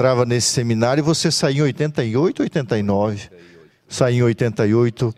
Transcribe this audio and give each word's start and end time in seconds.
entrava 0.00 0.24
nesse 0.24 0.48
seminário 0.48 1.04
você 1.04 1.30
saiu 1.30 1.58
em 1.58 1.68
88, 1.68 2.42
89. 2.44 3.30
Saiu 3.86 4.16
em 4.16 4.22
88. 4.22 5.14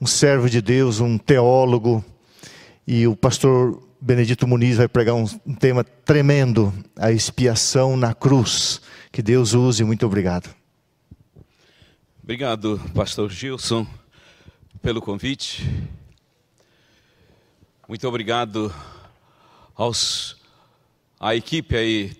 Um 0.00 0.06
servo 0.06 0.48
de 0.48 0.62
Deus, 0.62 1.00
um 1.00 1.18
teólogo. 1.18 2.02
E 2.86 3.06
o 3.06 3.14
pastor 3.14 3.86
Benedito 4.00 4.48
Muniz 4.48 4.78
vai 4.78 4.88
pregar 4.88 5.14
um, 5.14 5.26
um 5.46 5.54
tema 5.54 5.84
tremendo: 5.84 6.72
a 6.96 7.12
expiação 7.12 7.94
na 7.94 8.14
cruz. 8.14 8.80
Que 9.12 9.20
Deus 9.20 9.52
use. 9.52 9.84
Muito 9.84 10.06
obrigado. 10.06 10.48
Obrigado, 12.22 12.80
pastor 12.94 13.30
Gilson, 13.30 13.86
pelo 14.80 15.02
convite. 15.02 15.62
Muito 17.86 18.08
obrigado 18.08 18.74
aos 19.74 20.38
a 21.20 21.36
equipe 21.36 21.76
aí 21.76 22.16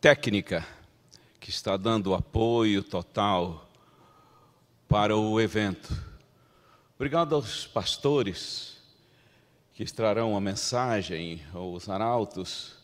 técnica 0.00 0.77
que 1.48 1.54
está 1.54 1.78
dando 1.78 2.12
apoio 2.12 2.82
total 2.82 3.66
para 4.86 5.16
o 5.16 5.40
evento. 5.40 5.96
Obrigado 6.94 7.34
aos 7.34 7.66
pastores 7.66 8.76
que 9.72 9.82
extrarão 9.82 10.36
a 10.36 10.40
mensagem, 10.42 11.40
aos 11.54 11.88
arautos, 11.88 12.74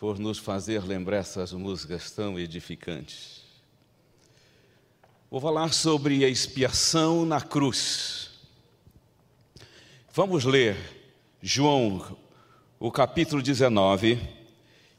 por 0.00 0.18
nos 0.18 0.38
fazer 0.38 0.84
lembrar 0.84 1.18
essas 1.18 1.52
músicas 1.52 2.10
tão 2.10 2.38
edificantes. 2.38 3.42
Vou 5.30 5.38
falar 5.38 5.70
sobre 5.74 6.24
a 6.24 6.30
expiação 6.30 7.26
na 7.26 7.42
cruz. 7.42 8.30
Vamos 10.14 10.46
ler 10.46 10.78
João, 11.42 12.16
o 12.80 12.90
capítulo 12.90 13.42
19 13.42 14.18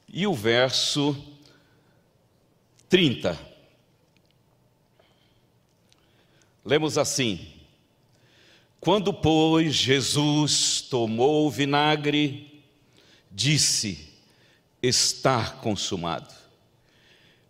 e 0.07 0.27
o 0.27 0.33
verso 0.35 1.36
30. 2.89 3.37
Lemos 6.63 6.97
assim: 6.97 7.39
Quando, 8.79 9.13
pois, 9.13 9.73
Jesus 9.73 10.81
tomou 10.81 11.47
o 11.47 11.51
vinagre, 11.51 12.63
disse: 13.31 14.09
Está 14.81 15.49
consumado. 15.49 16.33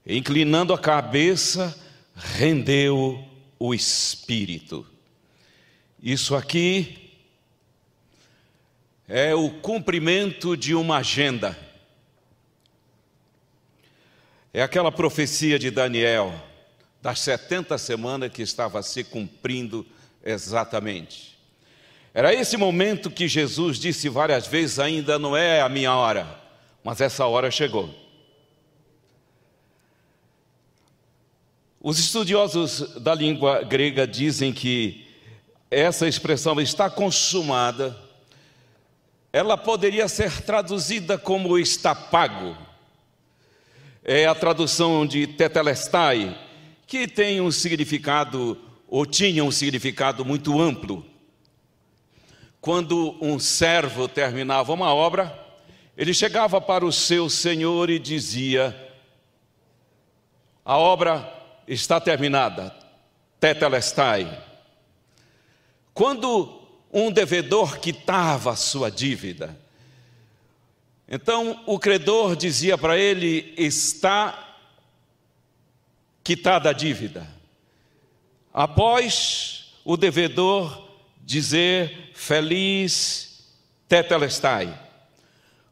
Inclinando 0.06 0.74
a 0.74 0.80
cabeça, 0.80 1.78
rendeu 2.16 3.24
o 3.60 3.74
espírito. 3.74 4.86
Isso 6.02 6.36
aqui 6.36 7.12
é 9.08 9.34
o 9.34 9.50
cumprimento 9.50 10.56
de 10.56 10.76
uma 10.76 10.98
agenda. 10.98 11.67
É 14.53 14.62
aquela 14.62 14.92
profecia 14.92 15.59
de 15.59 15.70
Daniel, 15.70 16.34
das 17.02 17.20
70 17.20 17.78
semanas 17.78 18.31
que 18.31 18.42
estava 18.42 18.81
se 18.81 19.04
cumprindo 19.04 19.86
exatamente. 20.23 21.38
Era 22.14 22.34
esse 22.34 22.58
momento 22.58 23.12
que 23.12 23.28
Jesus 23.28 23.78
disse 23.78 24.09
várias 24.09 24.48
vezes: 24.48 24.80
ainda 24.80 25.20
não 25.20 25.36
é 25.36 25.62
a 25.62 25.70
minha 25.70 25.94
hora, 25.95 26.28
mas 26.84 27.02
essa 27.02 27.26
hora 27.26 27.52
chegou. 27.52 27.94
Os 31.80 32.00
estudiosos 32.00 32.95
da 33.00 33.14
língua 33.14 33.64
grega 33.64 34.08
dizem 34.08 34.52
que 34.52 35.08
essa 35.70 36.08
expressão 36.08 36.59
está 36.59 36.89
consumada, 36.89 37.95
ela 39.32 39.56
poderia 39.58 40.08
ser 40.08 40.42
traduzida 40.42 41.17
como 41.17 41.59
está 41.59 41.94
pago 41.94 42.67
é 44.10 44.26
a 44.26 44.34
tradução 44.34 45.06
de 45.06 45.28
tetelestai, 45.28 46.40
que 46.88 47.10
tem 47.10 47.42
um 47.42 47.52
significado, 47.52 48.58
ou 48.88 49.06
tinha 49.06 49.44
um 49.44 49.52
significado 49.52 50.24
muito 50.24 50.62
amplo. 50.62 51.06
Quando 52.62 53.17
um 53.22 53.38
servo 53.38 54.08
terminava 54.08 54.72
uma 54.72 54.94
obra, 54.96 55.38
ele 55.98 56.14
chegava 56.14 56.62
para 56.62 56.86
o 56.86 56.92
seu 56.92 57.30
senhor 57.30 57.90
e 57.90 58.00
dizia: 58.00 58.73
A 60.64 60.78
obra 60.78 61.30
está 61.67 62.00
terminada, 62.00 62.73
tetelestai. 63.42 64.42
Quando 65.94 66.62
um 66.94 67.12
devedor 67.12 67.78
quitava 67.80 68.52
a 68.52 68.56
sua 68.56 68.90
dívida, 68.90 69.67
então 71.08 71.64
o 71.66 71.80
credor 71.80 72.36
dizia 72.36 72.78
para 72.78 72.98
ele: 72.98 73.54
está 73.58 74.56
quitada 76.23 76.70
a 76.70 76.73
dívida. 76.73 77.28
Após 78.54 79.73
o 79.86 79.96
devedor 79.96 80.86
dizer 81.23 82.12
feliz 82.14 83.46
tetelestai. 83.88 84.78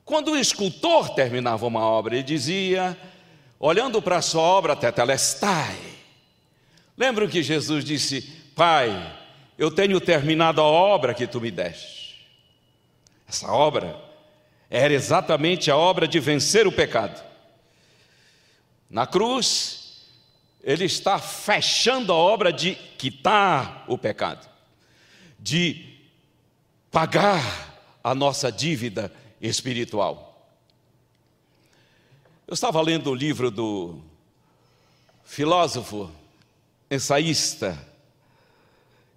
Quando 0.06 0.32
o 0.32 0.38
escultor 0.38 1.10
terminava 1.10 1.66
uma 1.66 1.82
obra, 1.82 2.16
ele 2.16 2.24
dizia, 2.24 2.98
olhando 3.60 4.02
para 4.02 4.18
a 4.18 4.22
sua 4.22 4.44
obra, 4.44 4.76
tetelestai. 4.76 5.76
Lembram 6.98 7.28
que 7.28 7.44
Jesus 7.44 7.84
disse: 7.84 8.22
Pai, 8.56 9.20
eu 9.58 9.72
tenho 9.72 10.00
terminado 10.00 10.62
a 10.62 10.66
obra 10.66 11.14
que 11.14 11.28
tu 11.28 11.42
me 11.42 11.52
deste. 11.52 12.24
Essa 13.28 13.52
obra 13.52 14.05
era 14.70 14.94
exatamente 14.94 15.70
a 15.70 15.78
obra 15.78 16.08
de 16.08 16.20
vencer 16.20 16.68
o 16.68 16.72
pecado. 16.72 17.24
Na 18.90 19.06
cruz, 19.06 20.08
ele 20.64 20.86
está 20.86 21.20
fechando 21.20 22.12
a 22.12 22.16
obra 22.16 22.52
de 22.52 22.76
quitar 22.98 23.86
o 23.88 23.98
pecado, 23.98 24.48
de 25.40 25.98
pagar 26.92 27.76
a 28.04 28.16
nossa 28.16 28.52
dívida 28.52 29.12
espiritual. 29.42 30.50
Eu 32.48 32.54
estava 32.54 32.82
lendo 32.82 33.10
o 33.10 33.16
livro 33.16 33.50
do 33.50 34.02
filósofo, 35.24 36.12
ensaísta, 36.90 37.78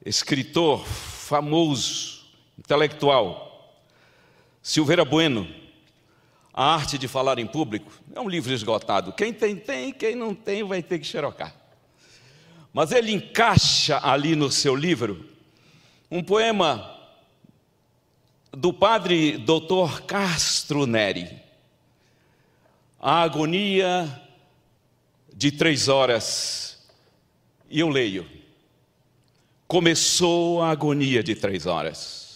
escritor 0.05 0.85
famoso, 0.87 2.27
intelectual, 2.59 3.48
Silveira 4.69 5.03
Bueno, 5.03 5.49
A 6.53 6.75
Arte 6.75 6.99
de 6.99 7.09
Falar 7.09 7.39
em 7.39 7.47
Público, 7.47 7.91
é 8.15 8.21
um 8.21 8.29
livro 8.29 8.53
esgotado. 8.53 9.15
Quem 9.15 9.33
tem, 9.33 9.57
tem, 9.57 9.91
quem 9.91 10.15
não 10.15 10.35
tem, 10.35 10.63
vai 10.63 10.83
ter 10.83 10.99
que 10.99 11.07
xerocar. 11.07 11.57
Mas 12.71 12.93
ele 12.93 13.11
encaixa 13.11 13.99
ali 14.03 14.37
no 14.37 14.53
seu 14.53 14.77
livro 14.77 15.25
um 16.11 16.23
poema 16.23 16.95
do 18.53 18.71
padre 18.71 19.39
Dr. 19.39 20.03
Castro 20.07 20.85
Neri, 20.85 21.31
A 23.01 23.23
Agonia 23.23 24.21
de 25.35 25.51
Três 25.51 25.89
Horas, 25.89 26.87
e 27.71 27.81
eu 27.81 27.89
leio. 27.89 28.29
Começou 29.67 30.61
a 30.63 30.69
agonia 30.69 31.23
de 31.23 31.35
três 31.35 31.65
horas 31.65 32.28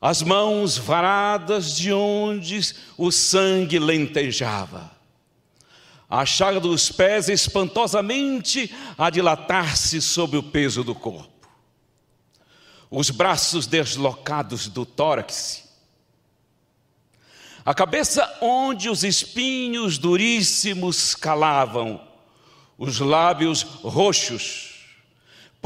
as 0.00 0.22
mãos 0.22 0.76
varadas 0.76 1.74
de 1.74 1.92
onde 1.92 2.60
o 2.96 3.10
sangue 3.10 3.78
lentejava, 3.78 4.90
a 6.08 6.24
chaga 6.24 6.60
dos 6.60 6.90
pés 6.90 7.28
espantosamente 7.28 8.72
a 8.96 9.10
dilatar-se 9.10 10.00
sob 10.00 10.36
o 10.36 10.42
peso 10.42 10.84
do 10.84 10.94
corpo, 10.94 11.48
os 12.90 13.10
braços 13.10 13.66
deslocados 13.66 14.68
do 14.68 14.84
tórax, 14.84 15.64
a 17.64 17.74
cabeça 17.74 18.38
onde 18.40 18.88
os 18.88 19.02
espinhos 19.02 19.98
duríssimos 19.98 21.16
calavam, 21.16 22.00
os 22.78 23.00
lábios 23.00 23.62
roxos, 23.62 24.75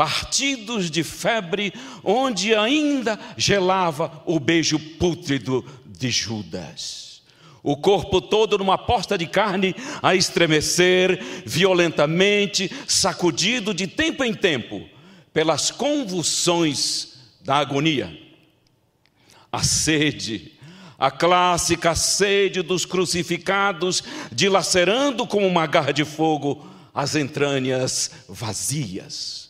partidos 0.00 0.90
de 0.90 1.04
febre, 1.04 1.74
onde 2.02 2.54
ainda 2.54 3.20
gelava 3.36 4.22
o 4.24 4.40
beijo 4.40 4.78
pútrido 4.78 5.62
de 5.84 6.10
Judas. 6.10 7.20
O 7.62 7.76
corpo 7.76 8.18
todo 8.22 8.56
numa 8.56 8.78
posta 8.78 9.18
de 9.18 9.26
carne 9.26 9.76
a 10.02 10.14
estremecer 10.14 11.22
violentamente, 11.44 12.72
sacudido 12.88 13.74
de 13.74 13.86
tempo 13.86 14.24
em 14.24 14.32
tempo 14.32 14.88
pelas 15.34 15.70
convulsões 15.70 17.18
da 17.44 17.56
agonia. 17.56 18.18
A 19.52 19.62
sede, 19.62 20.52
a 20.98 21.10
clássica 21.10 21.94
sede 21.94 22.62
dos 22.62 22.86
crucificados, 22.86 24.02
dilacerando 24.32 25.26
como 25.26 25.46
uma 25.46 25.66
garra 25.66 25.92
de 25.92 26.06
fogo 26.06 26.66
as 26.94 27.14
entranhas 27.16 28.10
vazias 28.26 29.49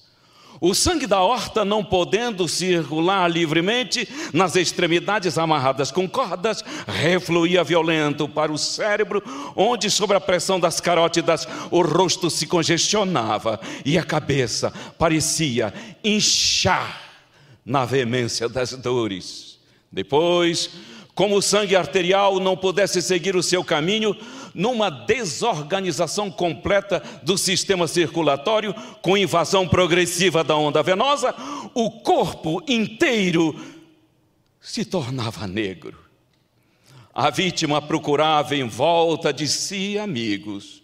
O 0.61 0.75
sangue 0.75 1.07
da 1.07 1.23
horta, 1.23 1.65
não 1.65 1.83
podendo 1.83 2.47
circular 2.47 3.27
livremente 3.31 4.07
nas 4.31 4.57
extremidades 4.57 5.39
amarradas 5.39 5.91
com 5.91 6.07
cordas, 6.07 6.63
refluía 6.87 7.65
violento 7.65 8.29
para 8.29 8.53
o 8.53 8.59
cérebro, 8.59 9.23
onde, 9.57 9.91
sob 9.91 10.15
a 10.15 10.21
pressão 10.21 10.61
das 10.61 10.79
carótidas, 10.79 11.49
o 11.71 11.81
rosto 11.81 12.29
se 12.29 12.47
congestionava 12.47 13.59
e 13.87 13.97
a 13.97 14.05
cabeça 14.05 14.71
parecia 14.99 15.73
inchar 16.05 17.09
na 17.65 17.87
veemência 17.87 18.47
das 18.47 18.73
dores. 18.73 19.59
Depois, 19.91 20.69
como 21.15 21.37
o 21.37 21.43
sangue 21.43 21.75
arterial 21.75 22.39
não 22.39 22.57
pudesse 22.57 23.01
seguir 23.01 23.35
o 23.35 23.43
seu 23.43 23.65
caminho, 23.65 24.15
numa 24.55 24.91
desorganização 24.91 26.31
completa 26.31 27.03
do 27.23 27.37
sistema 27.37 27.87
circulatório, 27.87 28.75
com 29.03 29.17
invasão 29.17 29.67
progressiva 29.67 30.43
da 30.43 30.57
onda 30.57 30.83
venosa, 30.83 31.35
o 31.75 31.91
corpo 32.03 32.63
inteiro 32.67 33.59
se 34.61 34.85
tornava 34.85 35.47
negro. 35.47 35.99
A 37.13 37.31
vítima 37.31 37.83
procurava 37.83 38.55
em 38.55 38.69
volta 38.69 39.33
de 39.33 39.49
si 39.49 39.99
amigos. 39.99 40.83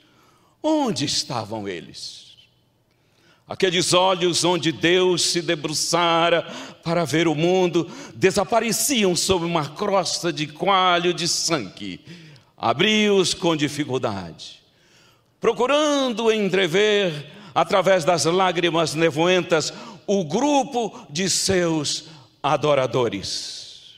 Onde 0.63 1.05
estavam 1.05 1.69
eles? 1.69 2.27
Aqueles 3.49 3.93
olhos 3.93 4.43
onde 4.43 4.73
Deus 4.73 5.23
se 5.23 5.41
debruçara 5.41 6.43
para 6.83 7.05
ver 7.05 7.29
o 7.29 7.35
mundo 7.35 7.89
desapareciam 8.13 9.15
sob 9.15 9.45
uma 9.45 9.69
crosta 9.69 10.33
de 10.33 10.49
coalho 10.49 11.15
de 11.15 11.29
sangue 11.29 12.26
abriu-os 12.57 13.35
com 13.35 13.55
dificuldade, 13.55 14.61
procurando 15.41 16.33
entrever, 16.33 17.33
através 17.55 18.05
das 18.05 18.25
lágrimas 18.25 18.95
nevoentas, 18.95 19.73
o 20.07 20.25
grupo 20.25 21.07
de 21.11 21.29
seus 21.29 22.05
adoradores. 22.43 23.97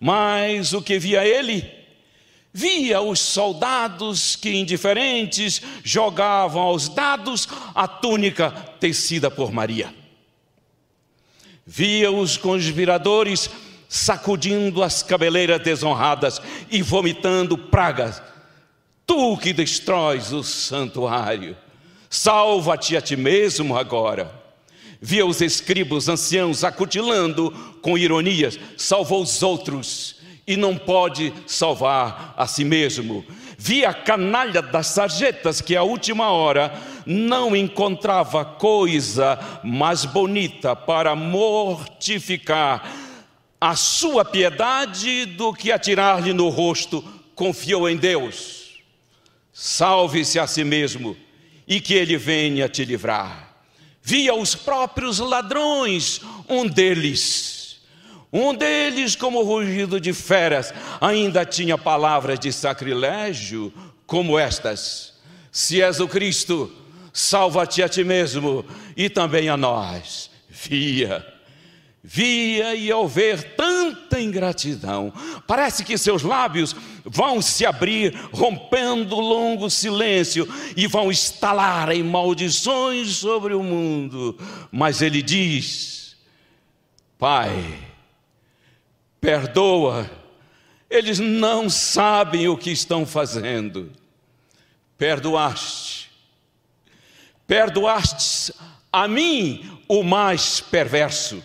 Mas 0.00 0.72
o 0.72 0.80
que 0.80 0.98
via 0.98 1.26
ele? 1.26 1.80
Via 2.52 3.00
os 3.00 3.20
soldados 3.20 4.34
que, 4.34 4.50
indiferentes, 4.50 5.62
jogavam 5.84 6.62
aos 6.62 6.88
dados 6.88 7.48
a 7.74 7.86
túnica 7.86 8.50
tecida 8.80 9.30
por 9.30 9.52
Maria. 9.52 9.94
Via 11.64 12.10
os 12.10 12.36
conspiradores 12.36 13.48
sacudindo 13.92 14.84
as 14.84 15.02
cabeleiras 15.02 15.60
desonradas 15.60 16.40
e 16.70 16.80
vomitando 16.80 17.58
pragas. 17.58 18.22
Tu 19.04 19.36
que 19.38 19.52
destróis 19.52 20.32
o 20.32 20.44
santuário, 20.44 21.56
salva-te 22.08 22.96
a 22.96 23.00
ti 23.00 23.16
mesmo 23.16 23.76
agora. 23.76 24.32
Via 25.02 25.26
os 25.26 25.40
escribos 25.40 26.08
anciãos 26.08 26.62
acutilando 26.62 27.50
com 27.82 27.98
ironias, 27.98 28.60
salvou 28.76 29.22
os 29.22 29.42
outros 29.42 30.20
e 30.46 30.56
não 30.56 30.76
pode 30.76 31.32
salvar 31.44 32.32
a 32.36 32.46
si 32.46 32.64
mesmo. 32.64 33.24
Via 33.58 33.88
a 33.88 33.94
canalha 33.94 34.62
das 34.62 34.86
sarjetas 34.86 35.60
que 35.60 35.74
à 35.74 35.82
última 35.82 36.30
hora 36.30 36.72
não 37.04 37.56
encontrava 37.56 38.44
coisa 38.44 39.36
mais 39.64 40.04
bonita 40.04 40.76
para 40.76 41.16
mortificar 41.16 43.09
a 43.60 43.76
sua 43.76 44.24
piedade 44.24 45.26
do 45.26 45.52
que 45.52 45.70
atirar-lhe 45.70 46.32
no 46.32 46.48
rosto, 46.48 47.04
confiou 47.34 47.88
em 47.88 47.96
Deus. 47.96 48.80
Salve-se 49.52 50.38
a 50.38 50.46
si 50.46 50.64
mesmo 50.64 51.16
e 51.68 51.80
que 51.80 51.92
ele 51.92 52.16
venha 52.16 52.68
te 52.68 52.84
livrar. 52.84 53.54
Via 54.02 54.34
os 54.34 54.54
próprios 54.54 55.18
ladrões, 55.18 56.22
um 56.48 56.66
deles, 56.66 57.80
um 58.32 58.54
deles, 58.54 59.14
como 59.14 59.42
rugido 59.42 60.00
de 60.00 60.14
feras, 60.14 60.72
ainda 61.00 61.44
tinha 61.44 61.76
palavras 61.76 62.38
de 62.38 62.50
sacrilégio, 62.50 63.72
como 64.06 64.38
estas: 64.38 65.14
Se 65.52 65.82
és 65.82 66.00
o 66.00 66.08
Cristo, 66.08 66.72
salva-te 67.12 67.82
a 67.82 67.88
ti 67.88 68.02
mesmo 68.02 68.64
e 68.96 69.10
também 69.10 69.50
a 69.50 69.56
nós. 69.56 70.30
Via 70.48 71.24
via 72.02 72.74
e 72.74 72.90
ao 72.90 73.06
ver 73.06 73.54
tanta 73.54 74.20
ingratidão, 74.20 75.12
parece 75.46 75.84
que 75.84 75.98
seus 75.98 76.22
lábios 76.22 76.74
vão 77.04 77.42
se 77.42 77.66
abrir, 77.66 78.14
rompendo 78.32 79.16
longo 79.16 79.68
silêncio 79.68 80.48
e 80.76 80.86
vão 80.86 81.10
estalar 81.10 81.90
em 81.90 82.02
maldições 82.02 83.16
sobre 83.16 83.54
o 83.54 83.62
mundo. 83.62 84.38
Mas 84.72 85.02
ele 85.02 85.20
diz: 85.20 86.16
Pai, 87.18 87.78
perdoa, 89.20 90.10
eles 90.88 91.18
não 91.18 91.68
sabem 91.68 92.48
o 92.48 92.56
que 92.56 92.70
estão 92.70 93.04
fazendo. 93.04 93.92
Perdoaste, 94.96 96.10
perdoaste 97.46 98.52
a 98.92 99.06
mim, 99.06 99.80
o 99.88 100.02
mais 100.02 100.60
perverso 100.60 101.42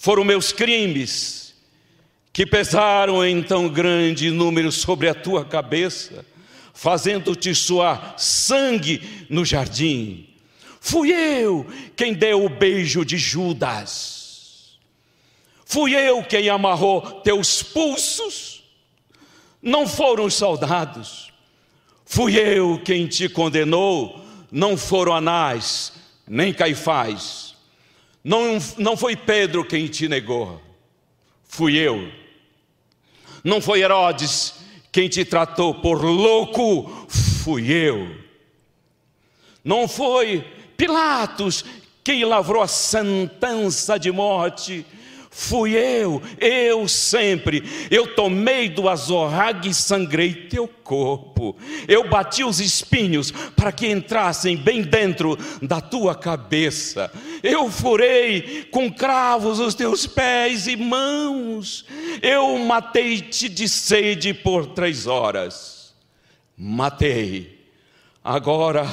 foram 0.00 0.24
meus 0.24 0.50
crimes 0.50 1.54
que 2.32 2.46
pesaram 2.46 3.22
em 3.22 3.42
tão 3.42 3.68
grande 3.68 4.30
número 4.30 4.72
sobre 4.72 5.10
a 5.10 5.14
tua 5.14 5.44
cabeça, 5.44 6.24
fazendo-te 6.72 7.54
suar 7.54 8.14
sangue 8.16 9.26
no 9.28 9.44
jardim. 9.44 10.26
Fui 10.80 11.12
eu 11.12 11.66
quem 11.94 12.14
deu 12.14 12.46
o 12.46 12.48
beijo 12.48 13.04
de 13.04 13.18
Judas. 13.18 14.78
Fui 15.66 15.94
eu 15.94 16.24
quem 16.24 16.48
amarrou 16.48 17.02
teus 17.20 17.62
pulsos. 17.62 18.64
Não 19.60 19.86
foram 19.86 20.24
os 20.24 20.32
soldados. 20.32 21.30
Fui 22.06 22.38
eu 22.38 22.80
quem 22.82 23.06
te 23.06 23.28
condenou. 23.28 24.24
Não 24.50 24.78
foram 24.78 25.12
Anás, 25.12 25.92
nem 26.26 26.54
Caifás 26.54 27.49
não, 28.22 28.58
não 28.76 28.96
foi 28.96 29.16
Pedro 29.16 29.64
quem 29.64 29.86
te 29.86 30.08
negou, 30.08 30.60
fui 31.44 31.76
eu. 31.76 32.12
Não 33.42 33.60
foi 33.60 33.80
Herodes 33.80 34.54
quem 34.92 35.08
te 35.08 35.24
tratou 35.24 35.74
por 35.74 36.04
louco, 36.04 37.06
fui 37.08 37.70
eu. 37.70 38.14
Não 39.64 39.86
foi 39.88 40.44
Pilatos 40.76 41.64
quem 42.02 42.24
lavrou 42.24 42.62
a 42.62 42.66
sentença 42.66 43.98
de 43.98 44.10
morte, 44.10 44.86
Fui 45.32 45.76
eu, 45.76 46.20
eu 46.40 46.88
sempre. 46.88 47.62
Eu 47.88 48.16
tomei 48.16 48.68
do 48.68 48.88
azorrague 48.88 49.68
e 49.68 49.74
sangrei 49.74 50.34
teu 50.34 50.66
corpo. 50.66 51.56
Eu 51.86 52.08
bati 52.08 52.42
os 52.42 52.58
espinhos 52.58 53.30
para 53.30 53.70
que 53.70 53.86
entrassem 53.86 54.56
bem 54.56 54.82
dentro 54.82 55.38
da 55.62 55.80
tua 55.80 56.16
cabeça. 56.16 57.12
Eu 57.44 57.70
furei 57.70 58.64
com 58.72 58.92
cravos 58.92 59.60
os 59.60 59.72
teus 59.72 60.04
pés 60.04 60.66
e 60.66 60.76
mãos. 60.76 61.86
Eu 62.20 62.58
matei-te 62.58 63.48
de 63.48 63.68
sede 63.68 64.34
por 64.34 64.66
três 64.66 65.06
horas. 65.06 65.94
Matei. 66.56 67.66
Agora 68.22 68.84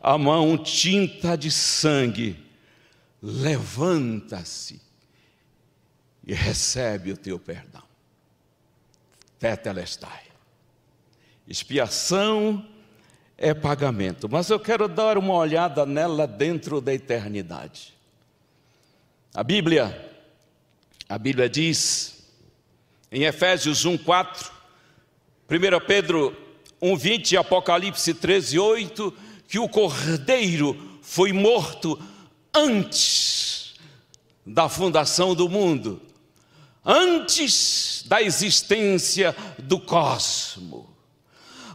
a 0.00 0.16
mão 0.16 0.56
tinta 0.56 1.36
de 1.36 1.50
sangue 1.50 2.36
levanta-se 3.20 4.89
e 6.30 6.32
recebe 6.32 7.10
o 7.10 7.16
teu 7.16 7.40
perdão. 7.40 7.82
Tetelestai. 9.40 10.22
Expiação 11.44 12.64
é 13.36 13.52
pagamento, 13.52 14.28
mas 14.28 14.48
eu 14.48 14.60
quero 14.60 14.86
dar 14.86 15.18
uma 15.18 15.34
olhada 15.34 15.84
nela 15.84 16.28
dentro 16.28 16.80
da 16.80 16.94
eternidade. 16.94 17.92
A 19.34 19.42
Bíblia, 19.42 20.08
a 21.08 21.18
Bíblia 21.18 21.48
diz 21.48 22.24
em 23.10 23.24
Efésios 23.24 23.84
1:4, 23.84 24.52
1 25.48 25.84
Pedro 25.84 26.36
1:20 26.80 27.32
e 27.32 27.36
Apocalipse 27.38 28.14
13:8 28.14 29.12
que 29.48 29.58
o 29.58 29.68
Cordeiro 29.68 31.00
foi 31.02 31.32
morto 31.32 32.00
antes 32.54 33.74
da 34.46 34.68
fundação 34.68 35.34
do 35.34 35.48
mundo 35.48 36.00
antes 36.84 38.04
da 38.06 38.22
existência 38.22 39.34
do 39.58 39.78
cosmo, 39.78 40.88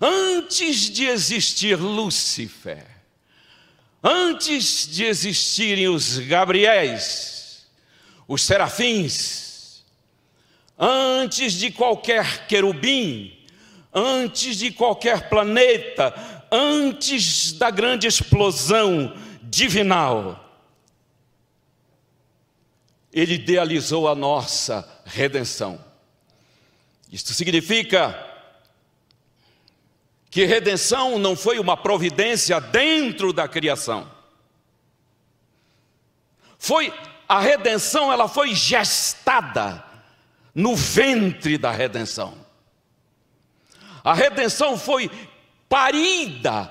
antes 0.01 0.89
de 0.89 1.05
existir 1.05 1.75
Lúcifer, 1.79 2.85
antes 4.03 4.87
de 4.87 5.05
existirem 5.05 5.87
os 5.87 6.17
Gabriéis, 6.19 7.65
os 8.27 8.43
serafins, 8.43 9.83
antes 10.77 11.53
de 11.53 11.71
qualquer 11.71 12.47
querubim, 12.47 13.37
antes 13.93 14.57
de 14.57 14.71
qualquer 14.71 15.29
planeta, 15.29 16.13
antes 16.51 17.53
da 17.53 17.69
grande 17.69 18.07
explosão 18.07 19.15
divinal, 19.41 20.44
ele 23.15 23.35
idealizou 23.35 24.09
a 24.09 24.13
nossa 24.13 24.85
redenção. 25.05 25.83
Isto 27.09 27.33
significa 27.33 28.13
que 30.29 30.43
redenção 30.43 31.17
não 31.17 31.33
foi 31.33 31.57
uma 31.57 31.77
providência 31.77 32.59
dentro 32.59 33.31
da 33.31 33.47
criação. 33.47 34.11
Foi 36.59 36.93
a 37.25 37.39
redenção, 37.39 38.11
ela 38.11 38.27
foi 38.27 38.53
gestada 38.53 39.81
no 40.53 40.75
ventre 40.75 41.57
da 41.57 41.71
redenção. 41.71 42.37
A 44.03 44.13
redenção 44.13 44.77
foi 44.77 45.09
parida 45.69 46.69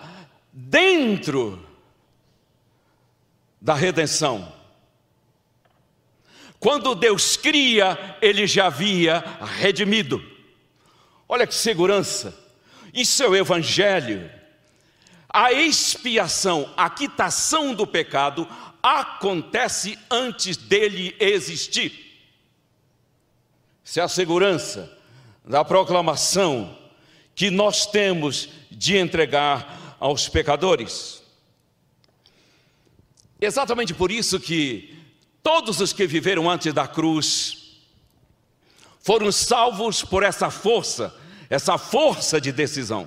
dentro 0.52 1.66
da 3.58 3.72
redenção. 3.72 4.53
Quando 6.64 6.94
Deus 6.94 7.36
cria, 7.36 8.16
ele 8.22 8.46
já 8.46 8.68
havia 8.68 9.22
redimido. 9.58 10.24
Olha 11.28 11.46
que 11.46 11.54
segurança. 11.54 12.34
Isso 12.94 13.22
é 13.22 13.28
o 13.28 13.36
Evangelho. 13.36 14.30
A 15.28 15.52
expiação, 15.52 16.72
a 16.74 16.88
quitação 16.88 17.74
do 17.74 17.86
pecado 17.86 18.48
acontece 18.82 19.98
antes 20.10 20.56
dele 20.56 21.14
existir. 21.20 22.18
Isso 23.84 24.00
é 24.00 24.02
a 24.02 24.08
segurança 24.08 24.90
da 25.44 25.62
proclamação 25.66 26.78
que 27.34 27.50
nós 27.50 27.84
temos 27.84 28.48
de 28.70 28.96
entregar 28.96 29.96
aos 30.00 30.30
pecadores. 30.30 31.22
Exatamente 33.38 33.92
por 33.92 34.10
isso 34.10 34.40
que 34.40 35.03
todos 35.44 35.78
os 35.78 35.92
que 35.92 36.06
viveram 36.06 36.50
antes 36.50 36.72
da 36.72 36.88
cruz 36.88 37.82
foram 38.98 39.30
salvos 39.30 40.02
por 40.02 40.22
essa 40.22 40.50
força, 40.50 41.14
essa 41.50 41.76
força 41.76 42.40
de 42.40 42.50
decisão. 42.50 43.06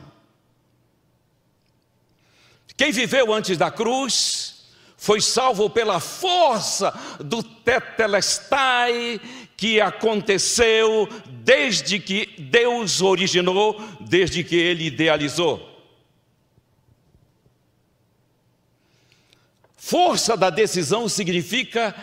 Quem 2.77 2.91
viveu 2.91 3.33
antes 3.33 3.57
da 3.57 3.71
cruz 3.71 4.67
foi 4.95 5.19
salvo 5.19 5.67
pela 5.67 5.99
força 5.99 6.93
do 7.19 7.41
tetelestai 7.41 9.19
que 9.57 9.81
aconteceu 9.81 11.09
desde 11.43 11.99
que 11.99 12.35
Deus 12.37 13.01
originou, 13.01 13.81
desde 13.99 14.43
que 14.43 14.55
ele 14.55 14.85
idealizou. 14.85 15.75
Força 19.75 20.37
da 20.37 20.51
decisão 20.51 21.09
significa 21.09 21.95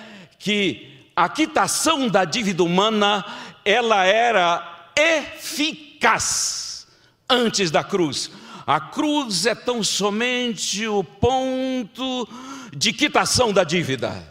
que 0.44 1.08
a 1.16 1.26
quitação 1.26 2.06
da 2.06 2.26
dívida 2.26 2.62
humana, 2.62 3.24
ela 3.64 4.04
era 4.04 4.90
eficaz 4.94 6.86
antes 7.26 7.70
da 7.70 7.82
cruz. 7.82 8.30
A 8.66 8.78
cruz 8.78 9.46
é 9.46 9.54
tão 9.54 9.82
somente 9.82 10.86
o 10.86 11.02
ponto 11.02 12.28
de 12.76 12.92
quitação 12.92 13.54
da 13.54 13.64
dívida, 13.64 14.22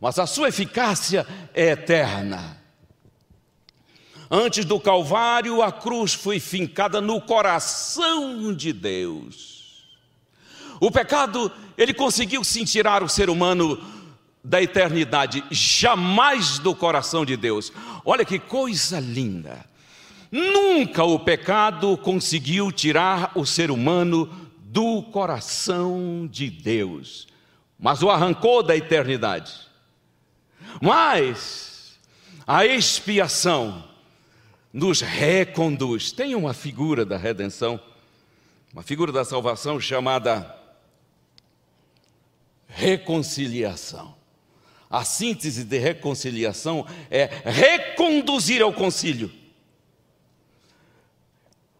mas 0.00 0.18
a 0.18 0.26
sua 0.26 0.48
eficácia 0.48 1.26
é 1.52 1.72
eterna. 1.72 2.58
Antes 4.30 4.64
do 4.64 4.80
Calvário, 4.80 5.60
a 5.60 5.70
cruz 5.70 6.14
foi 6.14 6.40
fincada 6.40 7.02
no 7.02 7.20
coração 7.20 8.54
de 8.54 8.72
Deus. 8.72 9.84
O 10.80 10.90
pecado, 10.90 11.52
ele 11.76 11.92
conseguiu 11.92 12.42
sim 12.42 12.64
tirar 12.64 13.02
o 13.02 13.08
ser 13.10 13.28
humano 13.28 13.99
da 14.42 14.62
eternidade, 14.62 15.44
jamais 15.50 16.58
do 16.58 16.74
coração 16.74 17.24
de 17.24 17.36
Deus. 17.36 17.72
Olha 18.04 18.24
que 18.24 18.38
coisa 18.38 18.98
linda. 18.98 19.64
Nunca 20.30 21.04
o 21.04 21.18
pecado 21.18 21.96
conseguiu 21.98 22.70
tirar 22.70 23.32
o 23.34 23.44
ser 23.44 23.70
humano 23.70 24.26
do 24.58 25.02
coração 25.02 26.28
de 26.30 26.48
Deus, 26.48 27.26
mas 27.78 28.02
o 28.02 28.08
arrancou 28.08 28.62
da 28.62 28.76
eternidade. 28.76 29.52
Mas 30.80 31.98
a 32.46 32.64
expiação 32.64 33.84
nos 34.72 35.00
reconduz. 35.00 36.12
Tem 36.12 36.34
uma 36.34 36.54
figura 36.54 37.04
da 37.04 37.16
redenção, 37.16 37.80
uma 38.72 38.82
figura 38.82 39.10
da 39.10 39.24
salvação 39.24 39.80
chamada 39.80 40.56
reconciliação. 42.68 44.19
A 44.90 45.04
síntese 45.04 45.62
de 45.62 45.78
reconciliação 45.78 46.84
é 47.08 47.30
reconduzir 47.44 48.60
ao 48.60 48.72
concílio. 48.72 49.30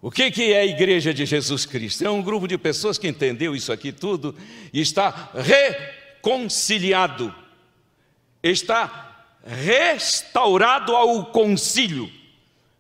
O 0.00 0.08
que, 0.10 0.52
é 0.52 0.60
a 0.60 0.64
Igreja 0.64 1.12
de 1.12 1.26
Jesus 1.26 1.66
Cristo? 1.66 2.06
É 2.06 2.10
um 2.10 2.22
grupo 2.22 2.48
de 2.48 2.56
pessoas 2.56 2.96
que 2.96 3.08
entendeu 3.08 3.54
isso 3.54 3.70
aqui 3.72 3.92
tudo 3.92 4.34
e 4.72 4.80
está 4.80 5.30
reconciliado, 5.34 7.34
está 8.42 9.26
restaurado 9.44 10.96
ao 10.96 11.26
concílio. 11.26 12.10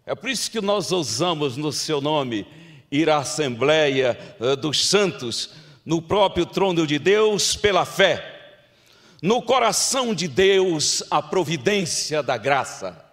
É 0.06 0.14
por 0.14 0.30
isso 0.30 0.50
que 0.50 0.62
nós 0.62 0.92
ousamos 0.92 1.58
no 1.58 1.72
seu 1.72 2.00
nome 2.00 2.46
ir 2.90 3.10
à 3.10 3.18
Assembleia 3.18 4.18
eh, 4.40 4.56
dos 4.56 4.88
Santos 4.88 5.50
no 5.84 6.00
próprio 6.00 6.46
trono 6.46 6.86
de 6.86 6.98
Deus 6.98 7.54
pela 7.54 7.84
fé, 7.84 8.39
no 9.22 9.42
coração 9.42 10.14
de 10.14 10.26
Deus 10.26 11.02
a 11.10 11.20
providência 11.20 12.22
da 12.22 12.36
graça, 12.36 13.04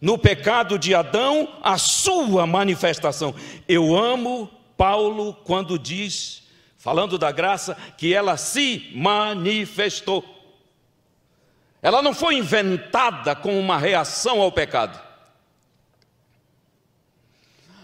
no 0.00 0.18
pecado 0.18 0.78
de 0.78 0.94
Adão 0.94 1.56
a 1.62 1.78
sua 1.78 2.46
manifestação. 2.46 3.34
Eu 3.68 3.96
amo 3.96 4.50
Paulo 4.76 5.34
quando 5.44 5.78
diz, 5.78 6.42
falando 6.76 7.18
da 7.18 7.30
graça, 7.30 7.76
que 7.96 8.12
ela 8.14 8.36
se 8.36 8.90
manifestou. 8.94 10.24
Ela 11.82 12.02
não 12.02 12.14
foi 12.14 12.36
inventada 12.36 13.34
com 13.34 13.58
uma 13.58 13.78
reação 13.78 14.40
ao 14.40 14.50
pecado. 14.50 15.00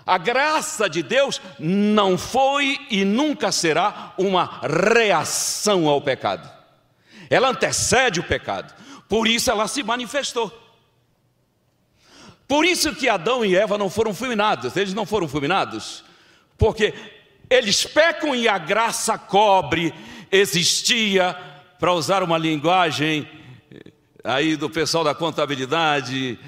A 0.04 0.18
graça 0.18 0.88
de 0.88 1.02
Deus 1.02 1.40
não 1.58 2.16
foi 2.16 2.78
e 2.90 3.04
nunca 3.04 3.50
será 3.50 4.14
uma 4.16 4.60
reação 4.62 5.88
ao 5.88 6.00
pecado. 6.00 6.55
Ela 7.28 7.48
antecede 7.48 8.20
o 8.20 8.24
pecado. 8.24 8.74
Por 9.08 9.26
isso 9.26 9.50
ela 9.50 9.68
se 9.68 9.82
manifestou. 9.82 10.52
Por 12.46 12.64
isso 12.64 12.94
que 12.94 13.08
Adão 13.08 13.44
e 13.44 13.56
Eva 13.56 13.76
não 13.76 13.90
foram 13.90 14.14
fulminados. 14.14 14.76
Eles 14.76 14.94
não 14.94 15.06
foram 15.06 15.28
fulminados 15.28 16.04
porque 16.58 16.94
eles 17.50 17.84
pecam 17.84 18.34
e 18.34 18.48
a 18.48 18.58
graça 18.58 19.18
cobre. 19.18 19.92
Existia, 20.30 21.36
para 21.78 21.92
usar 21.92 22.22
uma 22.22 22.38
linguagem 22.38 23.28
eh, 23.70 23.92
aí 24.24 24.56
do 24.56 24.68
pessoal 24.68 25.04
da 25.04 25.14
contabilidade, 25.14 26.38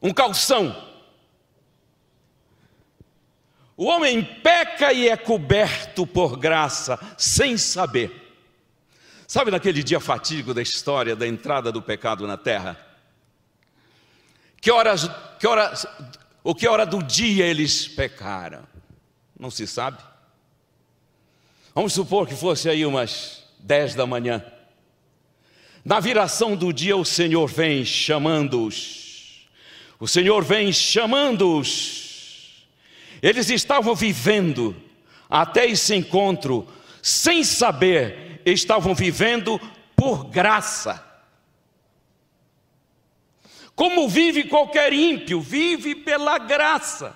um 0.00 0.12
calção 0.12 0.86
o 3.76 3.84
homem 3.84 4.24
peca 4.42 4.90
e 4.90 5.06
é 5.06 5.16
coberto 5.18 6.06
por 6.06 6.38
graça, 6.38 6.98
sem 7.18 7.58
saber. 7.58 8.25
Sabe 9.26 9.50
naquele 9.50 9.82
dia 9.82 9.98
fatídico 9.98 10.54
da 10.54 10.62
história 10.62 11.16
da 11.16 11.26
entrada 11.26 11.72
do 11.72 11.82
pecado 11.82 12.26
na 12.26 12.36
terra? 12.36 12.78
Que 14.60 14.70
horas, 14.70 15.10
que 15.38 15.46
horas, 15.46 15.86
o 16.42 16.54
que 16.54 16.66
hora 16.68 16.86
do 16.86 17.02
dia 17.02 17.44
eles 17.44 17.88
pecaram? 17.88 18.66
Não 19.38 19.50
se 19.50 19.66
sabe. 19.66 19.98
Vamos 21.74 21.92
supor 21.92 22.26
que 22.26 22.34
fosse 22.34 22.68
aí 22.68 22.86
umas 22.86 23.44
dez 23.58 23.94
da 23.94 24.06
manhã. 24.06 24.44
Na 25.84 26.00
viração 26.00 26.56
do 26.56 26.72
dia, 26.72 26.96
o 26.96 27.04
Senhor 27.04 27.48
vem 27.48 27.84
chamando-os. 27.84 29.48
O 29.98 30.06
Senhor 30.06 30.44
vem 30.44 30.72
chamando-os 30.72 32.06
eles 33.22 33.50
estavam 33.50 33.94
vivendo 33.94 34.76
até 35.28 35.66
esse 35.66 35.94
encontro, 35.94 36.66
sem 37.02 37.42
saber, 37.42 38.25
estavam 38.52 38.94
vivendo 38.94 39.60
por 39.94 40.24
graça. 40.24 41.04
Como 43.74 44.08
vive 44.08 44.44
qualquer 44.44 44.92
ímpio, 44.92 45.40
vive 45.40 45.94
pela 45.94 46.38
graça. 46.38 47.14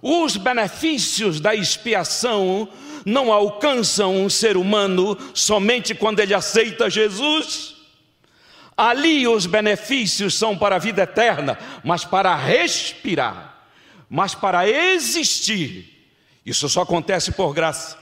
Os 0.00 0.36
benefícios 0.36 1.40
da 1.40 1.54
expiação 1.54 2.68
não 3.04 3.32
alcançam 3.32 4.14
um 4.14 4.30
ser 4.30 4.56
humano 4.56 5.18
somente 5.34 5.94
quando 5.94 6.20
ele 6.20 6.34
aceita 6.34 6.88
Jesus. 6.88 7.74
Ali 8.76 9.26
os 9.26 9.46
benefícios 9.46 10.34
são 10.34 10.56
para 10.56 10.76
a 10.76 10.78
vida 10.78 11.02
eterna, 11.02 11.58
mas 11.82 12.04
para 12.04 12.36
respirar 12.36 13.58
mas 14.08 14.34
para 14.34 14.68
existir, 14.68 16.10
isso 16.44 16.68
só 16.68 16.82
acontece 16.82 17.32
por 17.32 17.52
graça. 17.52 17.98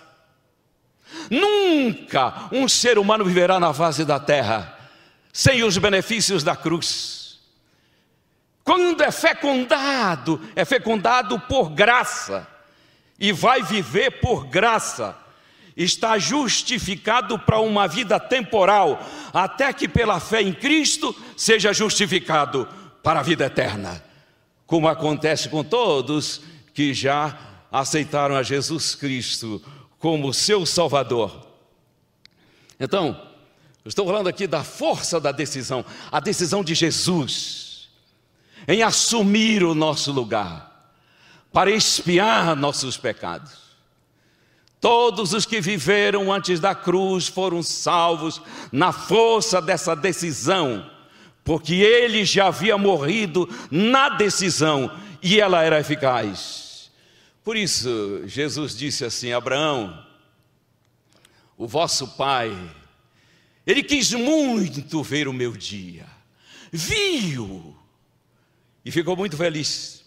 Nunca 1.31 2.49
um 2.53 2.69
ser 2.69 2.99
humano 2.99 3.25
viverá 3.25 3.59
na 3.59 3.73
face 3.73 4.05
da 4.05 4.19
terra 4.19 4.77
sem 5.33 5.63
os 5.63 5.77
benefícios 5.77 6.43
da 6.43 6.57
cruz. 6.57 7.39
Quando 8.65 9.03
é 9.03 9.13
fecundado, 9.13 10.41
é 10.57 10.65
fecundado 10.65 11.39
por 11.41 11.71
graça 11.71 12.49
e 13.21 13.33
vai 13.33 13.63
viver 13.63 14.21
por 14.21 14.47
graça. 14.47 15.17
Está 15.77 16.19
justificado 16.19 17.39
para 17.39 17.61
uma 17.61 17.87
vida 17.87 18.19
temporal, 18.19 19.07
até 19.33 19.73
que 19.73 19.87
pela 19.87 20.19
fé 20.19 20.41
em 20.41 20.53
Cristo 20.53 21.15
seja 21.37 21.73
justificado 21.73 22.67
para 23.03 23.21
a 23.21 23.23
vida 23.23 23.45
eterna, 23.45 24.03
como 24.67 24.89
acontece 24.89 25.49
com 25.49 25.63
todos 25.63 26.41
que 26.73 26.95
já 26.95 27.39
aceitaram 27.71 28.35
a 28.35 28.43
Jesus 28.43 28.95
Cristo 28.95 29.63
como 29.99 30.33
seu 30.33 30.67
Salvador. 30.67 31.47
Então, 32.79 33.21
estou 33.85 34.07
falando 34.07 34.29
aqui 34.29 34.47
da 34.47 34.63
força 34.63 35.21
da 35.21 35.33
decisão, 35.33 35.85
a 36.11 36.21
decisão 36.21 36.63
de 36.63 36.75
Jesus 36.75 37.67
em 38.69 38.83
assumir 38.83 39.63
o 39.63 39.75
nosso 39.75 40.13
lugar 40.13 40.95
para 41.53 41.71
expiar 41.71 42.57
nossos 42.57 42.97
pecados. 42.97 43.67
Todos 44.81 45.33
os 45.33 45.47
que 45.47 45.61
viveram 45.61 46.33
antes 46.33 46.61
da 46.61 46.75
cruz 46.75 47.29
foram 47.29 47.63
salvos 47.63 48.43
na 48.71 48.93
força 48.93 49.61
dessa 49.61 49.97
decisão, 49.97 50.89
porque 51.43 51.75
ele 51.75 52.25
já 52.25 52.49
havia 52.49 52.77
morrido 52.77 53.49
na 53.71 54.11
decisão 54.11 54.91
e 55.23 55.41
ela 55.41 55.63
era 55.63 55.81
eficaz. 55.81 56.66
Por 57.47 57.57
isso, 57.57 58.27
Jesus 58.27 58.77
disse 58.77 59.05
assim: 59.05 59.31
Abraão, 59.31 60.05
o 61.57 61.65
vosso 61.65 62.17
pai, 62.17 62.51
ele 63.65 63.85
quis 63.85 64.13
muito 64.13 65.01
ver 65.01 65.29
o 65.29 65.33
meu 65.33 65.53
dia, 65.53 66.09
viu? 66.73 67.77
E 68.85 68.91
ficou 68.91 69.17
muito 69.17 69.37
feliz. 69.37 70.05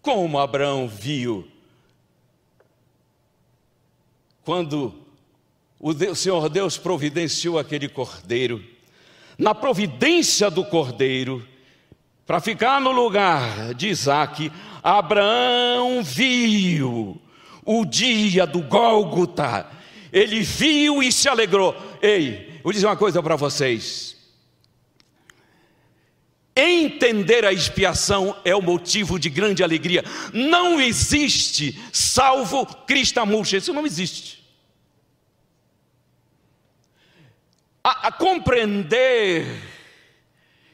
Como 0.00 0.38
Abraão 0.38 0.88
viu? 0.88 1.50
Quando 4.44 4.94
o 5.80 6.14
Senhor 6.14 6.48
Deus 6.48 6.78
providenciou 6.78 7.58
aquele 7.58 7.88
cordeiro, 7.88 8.64
na 9.36 9.56
providência 9.56 10.48
do 10.48 10.64
cordeiro, 10.64 11.44
para 12.26 12.40
ficar 12.40 12.80
no 12.80 12.92
lugar 12.92 13.74
de 13.74 13.88
Isaac, 13.88 14.50
Abraão 14.82 16.02
viu 16.02 17.20
o 17.64 17.84
dia 17.84 18.46
do 18.46 18.60
Gólgota, 18.60 19.66
ele 20.12 20.40
viu 20.40 21.02
e 21.02 21.10
se 21.12 21.28
alegrou. 21.28 21.76
Ei, 22.00 22.60
vou 22.62 22.72
dizer 22.72 22.86
uma 22.86 22.96
coisa 22.96 23.22
para 23.22 23.36
vocês. 23.36 24.16
Entender 26.54 27.46
a 27.46 27.52
expiação 27.52 28.36
é 28.44 28.54
o 28.54 28.60
motivo 28.60 29.18
de 29.18 29.30
grande 29.30 29.62
alegria. 29.62 30.04
Não 30.34 30.78
existe 30.80 31.80
salvo 31.92 32.66
Cristo 32.66 33.24
murcha, 33.24 33.56
isso 33.56 33.72
não 33.72 33.86
existe. 33.86 34.42
A, 37.82 38.08
a, 38.08 38.12
compreender 38.12 39.46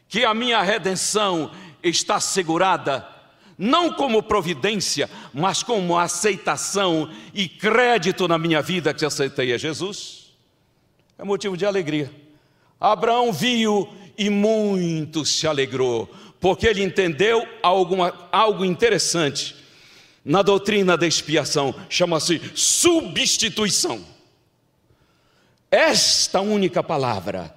que 0.09 0.25
a 0.25 0.33
minha 0.33 0.63
redenção 0.63 1.51
está 1.83 2.17
assegurada, 2.17 3.07
não 3.57 3.93
como 3.93 4.23
providência, 4.23 5.11
mas 5.33 5.63
como 5.63 5.99
aceitação 5.99 7.11
e 7.35 7.49
crédito 7.49 8.27
na 8.27 8.39
minha 8.39 8.63
vida 8.63 8.95
que 8.95 9.05
aceitei 9.05 9.53
a 9.53 9.59
Jesus, 9.59 10.33
é 11.19 11.25
motivo 11.25 11.57
de 11.57 11.67
alegria. 11.67 12.11
Abraão 12.81 13.33
viu 13.33 13.89
e 14.17 14.31
muito 14.31 15.25
se 15.25 15.47
alegrou, 15.47 16.09
porque 16.41 16.67
ele 16.67 16.83
entendeu 16.83 17.47
alguma, 17.63 18.29
algo 18.31 18.65
interessante 18.65 19.57
na 20.25 20.43
doutrina 20.43 20.97
da 20.97 21.07
expiação, 21.07 21.75
chama-se 21.89 22.41
substituição. 22.55 24.05
Esta 25.71 26.41
única 26.41 26.83
palavra, 26.83 27.55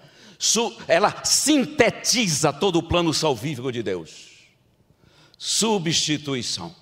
ela 0.88 1.24
sintetiza 1.24 2.52
todo 2.52 2.80
o 2.80 2.84
plano 2.84 3.14
salvífico 3.14 3.72
de 3.72 3.84
Deus. 3.84 4.48
Substituição. 5.38 6.76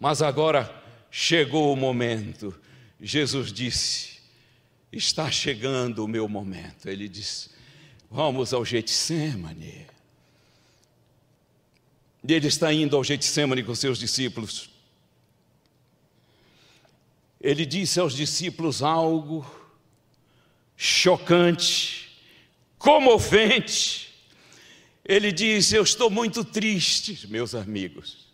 Mas 0.00 0.22
agora 0.22 0.74
chegou 1.10 1.72
o 1.72 1.76
momento, 1.76 2.54
Jesus 3.00 3.52
disse: 3.52 4.18
Está 4.92 5.30
chegando 5.30 6.04
o 6.04 6.08
meu 6.08 6.28
momento. 6.28 6.88
Ele 6.88 7.08
disse: 7.08 7.50
Vamos 8.10 8.52
ao 8.52 8.64
Getsemane. 8.64 9.86
E 12.26 12.32
ele 12.32 12.48
está 12.48 12.72
indo 12.72 12.96
ao 12.96 13.04
Getsemane 13.04 13.62
com 13.62 13.74
seus 13.74 13.98
discípulos. 13.98 14.70
Ele 17.40 17.64
disse 17.64 18.00
aos 18.00 18.14
discípulos 18.14 18.82
algo 18.82 19.57
chocante, 20.78 22.18
comovente. 22.78 24.08
Ele 25.04 25.30
disse: 25.30 25.76
Eu 25.76 25.82
estou 25.82 26.08
muito 26.08 26.42
triste, 26.42 27.28
meus 27.28 27.54
amigos. 27.54 28.28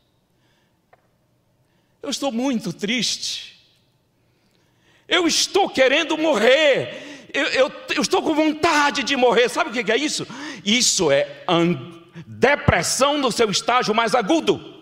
Eu 2.00 2.10
estou 2.10 2.30
muito 2.30 2.72
triste. 2.72 3.58
Eu 5.08 5.26
estou 5.26 5.68
querendo 5.68 6.16
morrer 6.16 7.12
eu, 7.34 7.46
eu, 7.46 7.72
eu, 7.96 8.02
estou 8.02 8.22
com 8.22 8.32
vontade 8.32 9.02
de 9.02 9.16
morrer. 9.16 9.48
Sabe 9.48 9.68
o 9.68 9.84
que 9.84 9.90
é 9.90 9.96
isso? 9.96 10.24
Isso 10.64 11.10
é 11.10 11.42
depressão 12.24 13.18
no 13.18 13.32
seu 13.32 13.50
estágio 13.50 13.92
mais 13.92 14.14
agudo. 14.14 14.72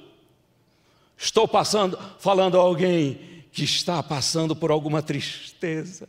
Estou 1.16 1.48
passando, 1.48 1.98
falando 2.18 2.58
a 2.58 2.60
alguém 2.60 3.46
que 3.50 3.64
está 3.64 4.02
passando 4.02 4.54
por 4.54 4.70
alguma 4.70 5.00
tristeza. 5.00 6.06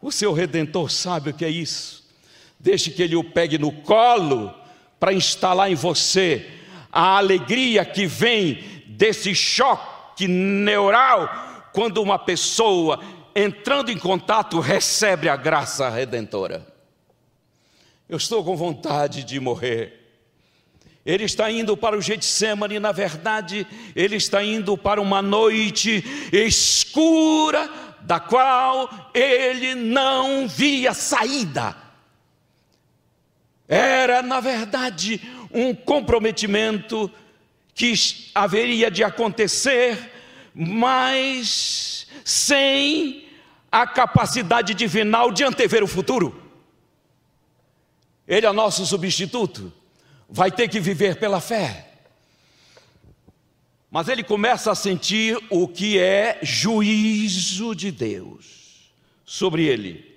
O 0.00 0.10
seu 0.10 0.32
redentor 0.32 0.90
sabe 0.90 1.30
o 1.30 1.34
que 1.34 1.44
é 1.44 1.50
isso. 1.50 2.08
Deixe 2.58 2.90
que 2.90 3.02
ele 3.02 3.16
o 3.16 3.24
pegue 3.24 3.58
no 3.58 3.72
colo 3.72 4.54
para 4.98 5.12
instalar 5.12 5.70
em 5.70 5.74
você 5.74 6.46
a 6.92 7.16
alegria 7.16 7.84
que 7.84 8.06
vem 8.06 8.84
desse 8.86 9.34
choque 9.34 10.26
neural 10.26 11.70
quando 11.72 12.02
uma 12.02 12.18
pessoa 12.18 13.00
entrando 13.34 13.90
em 13.90 13.98
contato, 13.98 14.58
recebe 14.60 15.28
a 15.28 15.36
graça 15.36 15.88
redentora. 15.88 16.66
Eu 18.08 18.16
estou 18.16 18.42
com 18.44 18.56
vontade 18.56 19.22
de 19.22 19.38
morrer. 19.38 19.98
Ele 21.06 21.24
está 21.24 21.50
indo 21.50 21.76
para 21.76 21.96
o 21.96 22.02
Getsemane, 22.02 22.78
na 22.78 22.92
verdade, 22.92 23.66
ele 23.96 24.16
está 24.16 24.44
indo 24.44 24.76
para 24.76 25.00
uma 25.00 25.22
noite 25.22 26.04
escura, 26.30 27.70
da 28.02 28.18
qual 28.20 29.10
ele 29.14 29.74
não 29.74 30.48
via 30.48 30.94
saída. 30.94 31.76
Era, 33.68 34.22
na 34.22 34.40
verdade, 34.40 35.20
um 35.52 35.74
comprometimento 35.74 37.10
que 37.74 37.92
haveria 38.34 38.90
de 38.90 39.04
acontecer, 39.04 40.12
mas 40.54 42.06
sem 42.24 43.28
a 43.70 43.86
capacidade 43.86 44.74
divinal 44.74 45.30
de 45.30 45.44
antever 45.44 45.82
o 45.82 45.86
futuro. 45.86 46.42
Ele 48.26 48.46
é 48.46 48.52
nosso 48.52 48.84
substituto, 48.86 49.72
vai 50.28 50.50
ter 50.50 50.68
que 50.68 50.80
viver 50.80 51.16
pela 51.16 51.40
fé. 51.40 51.89
Mas 53.90 54.08
ele 54.08 54.22
começa 54.22 54.70
a 54.70 54.74
sentir 54.74 55.36
o 55.50 55.66
que 55.66 55.98
é 55.98 56.38
juízo 56.42 57.74
de 57.74 57.90
Deus 57.90 58.92
sobre 59.24 59.64
ele. 59.64 60.08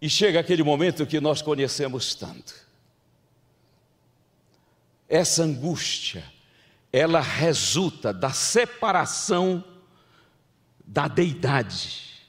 E 0.00 0.10
chega 0.10 0.40
aquele 0.40 0.62
momento 0.62 1.06
que 1.06 1.20
nós 1.20 1.40
conhecemos 1.40 2.14
tanto. 2.14 2.54
Essa 5.08 5.44
angústia, 5.44 6.24
ela 6.92 7.20
resulta 7.20 8.12
da 8.12 8.30
separação 8.30 9.64
da 10.84 11.08
deidade. 11.08 12.26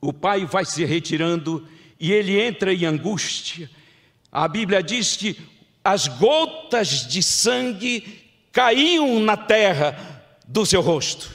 O 0.00 0.12
pai 0.12 0.44
vai 0.44 0.64
se 0.64 0.84
retirando 0.84 1.66
e 1.98 2.12
ele 2.12 2.40
entra 2.40 2.74
em 2.74 2.84
angústia. 2.84 3.70
A 4.30 4.46
Bíblia 4.46 4.82
diz 4.82 5.16
que 5.16 5.40
as 5.82 6.06
gotas 6.06 7.06
de 7.06 7.22
sangue 7.22 8.30
caíam 8.52 9.20
na 9.20 9.36
terra 9.36 9.96
do 10.46 10.66
seu 10.66 10.80
rosto. 10.80 11.34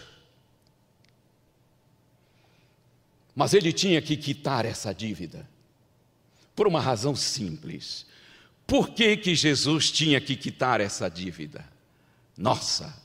Mas 3.36 3.54
ele 3.54 3.74
tinha 3.74 4.02
que 4.02 4.16
quitar 4.16 4.64
essa 4.66 4.94
dívida, 4.94 5.50
por 6.56 6.68
uma 6.68 6.80
razão 6.80 7.16
simples. 7.16 8.06
Por 8.68 8.92
que, 8.92 9.18
que 9.18 9.34
Jesus 9.34 9.92
tinha 9.92 10.22
que 10.22 10.36
quitar 10.36 10.80
essa 10.80 11.10
dívida? 11.10 11.68
Nossa! 12.38 13.02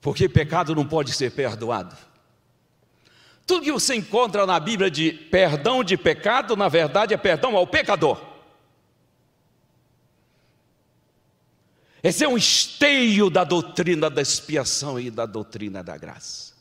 Porque 0.00 0.28
pecado 0.28 0.74
não 0.74 0.86
pode 0.86 1.12
ser 1.12 1.32
perdoado. 1.32 1.96
Tudo 3.52 3.64
que 3.64 3.72
você 3.72 3.96
encontra 3.96 4.46
na 4.46 4.58
Bíblia 4.58 4.90
de 4.90 5.12
perdão 5.12 5.84
de 5.84 5.94
pecado, 5.94 6.56
na 6.56 6.70
verdade 6.70 7.12
é 7.12 7.18
perdão 7.18 7.54
ao 7.54 7.66
pecador. 7.66 8.18
Esse 12.02 12.24
é 12.24 12.28
um 12.28 12.38
esteio 12.38 13.28
da 13.28 13.44
doutrina 13.44 14.08
da 14.08 14.22
expiação 14.22 14.98
e 14.98 15.10
da 15.10 15.26
doutrina 15.26 15.84
da 15.84 15.98
graça. 15.98 16.54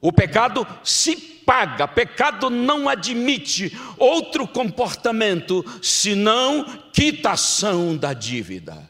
O 0.00 0.10
pecado 0.10 0.66
se 0.82 1.14
paga, 1.14 1.86
pecado 1.86 2.48
não 2.48 2.88
admite 2.88 3.78
outro 3.98 4.48
comportamento 4.48 5.62
senão 5.82 6.64
quitação 6.90 7.94
da 7.98 8.14
dívida. 8.14 8.88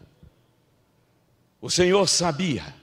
O 1.60 1.68
Senhor 1.68 2.08
sabia, 2.08 2.80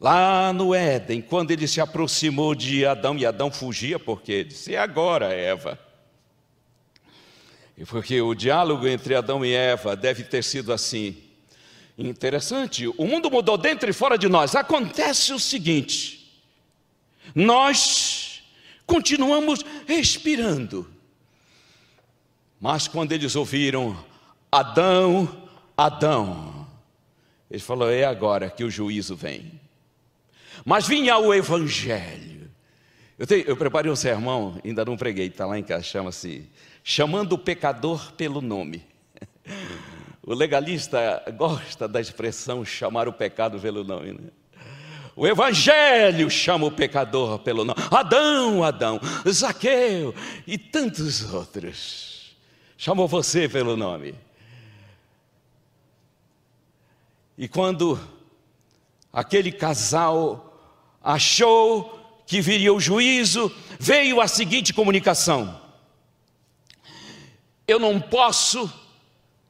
lá 0.00 0.52
no 0.52 0.74
Éden, 0.74 1.20
quando 1.20 1.50
ele 1.50 1.66
se 1.66 1.80
aproximou 1.80 2.54
de 2.54 2.86
Adão, 2.86 3.16
e 3.16 3.26
Adão 3.26 3.50
fugia, 3.50 3.98
porque 3.98 4.44
disse: 4.44 4.74
É 4.74 4.78
agora, 4.78 5.32
Eva. 5.32 5.78
E 7.76 7.84
porque 7.84 8.20
o 8.20 8.34
diálogo 8.34 8.86
entre 8.88 9.14
Adão 9.14 9.44
e 9.44 9.52
Eva 9.52 9.94
deve 9.94 10.24
ter 10.24 10.42
sido 10.42 10.72
assim. 10.72 11.16
Interessante, 11.96 12.86
o 12.86 13.06
mundo 13.06 13.30
mudou 13.30 13.58
dentro 13.58 13.90
e 13.90 13.92
fora 13.92 14.16
de 14.16 14.28
nós. 14.28 14.54
Acontece 14.54 15.32
o 15.32 15.38
seguinte: 15.38 16.40
nós 17.34 18.42
continuamos 18.86 19.64
respirando. 19.86 20.88
Mas 22.60 22.88
quando 22.88 23.12
eles 23.12 23.36
ouviram 23.36 23.96
Adão, 24.50 25.48
Adão, 25.76 26.66
ele 27.50 27.60
falou: 27.60 27.90
é 27.90 28.04
agora 28.04 28.50
que 28.50 28.64
o 28.64 28.70
juízo 28.70 29.14
vem. 29.14 29.60
Mas 30.64 30.86
vinha 30.86 31.16
o 31.18 31.34
Evangelho. 31.34 32.50
Eu, 33.18 33.26
tenho, 33.26 33.44
eu 33.46 33.56
preparei 33.56 33.90
um 33.90 33.96
sermão, 33.96 34.60
ainda 34.64 34.84
não 34.84 34.96
preguei, 34.96 35.26
está 35.26 35.44
lá 35.46 35.58
em 35.58 35.62
casa, 35.62 35.82
chama-se 35.82 36.48
Chamando 36.84 37.32
o 37.32 37.38
Pecador 37.38 38.12
pelo 38.12 38.40
Nome. 38.40 38.84
O 40.28 40.34
legalista 40.34 41.24
gosta 41.38 41.88
da 41.88 42.02
expressão 42.02 42.62
chamar 42.62 43.08
o 43.08 43.12
pecado 43.14 43.58
pelo 43.58 43.82
nome. 43.82 44.12
Né? 44.12 44.28
O 45.16 45.26
Evangelho 45.26 46.30
chama 46.30 46.66
o 46.66 46.70
pecador 46.70 47.38
pelo 47.38 47.64
nome. 47.64 47.80
Adão, 47.90 48.62
Adão, 48.62 49.00
Zaqueu 49.26 50.14
e 50.46 50.58
tantos 50.58 51.32
outros. 51.32 52.36
Chamou 52.76 53.08
você 53.08 53.48
pelo 53.48 53.74
nome. 53.74 54.14
E 57.38 57.48
quando 57.48 57.98
aquele 59.10 59.50
casal 59.50 60.47
achou 61.02 62.22
que 62.26 62.40
viria 62.40 62.72
o 62.72 62.80
juízo, 62.80 63.54
veio 63.78 64.20
a 64.20 64.28
seguinte 64.28 64.72
comunicação: 64.72 65.60
Eu 67.66 67.78
não 67.78 68.00
posso, 68.00 68.70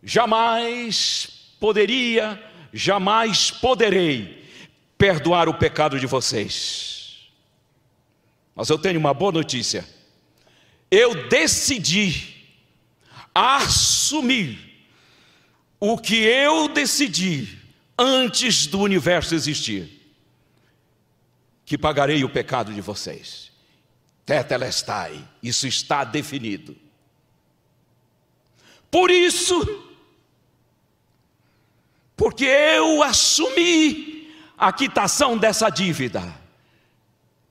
jamais 0.02 1.54
poderia, 1.58 2.42
jamais 2.72 3.50
poderei 3.50 4.48
perdoar 4.96 5.48
o 5.48 5.54
pecado 5.54 5.98
de 5.98 6.06
vocês. 6.06 7.30
Mas 8.54 8.68
eu 8.68 8.78
tenho 8.78 8.98
uma 8.98 9.14
boa 9.14 9.30
notícia. 9.30 9.86
Eu 10.90 11.28
decidi 11.28 12.34
assumir 13.34 14.58
o 15.78 15.96
que 15.96 16.16
eu 16.16 16.68
decidi 16.68 17.56
antes 17.96 18.66
do 18.66 18.80
universo 18.80 19.34
existir. 19.34 19.97
Que 21.68 21.76
pagarei 21.76 22.24
o 22.24 22.30
pecado 22.30 22.72
de 22.72 22.80
vocês. 22.80 23.52
Tetelestai, 24.24 25.22
isso 25.42 25.66
está 25.66 26.02
definido. 26.02 26.74
Por 28.90 29.10
isso, 29.10 29.84
porque 32.16 32.46
eu 32.46 33.02
assumi 33.02 34.34
a 34.56 34.72
quitação 34.72 35.36
dessa 35.36 35.68
dívida. 35.68 36.34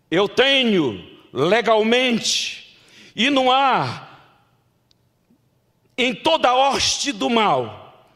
Eu 0.09 0.27
tenho 0.27 1.19
legalmente, 1.31 2.75
e 3.15 3.29
não 3.29 3.51
há 3.51 4.17
em 5.95 6.15
toda 6.15 6.49
a 6.49 6.69
hoste 6.69 7.11
do 7.11 7.29
mal 7.29 8.09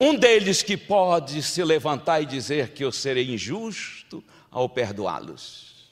um 0.00 0.14
deles 0.14 0.62
que 0.62 0.78
pode 0.78 1.42
se 1.42 1.62
levantar 1.62 2.22
e 2.22 2.26
dizer 2.26 2.70
que 2.70 2.82
eu 2.82 2.90
serei 2.90 3.34
injusto 3.34 4.24
ao 4.52 4.68
perdoá-los. 4.68 5.90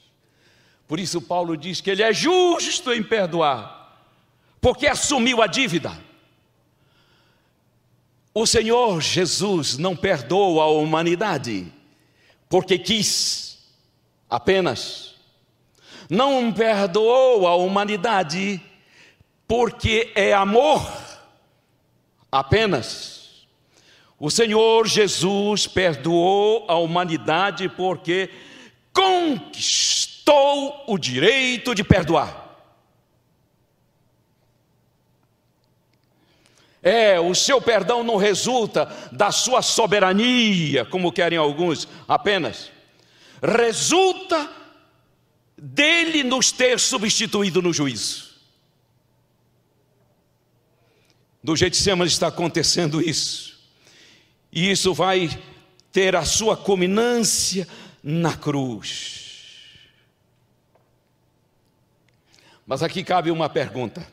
Por 0.87 0.99
isso, 0.99 1.21
Paulo 1.21 1.57
diz 1.57 1.81
que 1.81 1.89
ele 1.89 2.03
é 2.03 2.13
justo 2.13 2.93
em 2.93 3.01
perdoar, 3.01 3.97
porque 4.61 4.87
assumiu 4.87 5.41
a 5.41 5.47
dívida. 5.47 5.91
O 8.33 8.45
Senhor 8.45 9.01
Jesus 9.01 9.77
não 9.77 9.95
perdoa 9.95 10.63
a 10.63 10.67
humanidade 10.67 11.71
porque 12.47 12.77
quis 12.77 13.57
apenas. 14.29 15.15
Não 16.09 16.51
perdoou 16.51 17.47
a 17.47 17.55
humanidade 17.55 18.61
porque 19.47 20.11
é 20.15 20.33
amor 20.33 20.85
apenas. 22.31 23.47
O 24.19 24.29
Senhor 24.29 24.87
Jesus 24.87 25.67
perdoou 25.67 26.65
a 26.69 26.75
humanidade 26.75 27.67
porque 27.69 28.29
conquistou 28.93 30.83
o 30.87 30.97
direito 30.97 31.73
de 31.73 31.83
perdoar. 31.83 32.41
É, 36.83 37.19
o 37.19 37.35
seu 37.35 37.61
perdão 37.61 38.03
não 38.03 38.17
resulta 38.17 38.85
da 39.11 39.31
sua 39.31 39.61
soberania, 39.61 40.83
como 40.85 41.11
querem 41.11 41.37
alguns 41.37 41.87
apenas. 42.07 42.71
Resulta 43.41 44.49
dele 45.55 46.23
nos 46.23 46.51
ter 46.51 46.79
substituído 46.79 47.61
no 47.61 47.71
juízo. 47.71 48.31
Do 51.43 51.55
Getsemane 51.55 52.09
está 52.09 52.27
acontecendo 52.27 52.99
isso. 53.01 53.59
E 54.51 54.71
isso 54.71 54.93
vai 54.93 55.29
ter 55.91 56.15
a 56.15 56.25
sua 56.25 56.57
culminância 56.57 57.67
na 58.03 58.35
cruz. 58.35 59.21
Mas 62.65 62.81
aqui 62.81 63.03
cabe 63.03 63.31
uma 63.31 63.49
pergunta. 63.49 64.05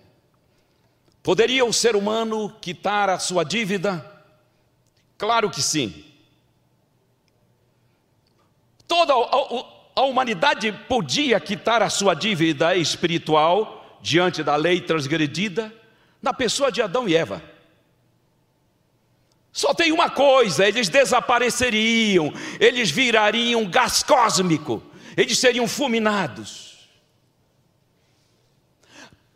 Poderia 1.23 1.65
o 1.65 1.73
ser 1.73 1.95
humano 1.95 2.57
quitar 2.61 3.11
a 3.11 3.19
sua 3.19 3.45
dívida? 3.45 4.05
Claro 5.17 5.51
que 5.51 5.63
sim. 5.63 6.05
Toda 8.87 9.13
a, 9.95 10.03
humanidade 10.03 10.73
podia 10.89 11.39
quitar 11.39 11.83
a 11.83 11.91
sua 11.91 12.15
dívida 12.15 12.75
espiritual 12.75 13.99
diante 14.01 14.43
da 14.43 14.57
lei 14.57 14.81
transgredida 14.81 15.73
na 16.23 16.33
pessoa 16.33 16.73
de 16.73 16.81
Adão 16.81 17.09
e 17.09 17.15
Eva. 17.15 17.43
Só 19.59 19.75
tem 19.75 19.91
uma 19.91 20.09
coisa: 20.09 20.69
eles 20.69 20.89
desapareceriam, 20.89 22.33
eles 22.61 22.93
virariam 22.93 23.69
gás 23.69 24.05
cósmico, 24.05 24.81
eles 25.17 25.37
seriam 25.37 25.67
fulminados 25.67 26.89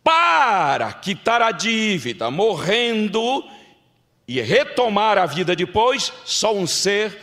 para 0.01 0.93
quitar 0.93 1.41
a 1.41 1.51
dívida, 1.51 2.31
morrendo 2.31 3.43
e 4.25 4.39
retomar 4.39 5.17
a 5.17 5.25
vida 5.25 5.57
depois, 5.57 6.13
só 6.23 6.55
um 6.55 6.65
ser 6.65 7.19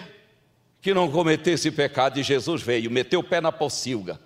que 0.82 0.92
não 0.92 1.10
cometesse 1.10 1.70
pecado, 1.70 2.20
e 2.20 2.22
Jesus 2.22 2.60
veio, 2.60 2.90
meteu 2.90 3.20
o 3.20 3.24
pé 3.24 3.40
na 3.40 3.50
pocilga, 3.50 4.20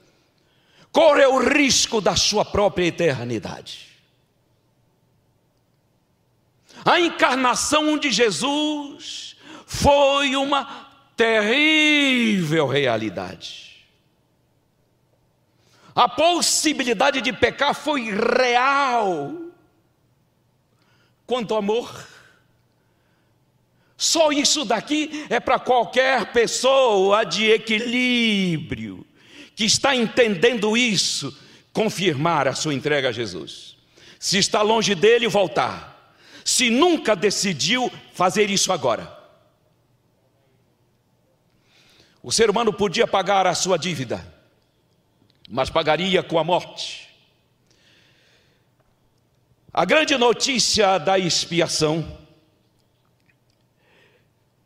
correu 0.91 1.37
o 1.37 1.49
risco 1.49 2.01
da 2.01 2.17
sua 2.17 2.45
própria 2.45 2.87
eternidade. 2.87 3.94
A 6.85 7.01
encarnação 7.01 7.97
de 7.97 8.11
Jesus 8.11 9.37
foi 9.67 10.37
uma 10.37 10.91
terrível 11.17 12.67
realidade. 12.67 13.65
A 15.95 16.09
possibilidade 16.09 17.21
de 17.21 17.33
pecar 17.33 17.75
foi 17.75 18.11
real. 18.11 19.33
Quanto 21.27 21.55
amor. 21.55 22.07
Só 23.97 24.33
isso 24.33 24.65
daqui 24.65 25.25
é 25.31 25.39
para 25.41 25.59
qualquer 25.59 26.33
pessoa 26.33 27.25
de 27.25 27.51
equilíbrio, 27.51 29.07
que 29.55 29.65
está 29.65 29.97
entendendo 29.97 30.77
isso, 30.77 31.35
confirmar 31.73 32.47
a 32.47 32.55
sua 32.55 32.75
entrega 32.75 33.09
a 33.09 33.13
Jesus. 33.13 33.77
Se 34.19 34.37
está 34.37 34.61
longe 34.61 34.95
dele, 34.95 35.29
voltar. 35.29 35.94
Se 36.45 36.69
nunca 36.69 37.17
decidiu 37.17 37.91
fazer 38.13 38.51
isso 38.51 38.71
agora. 38.71 39.11
O 42.23 42.31
ser 42.31 42.51
humano 42.51 42.73
podia 42.73 43.07
pagar 43.07 43.47
a 43.47 43.55
sua 43.55 43.79
dívida, 43.79 44.25
mas 45.49 45.71
pagaria 45.71 46.23
com 46.23 46.39
a 46.39 46.45
morte. 46.45 47.09
A 49.73 49.85
grande 49.85 50.17
notícia 50.17 50.99
da 50.99 51.19
expiação, 51.19 52.19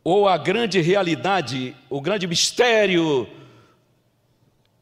ou 0.03 0.27
a 0.27 0.37
grande 0.37 0.79
realidade, 0.79 1.75
o 1.89 1.99
grande 1.99 2.27
mistério, 2.27 3.27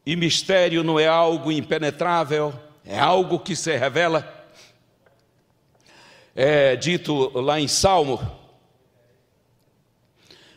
e 0.04 0.16
mistério 0.16 0.82
não 0.82 0.98
é 0.98 1.06
algo 1.06 1.50
impenetrável, 1.50 2.54
é 2.84 2.98
algo 2.98 3.38
que 3.38 3.56
se 3.56 3.76
revela. 3.76 4.37
É 6.40 6.76
dito 6.76 7.36
lá 7.40 7.58
em 7.58 7.66
Salmo 7.66 8.20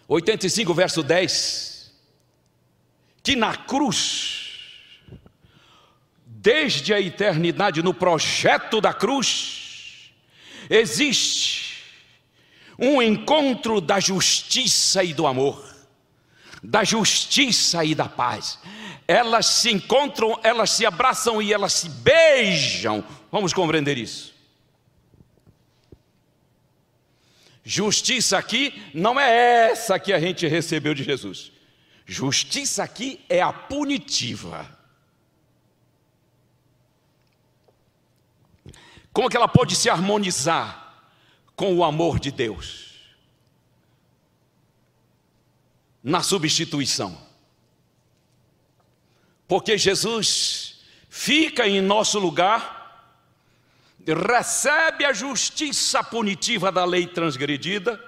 85, 0.07 0.75
verso 0.75 1.01
10, 1.01 1.91
que 3.23 3.35
na 3.35 3.55
cruz, 3.55 4.59
desde 6.23 6.93
a 6.93 7.01
eternidade, 7.01 7.81
no 7.81 7.95
projeto 7.95 8.79
da 8.79 8.93
cruz, 8.93 10.13
existe 10.69 11.83
um 12.77 13.01
encontro 13.01 13.81
da 13.81 13.99
justiça 13.99 15.03
e 15.03 15.15
do 15.15 15.25
amor, 15.25 15.65
da 16.61 16.83
justiça 16.83 17.83
e 17.83 17.95
da 17.95 18.07
paz. 18.07 18.59
Elas 19.07 19.47
se 19.47 19.71
encontram, 19.71 20.39
elas 20.43 20.69
se 20.69 20.85
abraçam 20.85 21.41
e 21.41 21.51
elas 21.51 21.73
se 21.73 21.89
beijam. 21.89 23.03
Vamos 23.31 23.51
compreender 23.51 23.97
isso. 23.97 24.30
Justiça 27.63 28.37
aqui 28.37 28.81
não 28.93 29.19
é 29.19 29.69
essa 29.69 29.99
que 29.99 30.11
a 30.11 30.19
gente 30.19 30.47
recebeu 30.47 30.93
de 30.93 31.03
Jesus. 31.03 31.51
Justiça 32.05 32.83
aqui 32.83 33.23
é 33.29 33.41
a 33.41 33.53
punitiva. 33.53 34.77
Como 39.13 39.29
que 39.29 39.37
ela 39.37 39.47
pode 39.47 39.75
se 39.75 39.89
harmonizar 39.89 41.05
com 41.55 41.75
o 41.75 41.83
amor 41.83 42.19
de 42.19 42.31
Deus? 42.31 42.91
Na 46.03 46.23
substituição. 46.23 47.29
Porque 49.47 49.77
Jesus 49.77 50.81
fica 51.09 51.67
em 51.67 51.81
nosso 51.81 52.17
lugar 52.17 52.80
recebe 54.07 55.05
a 55.05 55.13
justiça 55.13 56.03
punitiva 56.03 56.71
da 56.71 56.83
lei 56.85 57.07
transgredida, 57.07 58.03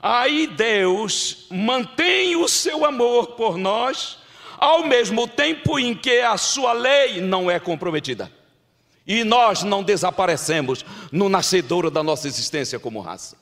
aí 0.00 0.46
Deus 0.46 1.46
mantém 1.50 2.36
o 2.36 2.48
seu 2.48 2.84
amor 2.84 3.28
por 3.32 3.56
nós, 3.56 4.18
ao 4.58 4.86
mesmo 4.86 5.26
tempo 5.26 5.78
em 5.78 5.94
que 5.94 6.20
a 6.20 6.36
sua 6.36 6.72
lei 6.72 7.20
não 7.20 7.50
é 7.50 7.58
comprometida. 7.58 8.30
E 9.06 9.24
nós 9.24 9.62
não 9.62 9.82
desaparecemos 9.82 10.84
no 11.10 11.28
nascedouro 11.28 11.90
da 11.90 12.02
nossa 12.02 12.28
existência 12.28 12.78
como 12.78 13.00
raça. 13.00 13.36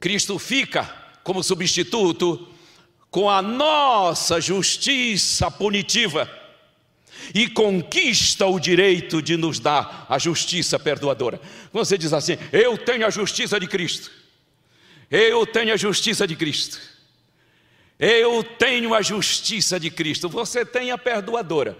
Cristo 0.00 0.38
fica 0.38 0.84
como 1.24 1.42
substituto 1.42 2.48
com 3.10 3.30
a 3.30 3.40
nossa 3.40 4.40
justiça 4.40 5.50
punitiva 5.50 6.30
e 7.34 7.48
conquista 7.48 8.46
o 8.46 8.58
direito 8.58 9.20
de 9.22 9.36
nos 9.36 9.58
dar 9.58 10.06
a 10.08 10.18
justiça 10.18 10.78
perdoadora. 10.78 11.40
Você 11.72 11.96
diz 11.96 12.12
assim: 12.12 12.38
Eu 12.52 12.76
tenho 12.76 13.06
a 13.06 13.10
justiça 13.10 13.58
de 13.58 13.66
Cristo, 13.66 14.10
eu 15.10 15.46
tenho 15.46 15.72
a 15.72 15.76
justiça 15.76 16.26
de 16.26 16.36
Cristo, 16.36 16.78
eu 17.98 18.44
tenho 18.44 18.94
a 18.94 19.02
justiça 19.02 19.80
de 19.80 19.90
Cristo. 19.90 20.28
Você 20.28 20.64
tem 20.64 20.90
a 20.90 20.98
perdoadora, 20.98 21.76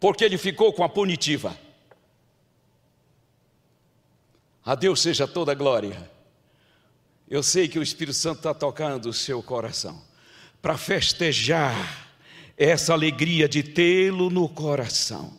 porque 0.00 0.24
ele 0.24 0.38
ficou 0.38 0.72
com 0.72 0.84
a 0.84 0.88
punitiva. 0.88 1.56
A 4.64 4.74
Deus 4.74 5.00
seja 5.00 5.26
toda 5.26 5.52
a 5.52 5.54
glória. 5.54 6.10
Eu 7.26 7.42
sei 7.42 7.68
que 7.68 7.78
o 7.78 7.82
Espírito 7.82 8.16
Santo 8.16 8.38
está 8.38 8.54
tocando 8.54 9.08
o 9.08 9.12
seu 9.12 9.42
coração 9.42 10.07
para 10.60 10.76
festejar 10.76 12.08
essa 12.56 12.92
alegria 12.92 13.48
de 13.48 13.62
tê-lo 13.62 14.30
no 14.30 14.48
coração. 14.48 15.32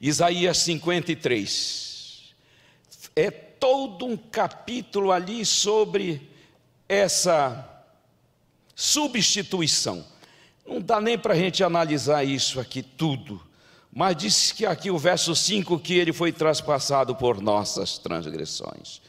Isaías 0.00 0.58
53. 0.58 2.34
É 3.16 3.30
todo 3.30 4.04
um 4.04 4.16
capítulo 4.16 5.10
ali 5.10 5.46
sobre 5.46 6.28
essa 6.86 7.82
substituição. 8.74 10.04
Não 10.66 10.80
dá 10.80 11.00
nem 11.00 11.18
para 11.18 11.32
a 11.32 11.36
gente 11.36 11.64
analisar 11.64 12.24
isso 12.24 12.60
aqui 12.60 12.82
tudo, 12.82 13.40
mas 13.90 14.16
diz 14.16 14.52
que 14.52 14.66
aqui 14.66 14.90
o 14.90 14.98
verso 14.98 15.34
5 15.34 15.78
que 15.78 15.94
ele 15.94 16.12
foi 16.12 16.32
traspassado 16.32 17.14
por 17.14 17.40
nossas 17.40 17.96
transgressões 17.96 19.00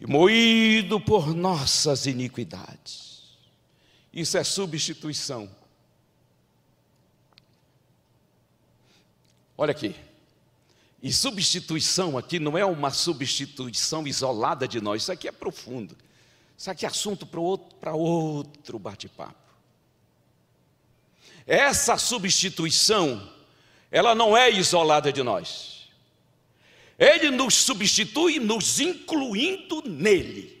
e 0.00 0.06
moído 0.06 1.00
por 1.00 1.34
nossas 1.34 2.06
iniquidades. 2.06 3.05
Isso 4.16 4.38
é 4.38 4.42
substituição. 4.42 5.46
Olha 9.58 9.72
aqui. 9.72 9.94
E 11.02 11.12
substituição 11.12 12.16
aqui 12.16 12.38
não 12.38 12.56
é 12.56 12.64
uma 12.64 12.90
substituição 12.90 14.06
isolada 14.06 14.66
de 14.66 14.80
nós, 14.80 15.02
isso 15.02 15.12
aqui 15.12 15.28
é 15.28 15.32
profundo. 15.32 15.94
Isso 16.56 16.70
aqui 16.70 16.86
é 16.86 16.88
assunto 16.88 17.26
para 17.26 17.40
outro, 17.40 17.76
outro 17.94 18.78
bate-papo. 18.78 19.36
Essa 21.46 21.98
substituição, 21.98 23.30
ela 23.90 24.14
não 24.14 24.34
é 24.34 24.50
isolada 24.50 25.12
de 25.12 25.22
nós. 25.22 25.90
Ele 26.98 27.30
nos 27.30 27.54
substitui, 27.54 28.38
nos 28.38 28.80
incluindo 28.80 29.82
nele. 29.82 30.55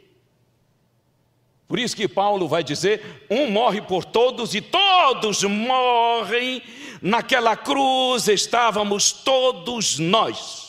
Por 1.68 1.78
isso 1.78 1.96
que 1.96 2.06
Paulo 2.06 2.48
vai 2.48 2.62
dizer: 2.62 3.26
um 3.30 3.50
morre 3.50 3.80
por 3.82 4.04
todos 4.04 4.54
e 4.54 4.60
todos 4.60 5.42
morrem. 5.42 6.62
Naquela 7.02 7.56
cruz 7.56 8.28
estávamos 8.28 9.12
todos 9.12 9.98
nós. 9.98 10.66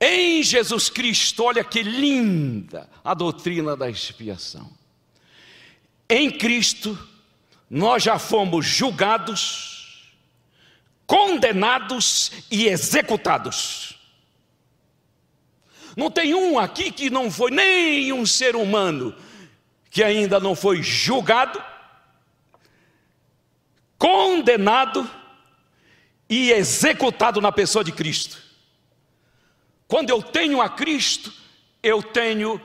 Em 0.00 0.42
Jesus 0.42 0.90
Cristo, 0.90 1.44
olha 1.44 1.64
que 1.64 1.82
linda 1.82 2.90
a 3.02 3.14
doutrina 3.14 3.74
da 3.74 3.88
expiação. 3.88 4.70
Em 6.08 6.30
Cristo, 6.30 6.98
nós 7.70 8.02
já 8.02 8.18
fomos 8.18 8.66
julgados, 8.66 10.12
condenados 11.06 12.30
e 12.50 12.66
executados. 12.66 13.93
Não 15.96 16.10
tem 16.10 16.34
um 16.34 16.58
aqui 16.58 16.90
que 16.90 17.10
não 17.10 17.30
foi 17.30 17.50
nem 17.50 18.12
um 18.12 18.26
ser 18.26 18.56
humano 18.56 19.14
que 19.90 20.02
ainda 20.02 20.40
não 20.40 20.56
foi 20.56 20.82
julgado, 20.82 21.62
condenado 23.96 25.08
e 26.28 26.50
executado 26.50 27.40
na 27.40 27.52
pessoa 27.52 27.84
de 27.84 27.92
Cristo. 27.92 28.42
Quando 29.86 30.10
eu 30.10 30.20
tenho 30.20 30.60
a 30.60 30.68
Cristo, 30.68 31.32
eu 31.80 32.02
tenho 32.02 32.60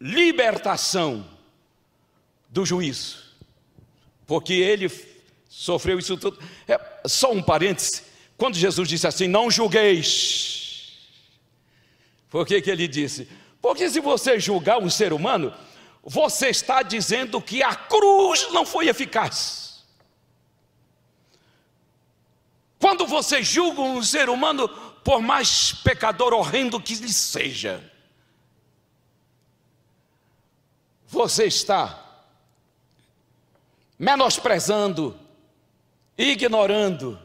libertação 0.00 1.26
do 2.48 2.64
juízo, 2.64 3.18
porque 4.26 4.52
ele 4.52 4.88
sofreu 5.48 5.98
isso 5.98 6.16
tudo. 6.16 6.38
É, 6.68 6.80
só 7.06 7.32
um 7.32 7.42
parêntese: 7.42 8.02
quando 8.36 8.54
Jesus 8.54 8.88
disse 8.88 9.08
assim, 9.08 9.26
não 9.26 9.50
julgueis, 9.50 10.60
por 12.30 12.46
que, 12.46 12.62
que 12.62 12.70
ele 12.70 12.86
disse? 12.86 13.28
Porque 13.60 13.90
se 13.90 14.00
você 14.00 14.38
julgar 14.38 14.78
um 14.78 14.88
ser 14.88 15.12
humano, 15.12 15.52
você 16.02 16.48
está 16.48 16.82
dizendo 16.82 17.42
que 17.42 17.62
a 17.62 17.74
cruz 17.74 18.50
não 18.52 18.64
foi 18.64 18.88
eficaz. 18.88 19.84
Quando 22.78 23.06
você 23.06 23.42
julga 23.42 23.82
um 23.82 24.02
ser 24.02 24.30
humano, 24.30 24.68
por 25.04 25.20
mais 25.20 25.72
pecador 25.72 26.32
horrendo 26.32 26.80
que 26.80 26.94
lhe 26.94 27.12
seja, 27.12 27.84
você 31.06 31.44
está 31.44 32.06
menosprezando, 33.98 35.18
ignorando 36.16 37.20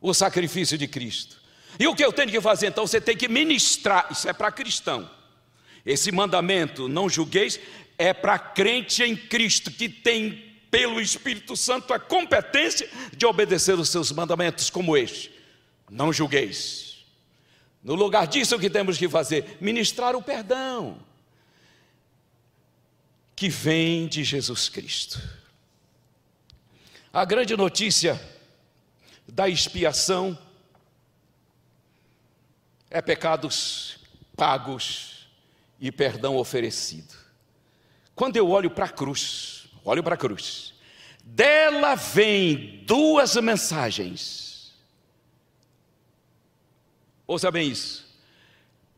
o 0.00 0.12
sacrifício 0.12 0.76
de 0.76 0.88
Cristo. 0.88 1.45
E 1.78 1.86
o 1.86 1.94
que 1.94 2.04
eu 2.04 2.12
tenho 2.12 2.30
que 2.30 2.40
fazer? 2.40 2.68
Então 2.68 2.86
você 2.86 3.00
tem 3.00 3.16
que 3.16 3.28
ministrar, 3.28 4.08
isso 4.10 4.28
é 4.28 4.32
para 4.32 4.50
cristão. 4.50 5.10
Esse 5.84 6.10
mandamento, 6.10 6.88
não 6.88 7.08
julgueis, 7.08 7.60
é 7.98 8.12
para 8.12 8.38
crente 8.38 9.02
em 9.02 9.16
Cristo, 9.16 9.70
que 9.70 9.88
tem 9.88 10.54
pelo 10.70 11.00
Espírito 11.00 11.56
Santo 11.56 11.92
a 11.94 11.98
competência 11.98 12.88
de 13.16 13.24
obedecer 13.24 13.78
os 13.78 13.88
seus 13.88 14.10
mandamentos, 14.10 14.68
como 14.68 14.96
este. 14.96 15.32
Não 15.90 16.12
julgueis. 16.12 17.04
No 17.82 17.94
lugar 17.94 18.26
disso, 18.26 18.56
o 18.56 18.58
que 18.58 18.68
temos 18.68 18.98
que 18.98 19.08
fazer? 19.08 19.58
Ministrar 19.60 20.16
o 20.16 20.22
perdão 20.22 20.98
que 23.36 23.50
vem 23.50 24.08
de 24.08 24.24
Jesus 24.24 24.68
Cristo. 24.70 25.20
A 27.12 27.24
grande 27.24 27.54
notícia 27.54 28.20
da 29.28 29.48
expiação 29.48 30.36
é 32.96 33.02
pecados 33.02 33.98
pagos 34.34 35.28
e 35.78 35.92
perdão 35.92 36.36
oferecido. 36.36 37.14
Quando 38.14 38.38
eu 38.38 38.48
olho 38.48 38.70
para 38.70 38.86
a 38.86 38.88
cruz, 38.88 39.66
olho 39.84 40.02
para 40.02 40.14
a 40.14 40.18
cruz, 40.18 40.72
dela 41.22 41.94
vem 41.94 42.82
duas 42.86 43.36
mensagens. 43.36 44.74
Ouça 47.26 47.50
bem 47.50 47.68
isso: 47.68 48.08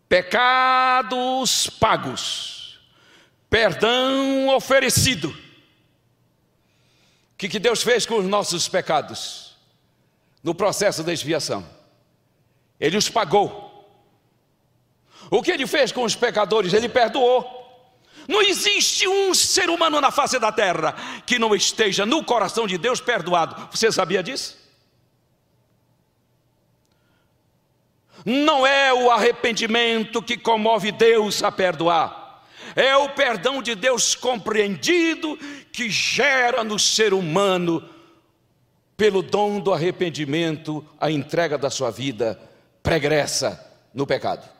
pecados 0.09 1.69
pagos, 1.69 2.79
perdão 3.51 4.55
oferecido. 4.55 5.31
O 5.31 7.37
que, 7.37 7.49
que 7.49 7.59
Deus 7.59 7.83
fez 7.83 8.07
com 8.07 8.19
os 8.19 8.27
nossos 8.27 8.69
pecados 8.69 9.57
no 10.41 10.55
processo 10.55 11.03
da 11.03 11.13
expiação? 11.13 11.69
Ele 12.79 12.97
os 12.97 13.09
pagou. 13.09 13.68
O 15.31 15.43
que 15.43 15.51
ele 15.51 15.67
fez 15.67 15.93
com 15.93 16.05
os 16.05 16.15
pecadores? 16.15 16.73
Ele 16.73 16.89
perdoou. 16.89 17.57
Não 18.27 18.43
existe 18.43 19.09
um 19.09 19.33
ser 19.33 19.71
humano 19.71 20.01
na 20.01 20.11
face 20.11 20.39
da 20.39 20.53
terra 20.53 20.95
que 21.25 21.39
não 21.39 21.55
esteja 21.55 22.05
no 22.05 22.23
coração 22.23 22.67
de 22.67 22.77
Deus 22.77 23.01
perdoado. 23.01 23.69
Você 23.71 23.91
sabia 23.91 24.23
disso? 24.23 24.59
Não 28.25 28.67
é 28.67 28.93
o 28.93 29.11
arrependimento 29.11 30.21
que 30.21 30.37
comove 30.37 30.93
Deus 30.93 31.43
a 31.43 31.51
perdoar, 31.51 32.45
é 32.75 32.97
o 32.97 33.09
perdão 33.11 33.63
de 33.63 33.75
Deus 33.75 34.15
compreendido 34.15 35.39
que 35.73 35.89
gera 35.89 36.65
no 36.65 36.79
ser 36.79 37.15
humano, 37.15 37.89
pelo 38.97 39.23
dom 39.23 39.61
do 39.61 39.73
arrependimento, 39.73 40.85
a 41.01 41.11
entrega 41.11 41.57
da 41.57 41.71
sua 41.71 41.91
vida 41.91 42.39
pregressa 42.83 43.65
no 43.95 44.07
pecado. 44.07 44.58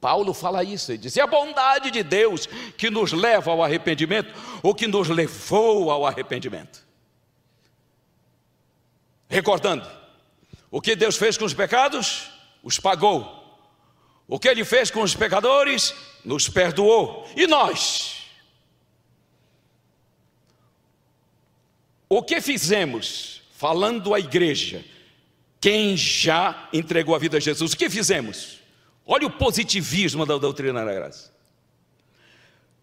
Paulo 0.00 0.34
fala 0.34 0.62
isso, 0.62 0.92
ele 0.92 0.98
diz: 0.98 1.16
é 1.16 1.22
a 1.22 1.26
bondade 1.26 1.90
de 1.90 2.02
Deus 2.02 2.46
que 2.76 2.90
nos 2.90 3.12
leva 3.12 3.50
ao 3.50 3.62
arrependimento, 3.62 4.32
ou 4.62 4.74
que 4.74 4.86
nos 4.86 5.08
levou 5.08 5.90
ao 5.90 6.06
arrependimento. 6.06 6.86
Recordando, 9.28 9.88
o 10.70 10.80
que 10.80 10.94
Deus 10.94 11.16
fez 11.16 11.36
com 11.36 11.44
os 11.44 11.54
pecados, 11.54 12.30
os 12.62 12.78
pagou. 12.78 13.44
O 14.28 14.38
que 14.38 14.48
Ele 14.48 14.64
fez 14.64 14.90
com 14.90 15.02
os 15.02 15.14
pecadores, 15.14 15.94
nos 16.24 16.48
perdoou. 16.48 17.28
E 17.36 17.46
nós? 17.46 18.16
O 22.08 22.22
que 22.22 22.40
fizemos, 22.40 23.42
falando 23.52 24.14
à 24.14 24.20
igreja, 24.20 24.84
quem 25.60 25.96
já 25.96 26.68
entregou 26.72 27.14
a 27.14 27.18
vida 27.18 27.36
a 27.38 27.40
Jesus, 27.40 27.72
o 27.72 27.76
que 27.76 27.88
fizemos? 27.90 28.65
Olha 29.06 29.28
o 29.28 29.30
positivismo 29.30 30.26
da 30.26 30.36
doutrina 30.36 30.84
da 30.84 30.92
graça. 30.92 31.30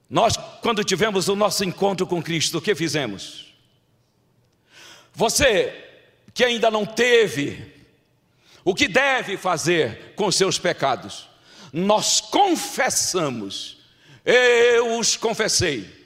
Nós, 0.09 0.37
quando 0.61 0.83
tivemos 0.83 1.27
o 1.27 1.35
nosso 1.35 1.65
encontro 1.65 2.07
com 2.07 2.23
Cristo, 2.23 2.59
o 2.59 2.61
que 2.61 2.73
fizemos? 2.73 3.53
Você 5.13 5.83
que 6.33 6.43
ainda 6.43 6.71
não 6.71 6.85
teve, 6.85 7.73
o 8.63 8.73
que 8.73 8.87
deve 8.87 9.37
fazer 9.37 10.13
com 10.15 10.31
seus 10.31 10.57
pecados? 10.57 11.27
Nós 11.73 12.21
confessamos, 12.21 13.79
eu 14.23 14.97
os 14.97 15.17
confessei. 15.17 16.03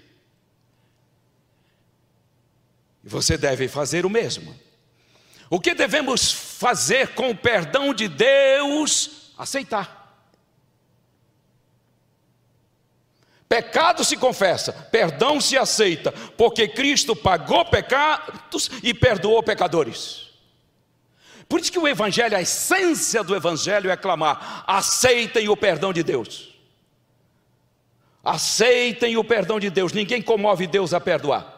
E 3.03 3.10
você 3.10 3.38
deve 3.38 3.67
fazer 3.67 4.06
o 4.06 4.10
mesmo. 4.10 4.58
O 5.49 5.60
que 5.60 5.73
devemos 5.73 6.32
fazer 6.32 7.10
com 7.10 7.30
o 7.30 7.38
perdão 7.38 7.93
de 7.93 8.08
Deus? 8.08 9.32
Aceitar. 9.38 9.96
Pecado 13.49 14.03
se 14.03 14.17
confessa, 14.17 14.73
perdão 14.73 15.39
se 15.39 15.57
aceita, 15.57 16.12
porque 16.36 16.67
Cristo 16.67 17.15
pagou 17.15 17.63
pecados 17.65 18.69
e 18.83 18.93
perdoou 18.93 19.41
pecadores. 19.41 20.27
Por 21.47 21.62
isso 21.62 21.71
que 21.71 21.79
o 21.79 21.88
Evangelho, 21.88 22.36
a 22.36 22.41
essência 22.41 23.23
do 23.23 23.33
Evangelho 23.33 23.89
é 23.89 23.95
clamar: 23.95 24.65
aceitem 24.67 25.47
o 25.47 25.55
perdão 25.55 25.93
de 25.93 26.03
Deus. 26.03 26.53
Aceitem 28.21 29.15
o 29.15 29.23
perdão 29.23 29.57
de 29.57 29.69
Deus, 29.69 29.93
ninguém 29.93 30.21
comove 30.21 30.67
Deus 30.67 30.93
a 30.93 30.99
perdoar. 30.99 31.55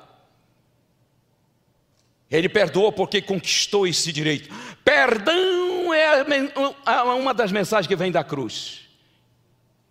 Ele 2.30 2.48
perdoou 2.48 2.92
porque 2.92 3.24
conquistou 3.24 3.88
esse 3.88 4.14
direito. 4.14 4.54
Perdão 4.86 5.92
é 5.92 7.02
uma 7.16 7.34
das 7.34 7.52
mensagens 7.52 7.88
que 7.88 7.96
vem 7.96 8.12
da 8.12 8.24
cruz. 8.24 8.82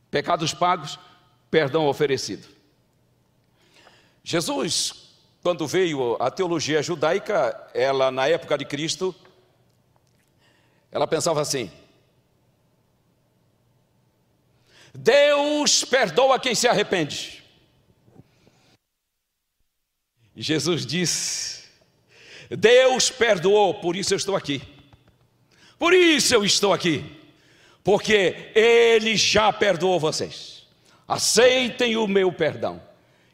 Pecados 0.09 0.55
pagos, 0.55 0.97
perdão 1.51 1.87
oferecido. 1.87 2.47
Jesus, 4.23 5.15
quando 5.43 5.67
veio 5.67 6.17
a 6.21 6.31
teologia 6.31 6.83
judaica, 6.83 7.71
ela 7.73 8.11
na 8.11 8.29
época 8.29 8.59
de 8.59 8.65
Cristo, 8.65 9.15
ela 10.91 11.07
pensava 11.07 11.41
assim: 11.41 11.71
Deus 14.95 15.85
perdoa 15.85 16.39
quem 16.39 16.55
se 16.55 16.69
arrepende. 16.69 17.43
Jesus 20.37 20.85
disse: 20.85 21.65
Deus 22.51 23.11
perdoou, 23.11 23.81
por 23.81 23.97
isso 23.97 24.13
eu 24.13 24.19
estou 24.19 24.37
aqui. 24.37 24.61
Por 25.79 25.95
isso 25.95 26.35
eu 26.35 26.45
estou 26.45 26.73
aqui. 26.73 27.17
Porque 27.83 28.53
Ele 28.55 29.17
já 29.17 29.53
perdoou 29.53 29.99
vocês 29.99 30.58
aceitem 31.09 31.97
o 31.97 32.07
meu 32.07 32.31
perdão. 32.31 32.81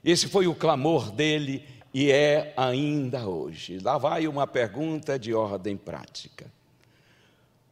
Esse 0.05 0.29
foi 0.29 0.47
o 0.47 0.55
clamor 0.55 1.11
dele 1.11 1.67
e 1.93 2.11
é 2.11 2.55
ainda 2.57 3.27
hoje. 3.27 3.79
Lá 3.81 3.99
vai 3.99 4.29
uma 4.29 4.47
pergunta 4.47 5.19
de 5.19 5.35
ordem 5.35 5.77
prática. 5.77 6.47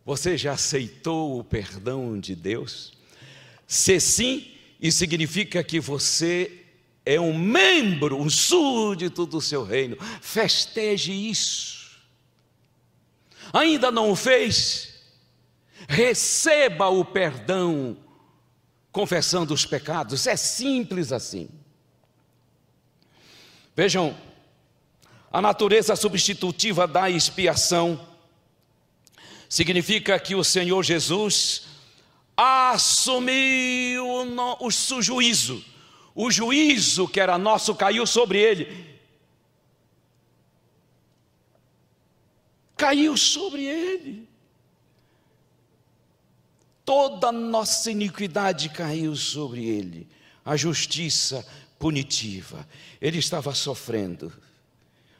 Você 0.04 0.36
já 0.36 0.52
aceitou 0.52 1.38
o 1.38 1.44
perdão 1.44 2.18
de 2.18 2.34
Deus? 2.34 2.92
Se 3.66 4.00
sim, 4.00 4.50
isso 4.80 4.98
significa 4.98 5.62
que 5.62 5.78
você 5.78 6.64
é 7.06 7.20
um 7.20 7.36
membro, 7.36 8.20
um 8.20 8.28
súdito 8.28 9.24
do 9.24 9.40
seu 9.40 9.64
reino. 9.64 9.96
Festeje 10.20 11.12
isso. 11.12 12.00
Ainda 13.52 13.90
não 13.90 14.10
o 14.10 14.16
fez? 14.16 15.02
Receba 15.88 16.88
o 16.88 17.04
perdão 17.04 17.96
confessando 18.92 19.54
os 19.54 19.64
pecados. 19.64 20.26
É 20.26 20.36
simples 20.36 21.10
assim. 21.10 21.48
Vejam, 23.74 24.14
a 25.32 25.40
natureza 25.40 25.96
substitutiva 25.96 26.86
da 26.86 27.08
expiação 27.08 28.06
significa 29.48 30.18
que 30.18 30.34
o 30.34 30.44
Senhor 30.44 30.82
Jesus 30.82 31.64
assumiu 32.36 34.06
o, 34.06 34.66
o 34.66 34.70
juízo. 34.70 35.64
O 36.14 36.30
juízo 36.30 37.08
que 37.08 37.18
era 37.18 37.38
nosso 37.38 37.74
caiu 37.74 38.06
sobre 38.06 38.38
ele. 38.38 38.92
Caiu 42.76 43.16
sobre 43.16 43.64
ele 43.64 44.31
toda 46.92 47.28
a 47.28 47.32
nossa 47.32 47.90
iniquidade 47.90 48.68
caiu 48.68 49.16
sobre 49.16 49.64
ele, 49.64 50.06
a 50.44 50.58
justiça 50.58 51.42
punitiva. 51.78 52.68
Ele 53.00 53.16
estava 53.16 53.54
sofrendo, 53.54 54.30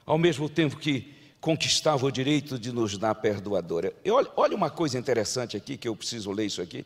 ao 0.05 0.19
mesmo 0.19 0.51
tempo 0.51 0.77
que 0.77 1.15
conquistava 1.41 2.05
o 2.05 2.13
direito 2.13 2.59
de 2.59 2.71
nos 2.71 2.99
dar 2.99 3.15
perdoadora. 3.15 3.91
Olha, 4.07 4.31
olha 4.37 4.55
uma 4.55 4.69
coisa 4.69 4.99
interessante 4.99 5.57
aqui, 5.57 5.79
que 5.79 5.89
eu 5.89 5.97
preciso 5.97 6.31
ler 6.31 6.45
isso 6.45 6.61
aqui. 6.61 6.85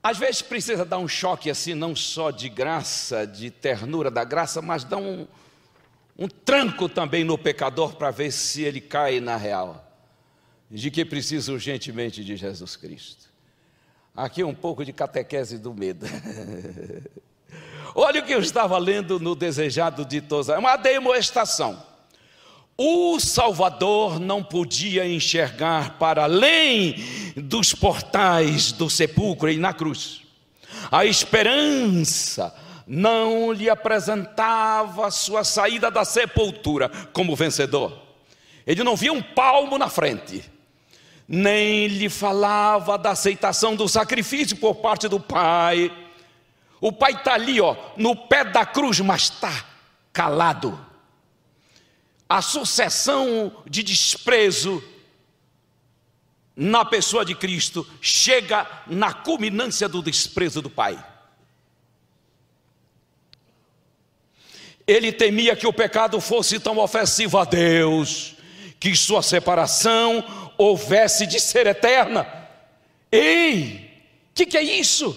Às 0.00 0.16
vezes 0.16 0.40
precisa 0.40 0.84
dar 0.84 0.98
um 0.98 1.08
choque 1.08 1.50
assim, 1.50 1.74
não 1.74 1.96
só 1.96 2.30
de 2.30 2.48
graça, 2.48 3.26
de 3.26 3.50
ternura 3.50 4.08
da 4.08 4.22
graça, 4.22 4.62
mas 4.62 4.84
dá 4.84 4.98
um, 4.98 5.26
um 6.16 6.28
tranco 6.28 6.88
também 6.88 7.24
no 7.24 7.36
pecador 7.36 7.96
para 7.96 8.12
ver 8.12 8.30
se 8.30 8.62
ele 8.62 8.80
cai 8.80 9.18
na 9.18 9.36
real 9.36 9.84
de 10.74 10.90
que 10.90 11.04
precisa 11.04 11.52
urgentemente 11.52 12.24
de 12.24 12.36
Jesus 12.36 12.74
Cristo. 12.74 13.30
Aqui 14.14 14.42
um 14.42 14.54
pouco 14.54 14.84
de 14.84 14.92
catequese 14.92 15.56
do 15.56 15.72
medo. 15.72 16.04
Olha 17.94 18.20
o 18.20 18.24
que 18.24 18.34
eu 18.34 18.40
estava 18.40 18.76
lendo 18.76 19.20
no 19.20 19.36
Desejado 19.36 20.04
de 20.04 20.20
Todos, 20.20 20.48
é 20.48 20.58
uma 20.58 20.76
demonstração. 20.76 21.80
O 22.76 23.20
Salvador 23.20 24.18
não 24.18 24.42
podia 24.42 25.06
enxergar 25.06 25.96
para 25.96 26.24
além 26.24 26.96
dos 27.36 27.72
portais 27.72 28.72
do 28.72 28.90
sepulcro 28.90 29.48
e 29.48 29.56
na 29.56 29.72
cruz. 29.72 30.22
A 30.90 31.06
esperança 31.06 32.52
não 32.84 33.52
lhe 33.52 33.70
apresentava 33.70 35.08
sua 35.12 35.44
saída 35.44 35.88
da 35.88 36.04
sepultura 36.04 36.88
como 37.12 37.36
vencedor. 37.36 37.96
Ele 38.66 38.82
não 38.82 38.96
via 38.96 39.12
um 39.12 39.22
palmo 39.22 39.78
na 39.78 39.88
frente, 39.88 40.52
nem 41.26 41.86
lhe 41.86 42.08
falava 42.08 42.98
da 42.98 43.10
aceitação 43.10 43.74
do 43.74 43.88
sacrifício 43.88 44.56
por 44.56 44.76
parte 44.76 45.08
do 45.08 45.18
Pai. 45.18 45.90
O 46.80 46.92
Pai 46.92 47.12
está 47.12 47.34
ali, 47.34 47.60
ó, 47.60 47.76
no 47.96 48.14
pé 48.14 48.44
da 48.44 48.66
cruz, 48.66 49.00
mas 49.00 49.22
está 49.22 49.64
calado 50.12 50.78
a 52.28 52.40
sucessão 52.42 53.62
de 53.68 53.82
desprezo 53.82 54.82
na 56.56 56.84
pessoa 56.84 57.24
de 57.24 57.34
Cristo 57.34 57.86
chega 58.00 58.66
na 58.86 59.12
culminância 59.12 59.88
do 59.88 60.02
desprezo 60.02 60.62
do 60.62 60.70
Pai. 60.70 60.98
Ele 64.86 65.12
temia 65.12 65.56
que 65.56 65.66
o 65.66 65.72
pecado 65.72 66.20
fosse 66.20 66.58
tão 66.60 66.78
ofensivo 66.78 67.38
a 67.38 67.44
Deus, 67.44 68.34
que 68.78 68.94
sua 68.94 69.22
separação 69.22 70.43
houvesse 70.56 71.26
de 71.26 71.40
ser 71.40 71.66
eterna. 71.66 72.26
Ei, 73.10 73.90
o 74.30 74.34
que, 74.34 74.46
que 74.46 74.56
é 74.56 74.62
isso? 74.62 75.16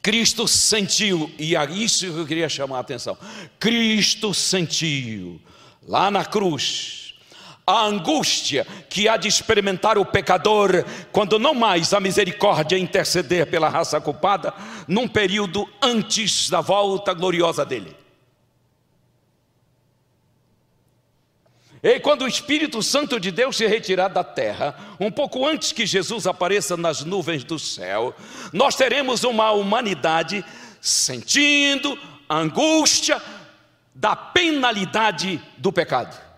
Cristo 0.00 0.46
sentiu, 0.48 1.30
e 1.38 1.56
é 1.56 1.70
isso 1.70 2.06
que 2.06 2.18
eu 2.18 2.26
queria 2.26 2.48
chamar 2.48 2.78
a 2.78 2.80
atenção. 2.80 3.18
Cristo 3.58 4.32
sentiu, 4.32 5.40
lá 5.86 6.10
na 6.10 6.24
cruz, 6.24 7.14
a 7.66 7.84
angústia 7.84 8.66
que 8.88 9.06
há 9.06 9.18
de 9.18 9.28
experimentar 9.28 9.98
o 9.98 10.06
pecador 10.06 10.84
quando 11.12 11.38
não 11.38 11.52
mais 11.52 11.92
a 11.92 12.00
misericórdia 12.00 12.78
interceder 12.78 13.50
pela 13.50 13.68
raça 13.68 14.00
culpada, 14.00 14.54
num 14.86 15.06
período 15.06 15.68
antes 15.82 16.48
da 16.48 16.62
volta 16.62 17.12
gloriosa 17.12 17.66
dele. 17.66 17.94
E 21.82 22.00
quando 22.00 22.22
o 22.22 22.28
Espírito 22.28 22.82
Santo 22.82 23.20
de 23.20 23.30
Deus 23.30 23.56
se 23.56 23.66
retirar 23.66 24.08
da 24.08 24.24
terra, 24.24 24.76
um 24.98 25.10
pouco 25.10 25.46
antes 25.46 25.70
que 25.70 25.86
Jesus 25.86 26.26
apareça 26.26 26.76
nas 26.76 27.04
nuvens 27.04 27.44
do 27.44 27.58
céu, 27.58 28.14
nós 28.52 28.74
teremos 28.74 29.22
uma 29.22 29.52
humanidade 29.52 30.44
sentindo 30.80 31.96
a 32.28 32.36
angústia 32.36 33.22
da 33.94 34.16
penalidade 34.16 35.40
do 35.56 35.72
pecado. 35.72 36.28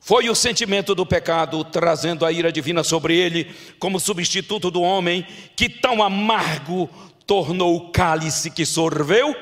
Foi 0.00 0.28
o 0.30 0.34
sentimento 0.36 0.94
do 0.94 1.04
pecado 1.04 1.64
trazendo 1.64 2.24
a 2.24 2.30
ira 2.30 2.52
divina 2.52 2.84
sobre 2.84 3.16
ele, 3.16 3.54
como 3.78 3.98
substituto 3.98 4.70
do 4.70 4.80
homem, 4.80 5.26
que 5.56 5.68
tão 5.68 6.02
amargo 6.02 6.88
tornou 7.26 7.76
o 7.76 7.90
cálice 7.90 8.50
que 8.50 8.64
sorveu 8.64 9.34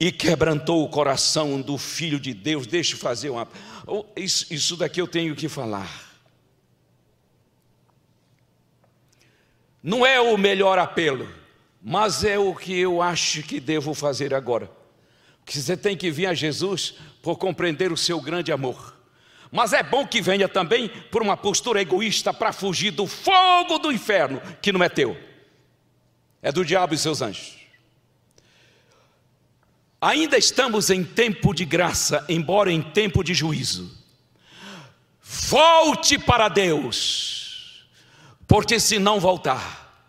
e 0.00 0.12
quebrantou 0.12 0.84
o 0.84 0.88
coração 0.88 1.60
do 1.60 1.76
Filho 1.76 2.20
de 2.20 2.32
Deus. 2.32 2.66
Deixa 2.66 2.94
eu 2.94 2.98
fazer 2.98 3.30
uma. 3.30 3.48
Isso, 4.16 4.46
isso 4.52 4.76
daqui 4.76 5.00
eu 5.00 5.08
tenho 5.08 5.34
que 5.34 5.48
falar. 5.48 6.06
Não 9.82 10.04
é 10.04 10.20
o 10.20 10.36
melhor 10.36 10.78
apelo, 10.78 11.28
mas 11.82 12.24
é 12.24 12.38
o 12.38 12.54
que 12.54 12.78
eu 12.78 13.00
acho 13.00 13.42
que 13.42 13.60
devo 13.60 13.94
fazer 13.94 14.34
agora. 14.34 14.70
Que 15.44 15.58
você 15.58 15.76
tem 15.76 15.96
que 15.96 16.10
vir 16.10 16.26
a 16.26 16.34
Jesus 16.34 16.94
por 17.22 17.36
compreender 17.38 17.90
o 17.90 17.96
seu 17.96 18.20
grande 18.20 18.52
amor. 18.52 18.96
Mas 19.50 19.72
é 19.72 19.82
bom 19.82 20.06
que 20.06 20.20
venha 20.20 20.48
também 20.48 20.88
por 21.10 21.22
uma 21.22 21.36
postura 21.36 21.80
egoísta 21.80 22.34
para 22.34 22.52
fugir 22.52 22.90
do 22.90 23.06
fogo 23.06 23.78
do 23.78 23.90
inferno, 23.90 24.42
que 24.60 24.72
não 24.72 24.84
é 24.84 24.90
teu, 24.90 25.16
é 26.42 26.52
do 26.52 26.64
diabo 26.64 26.92
e 26.92 26.98
seus 26.98 27.22
anjos. 27.22 27.57
Ainda 30.00 30.38
estamos 30.38 30.90
em 30.90 31.02
tempo 31.02 31.52
de 31.52 31.64
graça, 31.64 32.24
embora 32.28 32.70
em 32.70 32.80
tempo 32.80 33.24
de 33.24 33.34
juízo. 33.34 33.90
Volte 35.20 36.18
para 36.18 36.48
Deus, 36.48 37.84
porque 38.46 38.78
se 38.78 38.98
não 39.00 39.18
voltar, 39.18 40.06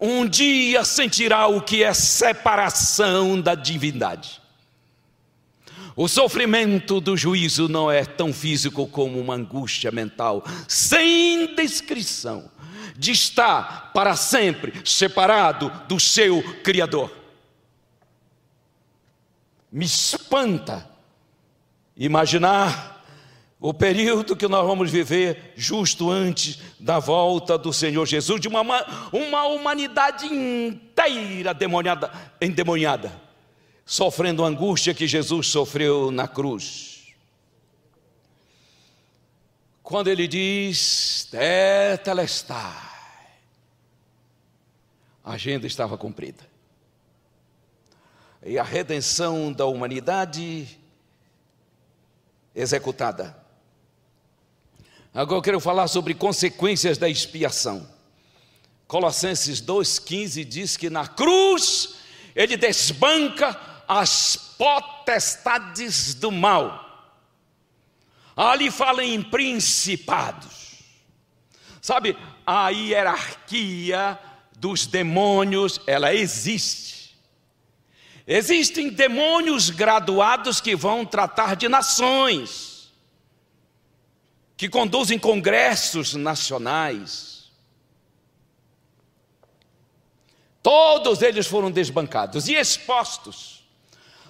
um 0.00 0.26
dia 0.26 0.82
sentirá 0.82 1.46
o 1.46 1.60
que 1.60 1.82
é 1.82 1.92
separação 1.92 3.38
da 3.38 3.54
divindade. 3.54 4.40
O 5.94 6.08
sofrimento 6.08 7.00
do 7.00 7.16
juízo 7.16 7.68
não 7.68 7.90
é 7.90 8.04
tão 8.04 8.32
físico 8.32 8.86
como 8.86 9.20
uma 9.20 9.34
angústia 9.34 9.90
mental, 9.90 10.42
sem 10.66 11.54
descrição, 11.54 12.50
de 12.96 13.12
estar 13.12 13.92
para 13.92 14.16
sempre 14.16 14.72
separado 14.84 15.70
do 15.86 16.00
seu 16.00 16.42
Criador 16.62 17.17
me 19.70 19.84
espanta 19.84 20.88
imaginar 21.96 23.04
o 23.60 23.74
período 23.74 24.36
que 24.36 24.46
nós 24.46 24.64
vamos 24.66 24.90
viver 24.90 25.52
justo 25.56 26.10
antes 26.10 26.58
da 26.78 26.98
volta 26.98 27.58
do 27.58 27.72
Senhor 27.72 28.06
Jesus, 28.06 28.40
de 28.40 28.46
uma, 28.46 28.62
uma 29.12 29.44
humanidade 29.48 30.26
inteira 30.26 31.52
demoniada, 31.52 32.10
endemoniada, 32.40 33.12
sofrendo 33.84 34.44
a 34.44 34.48
angústia 34.48 34.94
que 34.94 35.08
Jesus 35.08 35.48
sofreu 35.48 36.10
na 36.10 36.28
cruz. 36.28 37.14
Quando 39.82 40.08
ele 40.08 40.28
diz, 40.28 41.26
Tetelestai, 41.30 42.56
a 45.24 45.32
agenda 45.32 45.66
estava 45.66 45.98
cumprida 45.98 46.57
e 48.44 48.58
a 48.58 48.62
redenção 48.62 49.52
da 49.52 49.66
humanidade 49.66 50.78
executada. 52.54 53.36
Agora 55.12 55.38
eu 55.38 55.42
quero 55.42 55.60
falar 55.60 55.88
sobre 55.88 56.14
consequências 56.14 56.98
da 56.98 57.08
expiação. 57.08 57.88
Colossenses 58.86 59.60
2,15 59.60 60.44
diz 60.44 60.76
que 60.76 60.88
na 60.88 61.06
cruz 61.06 61.96
ele 62.34 62.56
desbanca 62.56 63.58
as 63.86 64.36
potestades 64.56 66.14
do 66.14 66.30
mal. 66.30 66.84
Ali 68.36 68.70
fala 68.70 69.04
em 69.04 69.20
principados. 69.20 70.76
Sabe, 71.80 72.16
a 72.46 72.68
hierarquia 72.70 74.18
dos 74.56 74.86
demônios, 74.86 75.80
ela 75.86 76.14
existe. 76.14 76.97
Existem 78.30 78.90
demônios 78.90 79.70
graduados 79.70 80.60
que 80.60 80.76
vão 80.76 81.02
tratar 81.02 81.56
de 81.56 81.66
nações, 81.66 82.92
que 84.54 84.68
conduzem 84.68 85.18
congressos 85.18 86.12
nacionais. 86.12 87.50
Todos 90.62 91.22
eles 91.22 91.46
foram 91.46 91.70
desbancados 91.70 92.48
e 92.48 92.54
expostos. 92.54 93.64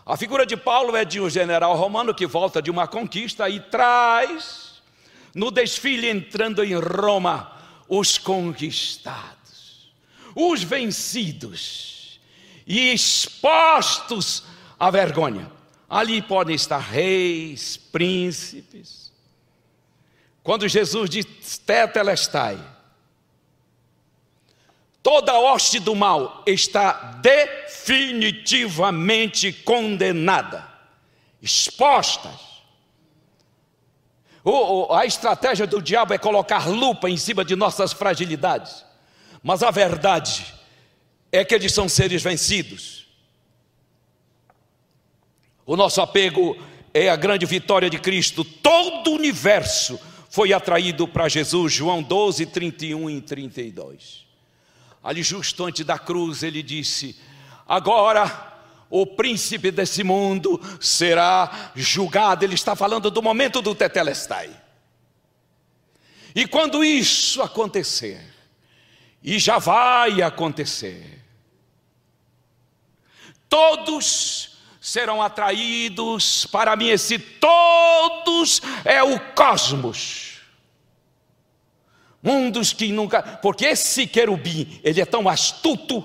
A 0.06 0.16
figura 0.16 0.46
de 0.46 0.56
Paulo 0.56 0.94
é 0.94 1.04
de 1.04 1.20
um 1.20 1.28
general 1.28 1.76
romano 1.76 2.14
que 2.14 2.24
volta 2.24 2.62
de 2.62 2.70
uma 2.70 2.86
conquista 2.86 3.50
e 3.50 3.58
traz, 3.58 4.80
no 5.34 5.50
desfile 5.50 6.08
entrando 6.08 6.62
em 6.62 6.74
Roma, 6.76 7.52
os 7.88 8.16
conquistados, 8.16 9.92
os 10.36 10.62
vencidos 10.62 11.97
e 12.68 12.92
expostos 12.92 14.44
à 14.78 14.90
vergonha. 14.90 15.50
Ali 15.88 16.20
podem 16.20 16.54
estar 16.54 16.76
reis, 16.78 17.78
príncipes. 17.78 19.10
Quando 20.42 20.68
Jesus 20.68 21.08
diz 21.08 21.24
tetelestai, 21.64 22.58
toda 25.02 25.32
a 25.32 25.38
hoste 25.38 25.80
do 25.80 25.96
mal 25.96 26.42
está 26.46 27.18
definitivamente 27.22 29.50
condenada, 29.50 30.68
expostas. 31.40 32.38
a 34.90 35.06
estratégia 35.06 35.66
do 35.66 35.80
diabo 35.80 36.12
é 36.12 36.18
colocar 36.18 36.68
lupa 36.68 37.08
em 37.08 37.16
cima 37.16 37.42
de 37.42 37.56
nossas 37.56 37.94
fragilidades, 37.94 38.84
mas 39.42 39.62
a 39.62 39.70
verdade 39.70 40.57
é 41.30 41.44
que 41.44 41.54
eles 41.54 41.72
são 41.72 41.88
seres 41.88 42.22
vencidos. 42.22 43.06
O 45.66 45.76
nosso 45.76 46.00
apego 46.00 46.56
é 46.94 47.10
a 47.10 47.16
grande 47.16 47.44
vitória 47.44 47.90
de 47.90 47.98
Cristo. 47.98 48.42
Todo 48.44 49.10
o 49.10 49.14
universo 49.14 50.00
foi 50.30 50.52
atraído 50.52 51.06
para 51.06 51.28
Jesus, 51.28 51.72
João 51.72 52.02
12, 52.02 52.46
31 52.46 53.10
e 53.10 53.20
32. 53.20 54.26
ali 55.02 55.22
justo 55.22 55.64
antes 55.64 55.84
da 55.84 55.98
cruz, 55.98 56.42
ele 56.42 56.62
disse: 56.62 57.18
Agora 57.66 58.48
o 58.90 59.06
príncipe 59.06 59.70
desse 59.70 60.02
mundo 60.02 60.60
será 60.80 61.72
julgado. 61.74 62.44
Ele 62.44 62.54
está 62.54 62.74
falando 62.74 63.10
do 63.10 63.22
momento 63.22 63.60
do 63.60 63.74
Tetelestai. 63.74 64.50
E 66.34 66.46
quando 66.46 66.84
isso 66.84 67.42
acontecer, 67.42 68.24
e 69.22 69.38
já 69.38 69.58
vai 69.58 70.22
acontecer, 70.22 71.17
todos 73.48 74.58
serão 74.80 75.22
atraídos 75.22 76.46
para 76.46 76.76
mim. 76.76 76.88
Esse 76.88 77.18
todos 77.18 78.60
é 78.84 79.02
o 79.02 79.18
cosmos. 79.34 80.38
Mundos 82.22 82.72
que 82.72 82.90
nunca. 82.92 83.22
Porque 83.22 83.66
esse 83.66 84.06
querubim, 84.06 84.80
ele 84.82 85.00
é 85.00 85.06
tão 85.06 85.28
astuto, 85.28 86.04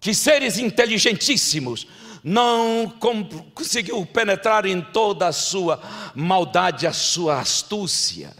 que 0.00 0.14
seres 0.14 0.58
inteligentíssimos 0.58 1.86
não 2.22 2.92
conseguiu 3.54 4.04
penetrar 4.04 4.66
em 4.66 4.80
toda 4.80 5.28
a 5.28 5.32
sua 5.32 5.80
maldade, 6.14 6.86
a 6.86 6.92
sua 6.92 7.40
astúcia. 7.40 8.34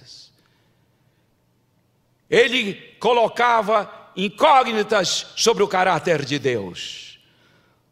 Ele 2.29 2.75
colocava 2.99 4.11
incógnitas 4.17 5.27
sobre 5.37 5.63
o 5.63 5.69
caráter 5.69 6.25
de 6.25 6.39
Deus. 6.39 7.06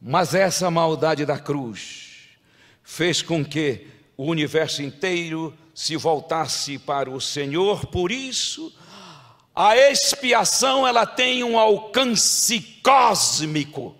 Mas 0.06 0.34
essa 0.34 0.70
maldade 0.70 1.24
da 1.24 1.38
cruz 1.38 2.28
fez 2.82 3.22
com 3.22 3.42
que 3.42 3.86
o 4.18 4.26
universo 4.26 4.82
inteiro 4.82 5.56
se 5.74 5.96
voltasse 5.96 6.78
para 6.78 7.10
o 7.10 7.18
Senhor, 7.18 7.86
por 7.86 8.12
isso 8.12 8.70
a 9.54 9.74
expiação 9.78 10.86
ela 10.86 11.06
tem 11.06 11.42
um 11.42 11.58
alcance 11.58 12.60
cósmico. 12.82 13.96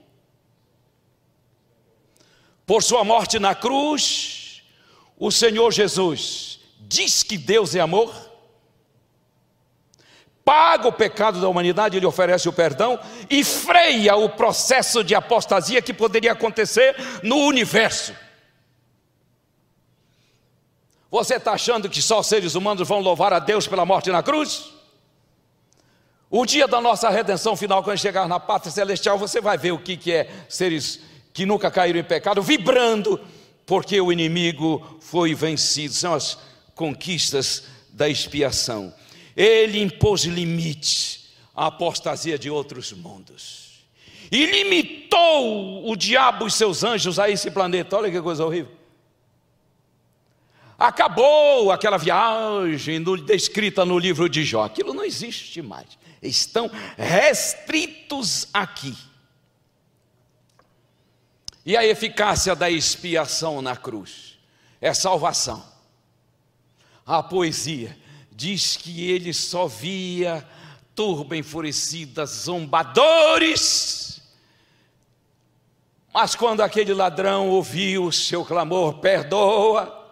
Por 2.66 2.82
sua 2.82 3.02
morte 3.02 3.38
na 3.38 3.54
cruz, 3.54 4.62
o 5.16 5.30
Senhor 5.30 5.72
Jesus 5.72 6.60
diz 6.80 7.22
que 7.22 7.38
Deus 7.38 7.74
é 7.74 7.80
amor, 7.80 8.23
paga 10.44 10.88
o 10.88 10.92
pecado 10.92 11.40
da 11.40 11.48
humanidade, 11.48 11.96
ele 11.96 12.06
oferece 12.06 12.48
o 12.48 12.52
perdão 12.52 13.00
e 13.30 13.42
freia 13.42 14.14
o 14.16 14.28
processo 14.28 15.02
de 15.02 15.14
apostasia 15.14 15.80
que 15.80 15.94
poderia 15.94 16.32
acontecer 16.32 16.94
no 17.22 17.36
universo. 17.36 18.14
Você 21.10 21.36
está 21.36 21.52
achando 21.52 21.88
que 21.88 22.02
só 22.02 22.22
seres 22.22 22.54
humanos 22.54 22.86
vão 22.86 23.00
louvar 23.00 23.32
a 23.32 23.38
Deus 23.38 23.66
pela 23.66 23.86
morte 23.86 24.10
na 24.10 24.22
cruz? 24.22 24.72
O 26.28 26.44
dia 26.44 26.66
da 26.66 26.80
nossa 26.80 27.08
redenção 27.08 27.56
final, 27.56 27.82
quando 27.82 27.98
chegar 27.98 28.26
na 28.26 28.40
pátria 28.40 28.72
celestial, 28.72 29.16
você 29.16 29.40
vai 29.40 29.56
ver 29.56 29.70
o 29.70 29.78
que, 29.78 29.96
que 29.96 30.12
é 30.12 30.28
seres 30.48 31.00
que 31.32 31.46
nunca 31.46 31.70
caíram 31.70 32.00
em 32.00 32.04
pecado, 32.04 32.42
vibrando, 32.42 33.20
porque 33.64 34.00
o 34.00 34.12
inimigo 34.12 34.98
foi 35.00 35.32
vencido. 35.34 35.94
São 35.94 36.12
as 36.12 36.36
conquistas 36.74 37.62
da 37.90 38.08
expiação. 38.08 38.92
Ele 39.36 39.80
impôs 39.80 40.24
limite 40.24 41.34
à 41.54 41.66
apostasia 41.66 42.38
de 42.38 42.50
outros 42.50 42.92
mundos. 42.92 43.84
E 44.30 44.46
limitou 44.46 45.88
o 45.88 45.96
diabo 45.96 46.46
e 46.46 46.50
seus 46.50 46.82
anjos 46.82 47.18
a 47.18 47.28
esse 47.28 47.50
planeta. 47.50 47.96
Olha 47.96 48.10
que 48.10 48.20
coisa 48.20 48.44
horrível. 48.44 48.72
Acabou 50.78 51.70
aquela 51.70 51.96
viagem 51.96 52.98
no, 52.98 53.16
descrita 53.16 53.84
no 53.84 53.98
livro 53.98 54.28
de 54.28 54.44
Jó. 54.44 54.64
Aquilo 54.64 54.92
não 54.92 55.04
existe 55.04 55.62
mais. 55.62 55.86
Estão 56.20 56.70
restritos 56.96 58.48
aqui. 58.52 58.96
E 61.64 61.76
a 61.76 61.84
eficácia 61.86 62.54
da 62.54 62.70
expiação 62.70 63.62
na 63.62 63.76
cruz 63.76 64.38
é 64.80 64.92
salvação. 64.92 65.64
A 67.06 67.22
poesia 67.22 67.96
diz 68.34 68.76
que 68.76 69.10
ele 69.10 69.32
só 69.32 69.66
via 69.66 70.46
turba 70.94 71.36
enfurecida, 71.36 72.26
zombadores. 72.26 74.22
Mas 76.12 76.34
quando 76.34 76.60
aquele 76.60 76.92
ladrão 76.92 77.48
ouviu 77.48 78.04
o 78.04 78.12
seu 78.12 78.44
clamor, 78.44 78.94
perdoa, 78.94 80.02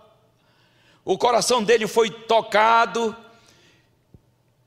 o 1.05 1.19
coração 1.19 1.63
dele 1.63 1.87
foi 1.87 2.11
tocado, 2.11 3.15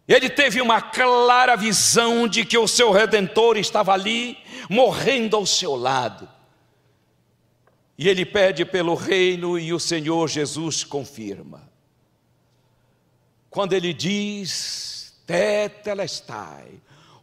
ele 0.07 0.29
teve 0.29 0.61
uma 0.61 0.81
clara 0.81 1.55
visão 1.55 2.27
de 2.27 2.45
que 2.45 2.57
o 2.57 2.67
seu 2.67 2.91
redentor 2.91 3.57
estava 3.57 3.93
ali, 3.93 4.37
morrendo 4.69 5.35
ao 5.35 5.45
seu 5.45 5.75
lado. 5.75 6.29
E 7.97 8.09
ele 8.09 8.25
pede 8.25 8.65
pelo 8.65 8.93
reino 8.95 9.57
e 9.57 9.73
o 9.73 9.79
Senhor 9.79 10.27
Jesus 10.27 10.83
confirma 10.83 11.74
quando 13.55 13.71
ele 13.71 13.93
diz 13.93 15.15
tetelestai, 15.25 16.73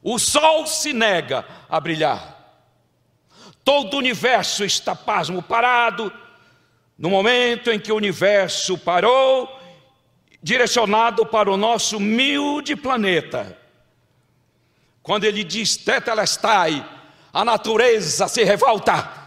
o 0.03 0.19
sol 0.19 0.67
se 0.67 0.95
nega 0.95 1.45
a 1.69 1.79
brilhar, 1.79 2.65
todo 3.63 3.93
o 3.93 3.99
universo 3.99 4.65
está 4.65 4.97
pasmo, 4.97 5.43
parado, 5.43 6.11
no 6.97 7.11
momento 7.11 7.71
em 7.71 7.79
que 7.79 7.93
o 7.93 7.97
universo 7.97 8.79
parou, 8.79 9.47
direcionado 10.43 11.27
para 11.27 11.51
o 11.51 11.57
nosso 11.59 11.99
humilde 11.99 12.77
planeta, 12.77 13.59
quando 15.03 15.25
ele 15.25 15.45
diz 15.45 15.77
tetelestai, 15.77 16.83
a 17.31 17.45
natureza 17.45 18.27
se 18.27 18.43
revolta, 18.43 19.22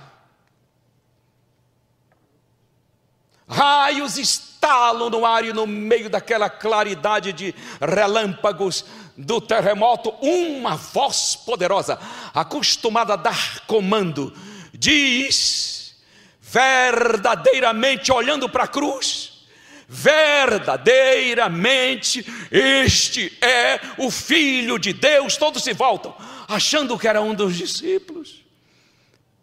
raios 3.48 4.18
estalam 4.18 5.10
no 5.10 5.26
ar 5.26 5.46
e 5.46 5.54
no 5.54 5.66
meio 5.68 6.10
daquela 6.10 6.50
claridade 6.50 7.32
de 7.32 7.56
relâmpagos 7.80 8.84
do 9.18 9.40
terremoto, 9.40 10.10
uma 10.22 10.76
voz 10.76 11.36
poderosa, 11.36 11.98
acostumada 12.34 13.14
a 13.14 13.18
dar 13.18 13.62
comando, 13.62 14.34
diz, 14.74 15.96
verdadeiramente 16.42 18.12
olhando 18.12 18.50
para 18.50 18.66
a 18.66 18.68
cruz, 18.68 19.46
verdadeiramente 19.88 22.26
este 22.52 23.32
é 23.42 23.80
o 23.98 24.12
Filho 24.12 24.78
de 24.80 24.92
Deus. 24.92 25.38
Todos 25.38 25.64
se 25.64 25.72
voltam, 25.74 26.14
achando 26.48 26.98
que 26.98 27.08
era 27.08 27.22
um 27.22 27.34
dos 27.34 27.56
discípulos, 27.56 28.44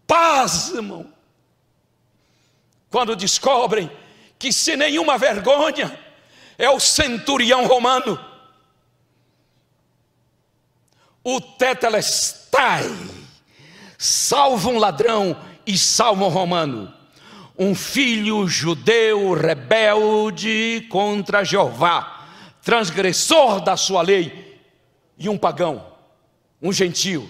pasmam 0.07 1.11
quando 2.93 3.17
descobrem 3.17 3.91
que, 4.39 4.53
sem 4.53 4.77
nenhuma 4.77 5.17
vergonha, 5.17 5.99
é 6.59 6.69
o 6.69 6.79
centurião 6.79 7.67
romano, 7.67 8.23
o 11.25 11.41
tetelestai, 11.41 12.85
salva 13.97 14.69
um 14.69 14.79
ladrão 14.79 15.35
e 15.67 15.79
salva 15.79 16.27
um 16.27 16.29
romano, 16.29 16.93
um 17.59 17.75
filho 17.75 18.47
judeu 18.47 19.33
rebelde 19.33 20.87
contra 20.91 21.45
Jeová, 21.45 22.29
transgressor 22.61 23.63
da 23.63 23.75
sua 23.75 24.03
lei, 24.03 24.61
e 25.17 25.31
um 25.31 25.39
pagão, 25.39 25.95
um 26.61 26.71
gentio. 26.71 27.29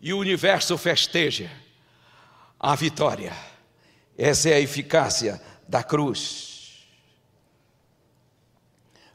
E 0.00 0.12
o 0.12 0.18
universo 0.18 0.78
festeja 0.78 1.50
a 2.60 2.76
vitória. 2.76 3.34
Essa 4.18 4.50
é 4.50 4.54
a 4.54 4.60
eficácia 4.60 5.40
da 5.66 5.82
cruz. 5.82 6.84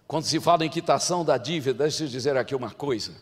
Quando 0.07 0.25
se 0.25 0.39
fala 0.39 0.65
em 0.65 0.69
quitação 0.69 1.23
da 1.23 1.37
dívida, 1.37 1.83
deixa 1.83 2.03
eu 2.03 2.07
dizer 2.07 2.35
aqui 2.35 2.55
uma 2.55 2.71
coisa. 2.71 3.15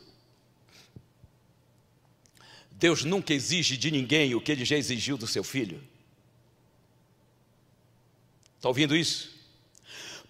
Deus 2.72 3.04
nunca 3.04 3.34
exige 3.34 3.76
de 3.76 3.92
ninguém 3.92 4.34
o 4.34 4.42
que 4.42 4.52
ele 4.52 4.64
já 4.64 4.78
exigiu 4.78 5.18
do 5.18 5.28
seu 5.28 5.44
filho. 5.44 5.84
Está 8.56 8.70
ouvindo 8.70 8.96
isso? 8.96 9.34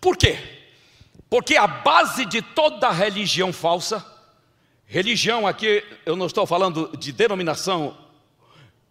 Por 0.01 0.17
quê? 0.17 0.37
Porque 1.29 1.55
a 1.55 1.67
base 1.67 2.25
de 2.25 2.41
toda 2.41 2.91
religião 2.91 3.53
falsa, 3.53 4.05
religião 4.85 5.47
aqui, 5.47 5.83
eu 6.05 6.15
não 6.15 6.27
estou 6.27 6.45
falando 6.45 6.95
de 6.97 7.11
denominação 7.11 8.02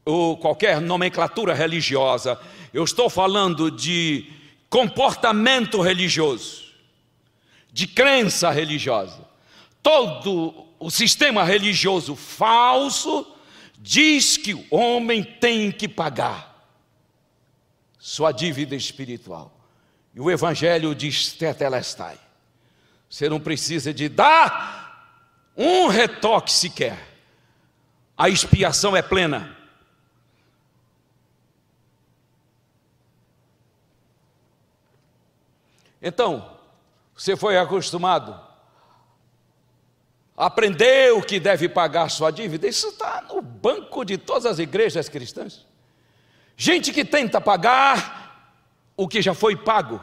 ou 0.04 0.36
qualquer 0.36 0.80
nomenclatura 0.80 1.54
religiosa, 1.54 2.38
eu 2.72 2.84
estou 2.84 3.08
falando 3.08 3.70
de 3.70 4.30
comportamento 4.68 5.80
religioso, 5.80 6.64
de 7.72 7.86
crença 7.86 8.50
religiosa. 8.50 9.20
Todo 9.82 10.66
o 10.78 10.90
sistema 10.90 11.44
religioso 11.44 12.16
falso 12.16 13.26
diz 13.78 14.36
que 14.36 14.54
o 14.54 14.66
homem 14.70 15.22
tem 15.22 15.70
que 15.70 15.88
pagar 15.88 16.52
sua 17.98 18.32
dívida 18.32 18.74
espiritual. 18.74 19.56
E 20.14 20.20
o 20.20 20.30
Evangelho 20.30 20.94
diz 20.94 21.32
tetelestai. 21.32 22.18
Você 23.08 23.28
não 23.28 23.38
precisa 23.38 23.92
de 23.92 24.08
dar 24.08 25.20
um 25.56 25.86
retoque 25.86 26.50
sequer. 26.50 26.98
A 28.16 28.28
expiação 28.28 28.96
é 28.96 29.02
plena. 29.02 29.56
Então, 36.02 36.58
você 37.14 37.36
foi 37.36 37.56
acostumado, 37.56 38.38
aprendeu 40.36 41.22
que 41.22 41.38
deve 41.38 41.68
pagar 41.68 42.10
sua 42.10 42.30
dívida. 42.30 42.66
Isso 42.66 42.88
está 42.88 43.22
no 43.22 43.40
banco 43.40 44.04
de 44.04 44.18
todas 44.18 44.46
as 44.46 44.58
igrejas 44.58 45.08
cristãs. 45.08 45.64
Gente 46.56 46.92
que 46.92 47.04
tenta 47.04 47.40
pagar 47.40 48.50
o 48.96 49.06
que 49.06 49.22
já 49.22 49.34
foi 49.34 49.56
pago, 49.56 50.00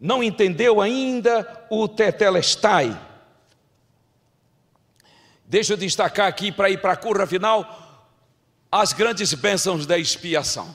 não 0.00 0.22
entendeu 0.22 0.80
ainda 0.80 1.66
o 1.70 1.88
tetelestai. 1.88 2.98
Deixa 5.44 5.72
eu 5.72 5.76
destacar 5.76 6.26
aqui 6.26 6.52
para 6.52 6.70
ir 6.70 6.80
para 6.80 6.92
a 6.92 6.96
curva 6.96 7.26
final 7.26 7.84
as 8.70 8.92
grandes 8.92 9.32
bênçãos 9.32 9.86
da 9.86 9.96
expiação. 9.96 10.74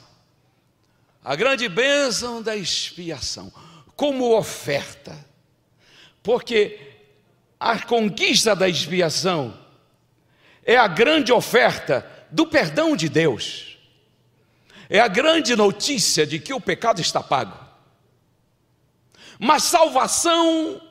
A 1.24 1.36
grande 1.36 1.70
bênção 1.70 2.42
da 2.42 2.56
expiação, 2.56 3.54
como 4.02 4.36
oferta, 4.36 5.16
porque 6.24 6.80
a 7.60 7.78
conquista 7.78 8.56
da 8.56 8.68
expiação 8.68 9.56
é 10.66 10.76
a 10.76 10.88
grande 10.88 11.32
oferta 11.32 12.04
do 12.32 12.48
perdão 12.48 12.96
de 12.96 13.08
Deus, 13.08 13.78
é 14.90 15.00
a 15.00 15.08
grande 15.08 15.56
notícia 15.56 16.26
de 16.26 16.40
que 16.40 16.52
o 16.52 16.60
pecado 16.60 17.00
está 17.00 17.22
pago. 17.22 17.56
Mas 19.38 19.66
salvação, 19.66 20.82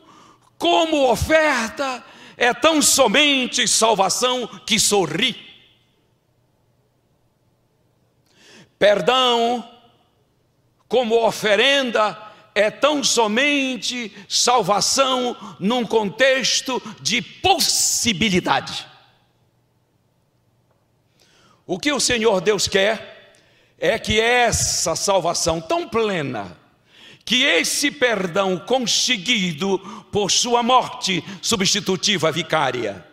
como 0.56 1.11
oferta, 1.11 2.04
é 2.36 2.54
tão 2.54 2.80
somente 2.80 3.66
salvação 3.66 4.46
que 4.64 4.78
sorri. 4.78 5.34
Perdão, 8.78 9.68
como 10.86 11.26
oferenda, 11.26 12.30
é 12.55 12.70
tão 12.70 13.03
somente 13.03 14.12
salvação 14.28 15.36
num 15.59 15.84
contexto 15.84 16.82
de 17.01 17.22
possibilidade. 17.22 18.86
O 21.66 21.78
que 21.78 21.92
o 21.92 22.01
Senhor 22.01 22.40
Deus 22.40 22.66
quer 22.66 23.34
é 23.78 23.98
que 23.98 24.20
essa 24.20 24.96
salvação 24.96 25.61
tão 25.61 25.88
plena, 25.88 26.57
que 27.24 27.44
esse 27.44 27.90
perdão 27.90 28.59
conseguido 28.59 29.78
por 30.11 30.30
sua 30.30 30.62
morte 30.62 31.24
substitutiva 31.40 32.32
vicária, 32.32 33.07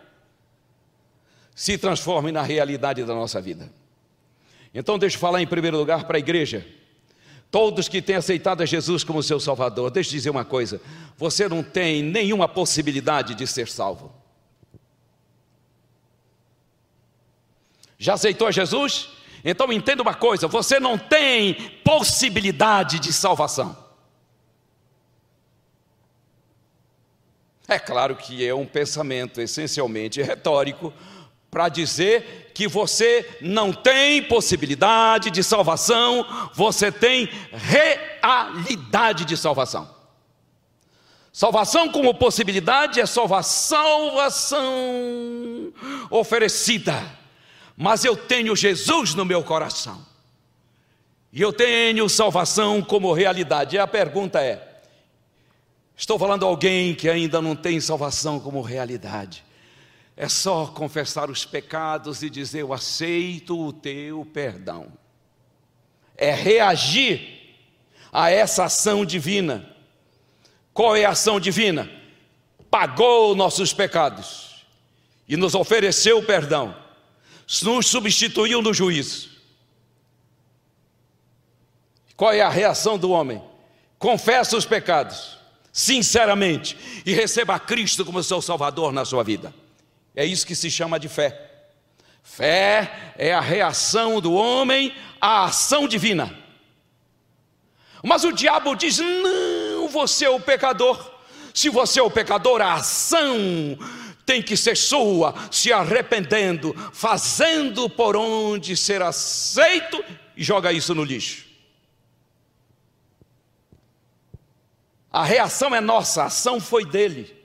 se 1.54 1.78
transforme 1.78 2.32
na 2.32 2.42
realidade 2.42 3.04
da 3.04 3.14
nossa 3.14 3.40
vida. 3.40 3.72
Então, 4.74 4.98
deixa 4.98 5.16
eu 5.16 5.20
falar 5.20 5.40
em 5.40 5.46
primeiro 5.46 5.76
lugar 5.76 6.04
para 6.04 6.16
a 6.16 6.20
igreja 6.20 6.66
Todos 7.50 7.88
que 7.88 8.02
têm 8.02 8.16
aceitado 8.16 8.62
a 8.62 8.66
Jesus 8.66 9.02
como 9.02 9.22
seu 9.22 9.40
Salvador, 9.40 9.90
deixa 9.90 10.10
eu 10.10 10.12
dizer 10.12 10.30
uma 10.30 10.44
coisa: 10.44 10.80
você 11.16 11.48
não 11.48 11.62
tem 11.62 12.02
nenhuma 12.02 12.46
possibilidade 12.46 13.34
de 13.34 13.46
ser 13.46 13.68
salvo. 13.68 14.12
Já 17.98 18.14
aceitou 18.14 18.46
a 18.46 18.50
Jesus? 18.50 19.10
Então 19.42 19.72
entenda 19.72 20.02
uma 20.02 20.14
coisa: 20.14 20.46
você 20.46 20.78
não 20.78 20.98
tem 20.98 21.54
possibilidade 21.82 22.98
de 22.98 23.12
salvação. 23.12 23.76
É 27.66 27.78
claro 27.78 28.16
que 28.16 28.46
é 28.46 28.54
um 28.54 28.64
pensamento 28.64 29.40
essencialmente 29.40 30.22
retórico 30.22 30.92
para 31.50 31.68
dizer 31.68 32.47
que 32.58 32.66
você 32.66 33.38
não 33.40 33.72
tem 33.72 34.20
possibilidade 34.20 35.30
de 35.30 35.44
salvação, 35.44 36.26
você 36.52 36.90
tem 36.90 37.30
realidade 37.52 39.24
de 39.24 39.36
salvação. 39.36 39.88
Salvação 41.32 41.88
como 41.88 42.12
possibilidade 42.12 43.00
é 43.00 43.06
salvação 43.06 44.12
oferecida, 46.10 47.00
mas 47.76 48.04
eu 48.04 48.16
tenho 48.16 48.56
Jesus 48.56 49.14
no 49.14 49.24
meu 49.24 49.44
coração, 49.44 50.04
e 51.32 51.40
eu 51.40 51.52
tenho 51.52 52.08
salvação 52.08 52.82
como 52.82 53.12
realidade. 53.12 53.76
E 53.76 53.78
a 53.78 53.86
pergunta 53.86 54.42
é: 54.42 54.80
estou 55.96 56.18
falando 56.18 56.44
a 56.44 56.48
alguém 56.48 56.92
que 56.92 57.08
ainda 57.08 57.40
não 57.40 57.54
tem 57.54 57.80
salvação 57.80 58.40
como 58.40 58.60
realidade? 58.62 59.46
É 60.20 60.28
só 60.28 60.66
confessar 60.66 61.30
os 61.30 61.44
pecados 61.44 62.24
e 62.24 62.28
dizer: 62.28 62.62
Eu 62.62 62.72
aceito 62.72 63.56
o 63.56 63.72
teu 63.72 64.26
perdão. 64.34 64.92
É 66.16 66.34
reagir 66.34 67.54
a 68.12 68.28
essa 68.28 68.64
ação 68.64 69.06
divina. 69.06 69.72
Qual 70.74 70.96
é 70.96 71.04
a 71.04 71.10
ação 71.10 71.38
divina? 71.38 71.88
Pagou 72.68 73.36
nossos 73.36 73.72
pecados 73.72 74.66
e 75.28 75.36
nos 75.36 75.54
ofereceu 75.54 76.18
o 76.18 76.26
perdão, 76.26 76.74
nos 77.62 77.86
substituiu 77.86 78.60
no 78.60 78.74
juízo. 78.74 79.30
Qual 82.16 82.32
é 82.32 82.40
a 82.40 82.48
reação 82.48 82.98
do 82.98 83.12
homem? 83.12 83.40
Confessa 84.00 84.56
os 84.56 84.66
pecados, 84.66 85.38
sinceramente, 85.72 86.76
e 87.06 87.12
receba 87.12 87.56
Cristo 87.60 88.04
como 88.04 88.20
seu 88.20 88.42
Salvador 88.42 88.92
na 88.92 89.04
sua 89.04 89.22
vida. 89.22 89.54
É 90.18 90.24
isso 90.24 90.44
que 90.44 90.56
se 90.56 90.68
chama 90.68 90.98
de 90.98 91.08
fé. 91.08 91.48
Fé 92.24 93.14
é 93.16 93.32
a 93.32 93.40
reação 93.40 94.20
do 94.20 94.32
homem 94.32 94.92
à 95.20 95.44
ação 95.44 95.86
divina. 95.86 96.36
Mas 98.02 98.24
o 98.24 98.32
diabo 98.32 98.74
diz: 98.74 98.98
não, 98.98 99.86
você 99.86 100.24
é 100.24 100.28
o 100.28 100.40
pecador. 100.40 100.98
Se 101.54 101.68
você 101.68 102.00
é 102.00 102.02
o 102.02 102.10
pecador, 102.10 102.60
a 102.60 102.74
ação 102.74 103.78
tem 104.26 104.42
que 104.42 104.56
ser 104.56 104.76
sua, 104.76 105.32
se 105.52 105.72
arrependendo, 105.72 106.74
fazendo 106.92 107.88
por 107.88 108.16
onde 108.16 108.76
ser 108.76 109.00
aceito 109.02 110.04
e 110.36 110.42
joga 110.42 110.72
isso 110.72 110.96
no 110.96 111.04
lixo. 111.04 111.46
A 115.12 115.22
reação 115.22 115.72
é 115.72 115.80
nossa, 115.80 116.24
a 116.24 116.26
ação 116.26 116.60
foi 116.60 116.84
dele. 116.84 117.37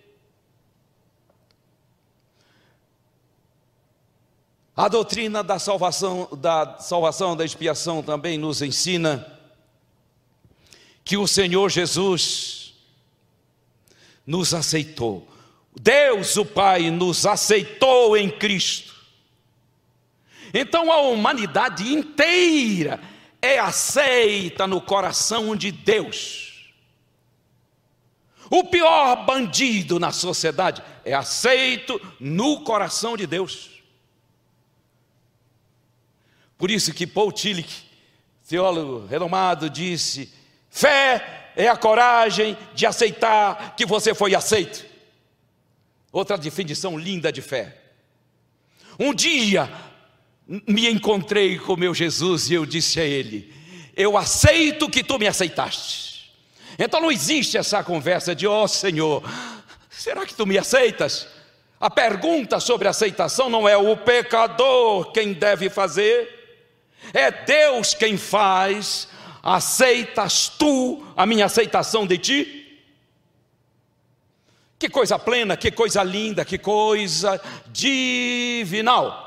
A 4.76 4.88
doutrina 4.88 5.44
da 5.44 5.60
salvação, 5.60 6.28
da 6.36 6.80
salvação, 6.80 7.38
da 7.38 7.46
expiação 7.46 8.02
também 8.02 8.40
nos 8.40 8.62
ensina 8.62 9.40
que 11.04 11.16
o 11.16 11.28
Senhor 11.28 11.70
Jesus 11.70 12.74
nos 14.26 14.54
aceitou. 14.54 15.28
Deus, 15.80 16.38
o 16.38 16.46
Pai, 16.46 16.90
nos 16.90 17.26
aceitou 17.26 18.18
em 18.18 18.30
Cristo. 18.30 18.94
Então 20.52 20.92
a 20.92 21.02
humanidade 21.02 21.92
inteira 21.92 23.00
é 23.42 23.60
aceita 23.60 24.66
no 24.66 24.82
coração 24.82 25.56
de 25.56 25.72
Deus. 25.72 26.72
O 28.50 28.64
pior 28.64 29.26
bandido 29.26 30.00
na 30.00 30.12
sociedade 30.12 30.82
é 31.06 31.14
aceito 31.14 32.00
no 32.20 32.62
coração 32.62 33.18
de 33.18 33.28
Deus. 33.28 33.73
Por 36.64 36.72
isso 36.72 36.94
que 36.94 37.06
Paul 37.06 37.30
Tillich, 37.30 37.84
teólogo 38.48 39.06
renomado, 39.06 39.70
disse: 39.70 40.34
fé 40.70 41.52
é 41.58 41.68
a 41.68 41.76
coragem 41.76 42.58
de 42.74 42.86
aceitar 42.86 43.76
que 43.76 43.86
você 43.86 44.16
foi 44.16 44.34
aceito. 44.34 44.86
Outra 46.10 46.38
definição 46.38 46.98
linda 46.98 47.34
de 47.34 47.42
fé. 47.42 47.78
Um 48.98 49.14
dia 49.14 49.70
me 50.48 50.90
encontrei 50.90 51.60
com 51.60 51.76
meu 51.76 51.94
Jesus 51.94 52.50
e 52.50 52.54
eu 52.54 52.66
disse 52.66 52.98
a 52.98 53.04
ele: 53.04 53.54
Eu 53.94 54.18
aceito 54.18 54.90
que 54.90 55.04
tu 55.04 55.20
me 55.20 55.28
aceitaste. 55.28 56.32
Então 56.80 57.02
não 57.02 57.12
existe 57.12 57.58
essa 57.58 57.84
conversa 57.84 58.34
de, 58.34 58.48
ó 58.48 58.64
oh, 58.64 58.68
Senhor, 58.70 59.22
será 59.90 60.26
que 60.26 60.34
tu 60.34 60.48
me 60.48 60.58
aceitas? 60.58 61.28
A 61.78 61.90
pergunta 61.90 62.58
sobre 62.62 62.88
aceitação 62.88 63.50
não 63.50 63.68
é 63.68 63.76
o 63.76 63.98
pecador 63.98 65.12
quem 65.12 65.34
deve 65.34 65.70
fazer, 65.70 66.43
é 67.14 67.32
Deus 67.32 67.94
quem 67.94 68.18
faz, 68.18 69.08
aceitas 69.42 70.50
tu 70.50 71.06
a 71.16 71.26
minha 71.26 71.46
aceitação 71.46 72.08
de 72.08 72.18
ti? 72.18 72.82
Que 74.80 74.90
coisa 74.90 75.18
plena, 75.18 75.56
que 75.56 75.72
coisa 75.72 76.04
linda, 76.04 76.44
que 76.44 76.58
coisa 76.58 77.40
divinal. 77.72 79.24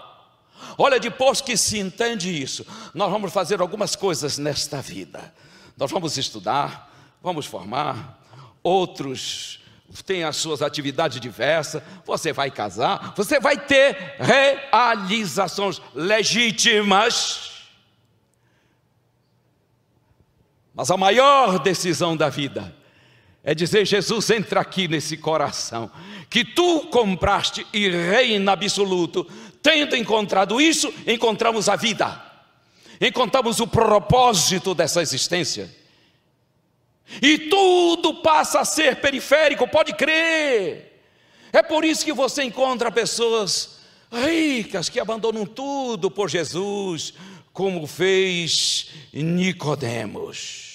Olha, 0.76 1.00
depois 1.00 1.40
que 1.40 1.56
se 1.56 1.78
entende 1.78 2.42
isso, 2.42 2.66
nós 2.92 3.10
vamos 3.10 3.32
fazer 3.32 3.60
algumas 3.60 3.96
coisas 3.96 4.36
nesta 4.36 4.82
vida. 4.82 5.32
Nós 5.76 5.90
vamos 5.90 6.18
estudar, 6.18 6.92
vamos 7.22 7.46
formar, 7.46 8.20
outros 8.62 9.60
tem 10.04 10.24
as 10.24 10.36
suas 10.36 10.62
atividades 10.62 11.20
diversas, 11.20 11.82
você 12.04 12.32
vai 12.32 12.50
casar, 12.50 13.14
você 13.16 13.40
vai 13.40 13.56
ter 13.56 14.16
realizações 14.18 15.80
legítimas. 15.94 17.55
Mas 20.76 20.90
a 20.90 20.96
maior 20.98 21.58
decisão 21.58 22.14
da 22.14 22.28
vida 22.28 22.76
é 23.42 23.54
dizer: 23.54 23.86
Jesus, 23.86 24.28
entra 24.28 24.60
aqui 24.60 24.86
nesse 24.86 25.16
coração, 25.16 25.90
que 26.28 26.44
tu 26.44 26.80
compraste 26.90 27.66
e 27.72 27.88
reina 27.88 28.52
absoluto. 28.52 29.26
Tendo 29.62 29.96
encontrado 29.96 30.60
isso, 30.60 30.92
encontramos 31.06 31.68
a 31.68 31.76
vida, 31.76 32.22
encontramos 33.00 33.58
o 33.58 33.66
propósito 33.66 34.74
dessa 34.74 35.00
existência. 35.00 35.74
E 37.22 37.38
tudo 37.38 38.14
passa 38.14 38.60
a 38.60 38.64
ser 38.64 38.96
periférico, 38.96 39.66
pode 39.66 39.94
crer. 39.94 41.00
É 41.52 41.62
por 41.62 41.84
isso 41.84 42.04
que 42.04 42.12
você 42.12 42.42
encontra 42.42 42.92
pessoas 42.92 43.78
ricas 44.12 44.88
que 44.88 45.00
abandonam 45.00 45.46
tudo 45.46 46.10
por 46.10 46.28
Jesus, 46.28 47.14
como 47.52 47.86
fez 47.86 48.90
Nicodemos. 49.12 50.65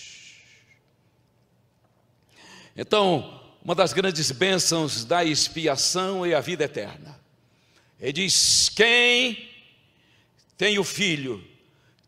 Então, 2.76 3.42
uma 3.64 3.76
das 3.76 3.94
grandes 3.94 4.32
bênçãos 4.32 5.06
da 5.06 5.24
expiação 5.24 6.26
é 6.26 6.34
a 6.34 6.42
vida 6.42 6.64
eterna. 6.64 7.20
Ele 8.00 8.14
diz: 8.14 8.70
quem 8.70 9.50
tem 10.58 10.80
o 10.80 10.84
filho 10.84 11.44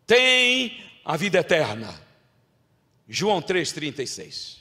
tem 0.07 0.84
a 1.05 1.16
vida 1.16 1.39
eterna. 1.39 1.93
João 3.07 3.41
3,36. 3.41 4.57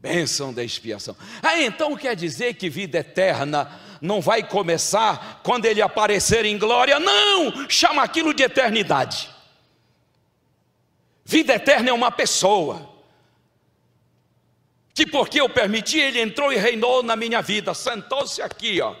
Bênção 0.00 0.52
da 0.52 0.62
expiação. 0.62 1.16
Ah, 1.42 1.60
então 1.60 1.96
quer 1.96 2.14
dizer 2.14 2.54
que 2.54 2.68
vida 2.68 2.98
eterna 2.98 3.80
não 4.00 4.20
vai 4.20 4.42
começar 4.46 5.40
quando 5.42 5.64
ele 5.64 5.80
aparecer 5.80 6.44
em 6.44 6.58
glória? 6.58 7.00
Não! 7.00 7.68
Chama 7.68 8.02
aquilo 8.02 8.34
de 8.34 8.42
eternidade. 8.42 9.30
Vida 11.24 11.54
eterna 11.54 11.90
é 11.90 11.92
uma 11.92 12.10
pessoa. 12.10 12.95
Que 14.96 15.06
porque 15.06 15.40
eu 15.40 15.48
permiti, 15.48 16.00
ele 16.00 16.20
entrou 16.20 16.52
e 16.52 16.56
reinou 16.56 17.04
na 17.04 17.14
minha 17.14 17.40
vida, 17.40 17.72
sentou-se 17.72 18.42
aqui, 18.42 18.80
ó, 18.80 18.96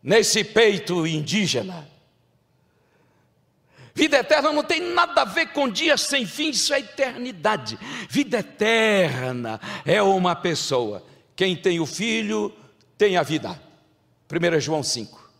nesse 0.00 0.44
peito 0.44 1.04
indígena 1.04 1.88
Vida 3.98 4.18
eterna 4.18 4.52
não 4.52 4.62
tem 4.62 4.80
nada 4.80 5.22
a 5.22 5.24
ver 5.24 5.46
com 5.46 5.68
dias 5.68 6.02
sem 6.02 6.24
fim, 6.24 6.50
isso 6.50 6.72
é 6.72 6.78
eternidade. 6.78 7.76
Vida 8.08 8.38
eterna 8.38 9.60
é 9.84 10.00
uma 10.00 10.36
pessoa. 10.36 11.04
Quem 11.34 11.56
tem 11.56 11.80
o 11.80 11.84
filho 11.84 12.54
tem 12.96 13.16
a 13.16 13.24
vida. 13.24 13.60
1 14.30 14.60
João 14.60 14.84
5, 14.84 15.32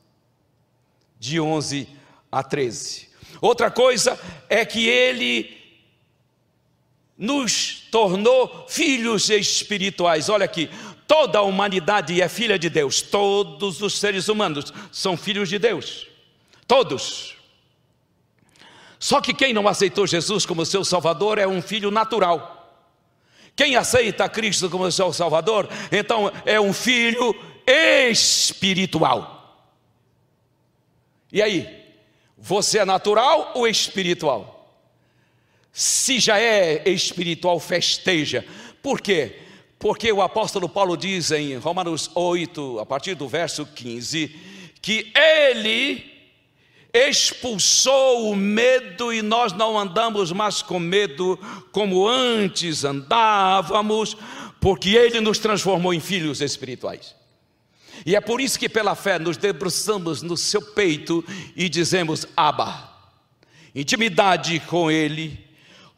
de 1.20 1.38
11 1.38 1.88
a 2.32 2.42
13. 2.42 3.08
Outra 3.40 3.70
coisa 3.70 4.18
é 4.48 4.64
que 4.64 4.88
ele 4.88 5.56
nos 7.16 7.77
tornou 7.90 8.66
filhos 8.68 9.30
espirituais. 9.30 10.28
Olha 10.28 10.44
aqui, 10.44 10.70
toda 11.06 11.38
a 11.38 11.42
humanidade 11.42 12.20
é 12.20 12.28
filha 12.28 12.58
de 12.58 12.68
Deus, 12.68 13.00
todos 13.00 13.80
os 13.82 13.98
seres 13.98 14.28
humanos 14.28 14.72
são 14.92 15.16
filhos 15.16 15.48
de 15.48 15.58
Deus. 15.58 16.06
Todos. 16.66 17.36
Só 18.98 19.20
que 19.20 19.32
quem 19.32 19.52
não 19.52 19.68
aceitou 19.68 20.06
Jesus 20.06 20.44
como 20.44 20.66
seu 20.66 20.84
Salvador 20.84 21.38
é 21.38 21.46
um 21.46 21.62
filho 21.62 21.90
natural. 21.90 22.56
Quem 23.54 23.74
aceita 23.74 24.28
Cristo 24.28 24.68
como 24.70 24.90
seu 24.92 25.12
Salvador, 25.12 25.68
então 25.90 26.30
é 26.44 26.60
um 26.60 26.72
filho 26.72 27.34
espiritual. 27.66 29.38
E 31.32 31.42
aí, 31.42 31.84
você 32.36 32.78
é 32.78 32.84
natural 32.84 33.52
ou 33.54 33.66
espiritual? 33.66 34.57
Se 35.78 36.18
já 36.18 36.40
é 36.40 36.82
espiritual, 36.90 37.60
festeja. 37.60 38.44
Por 38.82 39.00
quê? 39.00 39.38
Porque 39.78 40.10
o 40.10 40.20
apóstolo 40.20 40.68
Paulo 40.68 40.96
diz 40.96 41.30
em 41.30 41.56
Romanos 41.56 42.10
8, 42.16 42.80
a 42.80 42.84
partir 42.84 43.14
do 43.14 43.28
verso 43.28 43.64
15, 43.64 44.26
que 44.82 45.12
ele 45.14 46.04
expulsou 46.92 48.28
o 48.28 48.34
medo 48.34 49.12
e 49.12 49.22
nós 49.22 49.52
não 49.52 49.78
andamos 49.78 50.32
mais 50.32 50.62
com 50.62 50.80
medo 50.80 51.38
como 51.70 52.08
antes 52.08 52.82
andávamos, 52.82 54.16
porque 54.60 54.96
Ele 54.96 55.20
nos 55.20 55.38
transformou 55.38 55.94
em 55.94 56.00
filhos 56.00 56.40
espirituais. 56.40 57.14
E 58.04 58.16
é 58.16 58.20
por 58.20 58.40
isso 58.40 58.58
que, 58.58 58.68
pela 58.68 58.96
fé, 58.96 59.16
nos 59.16 59.36
debruçamos 59.36 60.22
no 60.22 60.36
seu 60.36 60.60
peito 60.60 61.24
e 61.54 61.68
dizemos: 61.68 62.26
Abba, 62.36 62.92
intimidade 63.72 64.58
com 64.66 64.90
Ele. 64.90 65.46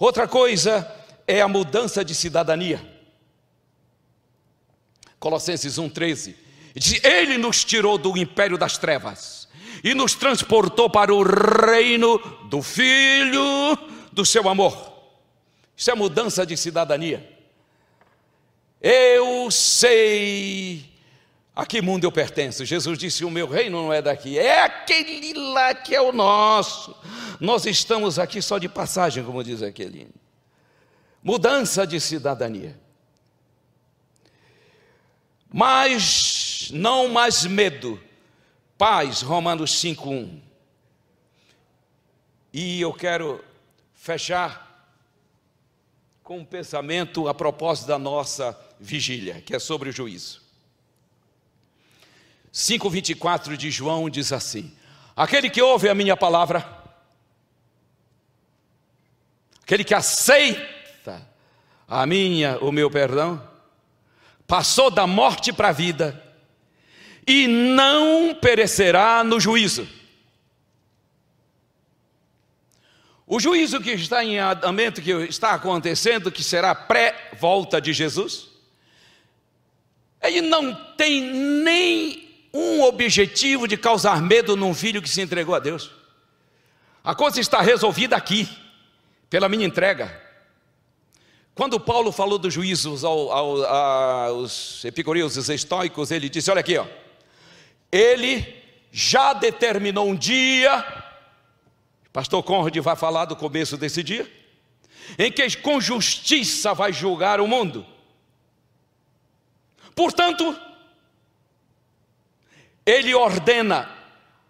Outra 0.00 0.26
coisa 0.26 0.90
é 1.26 1.42
a 1.42 1.46
mudança 1.46 2.02
de 2.02 2.14
cidadania. 2.14 2.80
Colossenses 5.18 5.76
1,13 5.76 6.34
diz: 6.74 7.04
Ele 7.04 7.36
nos 7.36 7.62
tirou 7.62 7.98
do 7.98 8.16
império 8.16 8.56
das 8.56 8.78
trevas 8.78 9.46
e 9.84 9.92
nos 9.92 10.14
transportou 10.14 10.88
para 10.88 11.14
o 11.14 11.22
reino 11.22 12.18
do 12.48 12.62
Filho 12.62 13.76
do 14.10 14.24
seu 14.24 14.48
amor. 14.48 14.90
Isso 15.76 15.90
é 15.90 15.94
mudança 15.94 16.46
de 16.46 16.56
cidadania. 16.56 17.38
Eu 18.80 19.50
sei 19.50 20.89
a 21.60 21.66
que 21.66 21.82
mundo 21.82 22.04
eu 22.04 22.10
pertenço. 22.10 22.64
Jesus 22.64 22.98
disse: 22.98 23.22
O 23.22 23.30
meu 23.30 23.46
reino 23.46 23.82
não 23.82 23.92
é 23.92 24.00
daqui, 24.00 24.38
é 24.38 24.62
aquele 24.62 25.34
lá 25.34 25.74
que 25.74 25.94
é 25.94 26.00
o 26.00 26.10
nosso. 26.10 26.96
Nós 27.38 27.66
estamos 27.66 28.18
aqui 28.18 28.40
só 28.40 28.56
de 28.56 28.66
passagem, 28.66 29.22
como 29.22 29.44
diz 29.44 29.62
aquele. 29.62 30.08
Mudança 31.22 31.86
de 31.86 32.00
cidadania. 32.00 32.80
Mas 35.52 36.70
não 36.72 37.08
mais 37.08 37.44
medo 37.44 38.00
paz, 38.78 39.20
Romanos 39.20 39.72
5:1. 39.82 40.40
E 42.54 42.80
eu 42.80 42.94
quero 42.94 43.44
fechar 43.92 44.96
com 46.22 46.38
um 46.38 46.44
pensamento 46.44 47.28
a 47.28 47.34
propósito 47.34 47.88
da 47.88 47.98
nossa 47.98 48.58
vigília, 48.80 49.42
que 49.42 49.54
é 49.54 49.58
sobre 49.58 49.90
o 49.90 49.92
juízo. 49.92 50.49
5:24 52.52 53.56
de 53.56 53.70
João 53.70 54.10
diz 54.10 54.32
assim: 54.32 54.74
Aquele 55.16 55.50
que 55.50 55.62
ouve 55.62 55.88
a 55.88 55.94
minha 55.94 56.16
palavra, 56.16 56.66
aquele 59.62 59.84
que 59.84 59.94
aceita 59.94 61.26
a 61.86 62.06
minha, 62.06 62.58
o 62.58 62.72
meu 62.72 62.90
perdão, 62.90 63.42
passou 64.46 64.90
da 64.90 65.06
morte 65.06 65.52
para 65.52 65.68
a 65.68 65.72
vida 65.72 66.20
e 67.26 67.46
não 67.46 68.34
perecerá 68.34 69.22
no 69.22 69.38
juízo. 69.38 69.88
O 73.26 73.38
juízo 73.38 73.80
que 73.80 73.92
está 73.92 74.24
em 74.24 74.38
andamento, 74.40 75.00
que 75.00 75.12
está 75.12 75.52
acontecendo, 75.52 76.32
que 76.32 76.42
será 76.42 76.74
pré-volta 76.74 77.80
de 77.80 77.92
Jesus, 77.92 78.48
ele 80.20 80.40
não 80.40 80.74
tem 80.96 81.22
nem 81.22 82.29
um 82.52 82.82
objetivo 82.82 83.68
de 83.68 83.76
causar 83.76 84.20
medo 84.20 84.56
num 84.56 84.74
filho 84.74 85.02
que 85.02 85.08
se 85.08 85.20
entregou 85.20 85.54
a 85.54 85.58
Deus. 85.58 85.90
A 87.02 87.14
coisa 87.14 87.40
está 87.40 87.60
resolvida 87.60 88.16
aqui, 88.16 88.48
pela 89.28 89.48
minha 89.48 89.66
entrega. 89.66 90.20
Quando 91.54 91.78
Paulo 91.78 92.10
falou 92.12 92.38
dos 92.38 92.52
juízos 92.52 93.04
ao, 93.04 93.30
ao, 93.30 93.64
aos 93.64 94.84
epicureus, 94.84 95.36
os 95.36 95.48
estoicos, 95.48 96.10
ele 96.10 96.28
disse: 96.28 96.50
Olha 96.50 96.60
aqui, 96.60 96.76
ó 96.76 96.86
ele 97.90 98.62
já 98.92 99.32
determinou 99.32 100.08
um 100.08 100.14
dia, 100.14 100.84
pastor 102.12 102.42
Conrad 102.42 102.76
vai 102.78 102.96
falar 102.96 103.24
do 103.24 103.36
começo 103.36 103.76
desse 103.76 104.02
dia, 104.02 104.30
em 105.18 105.30
que 105.30 105.56
com 105.56 105.80
justiça 105.80 106.72
vai 106.72 106.92
julgar 106.92 107.40
o 107.40 107.48
mundo. 107.48 107.84
Portanto, 109.94 110.56
ele 112.90 113.14
ordena 113.14 113.88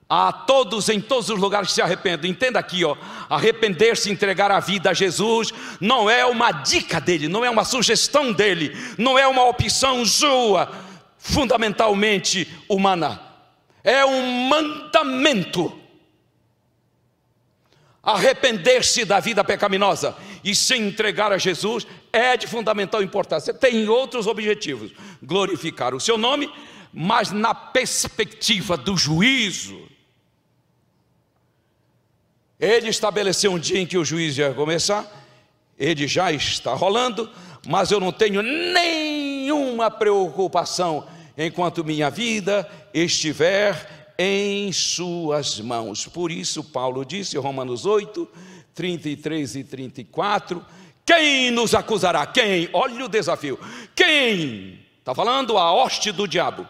a 0.09 0.33
todos 0.33 0.89
em 0.89 1.01
todos 1.01 1.31
os 1.31 1.39
lugares 1.39 1.69
que 1.69 1.75
se 1.75 1.83
arrependam. 1.83 2.29
Entenda 2.29 2.59
aqui, 2.59 2.85
ó, 2.85 2.97
arrepender-se, 3.29 4.11
entregar 4.11 4.51
a 4.51 4.59
vida 4.59 4.91
a 4.91 4.95
Jesus, 4.95 5.53
não 5.81 6.11
é 6.11 6.27
uma 6.27 6.51
dica 6.51 7.01
dele, 7.01 7.29
não 7.29 7.45
é 7.45 7.51
uma 7.51 7.65
sugestão 7.65 8.33
dele, 8.33 8.77
não 8.99 9.19
é 9.19 9.27
uma 9.27 9.45
opção 9.45 10.05
sua, 10.05 10.69
fundamentalmente 11.19 12.49
humana 12.69 13.31
é 13.85 14.05
um 14.05 14.49
mandamento. 14.49 15.79
arrepender-se 18.03 19.05
da 19.05 19.21
vida 19.21 19.45
pecaminosa 19.45 20.17
e 20.43 20.55
se 20.55 20.75
entregar 20.75 21.33
a 21.33 21.39
Jesus 21.39 21.87
é 22.11 22.35
de 22.35 22.47
fundamental 22.47 23.03
importância. 23.03 23.53
Tem 23.53 23.89
outros 23.89 24.27
objetivos: 24.27 24.91
glorificar 25.23 25.95
o 25.95 26.01
seu 26.01 26.17
nome, 26.17 26.51
mas 26.93 27.31
na 27.31 27.55
perspectiva 27.55 28.77
do 28.77 28.97
juízo. 28.97 29.89
Ele 32.59 32.89
estabeleceu 32.89 33.53
um 33.53 33.59
dia 33.59 33.81
em 33.81 33.87
que 33.87 33.97
o 33.97 34.05
juízo 34.05 34.41
ia 34.41 34.53
começar, 34.53 35.07
ele 35.79 36.07
já 36.07 36.31
está 36.31 36.75
rolando, 36.75 37.31
mas 37.67 37.91
eu 37.91 37.99
não 37.99 38.13
tenho 38.13 38.43
nenhuma 38.43 39.91
preocupação 39.91 41.07
enquanto 41.37 41.85
minha 41.85 42.11
vida 42.11 42.71
estiver 42.93 44.15
em 44.19 44.71
Suas 44.73 45.59
mãos. 45.59 46.07
Por 46.07 46.31
isso, 46.31 46.63
Paulo 46.63 47.05
disse, 47.05 47.39
Romanos 47.39 47.87
8, 47.87 48.29
33 48.75 49.57
e 49.57 49.65
34: 49.65 50.65
Quem 51.07 51.51
nos 51.51 51.75
acusará? 51.75 52.27
Quem? 52.27 52.69
Olha 52.75 53.07
o 53.07 53.09
desafio. 53.09 53.59
Quem? 53.95 54.81
Está 54.99 55.15
falando 55.15 55.57
a 55.57 55.73
hoste 55.73 56.13
do 56.13 56.29
diabo. 56.29 56.69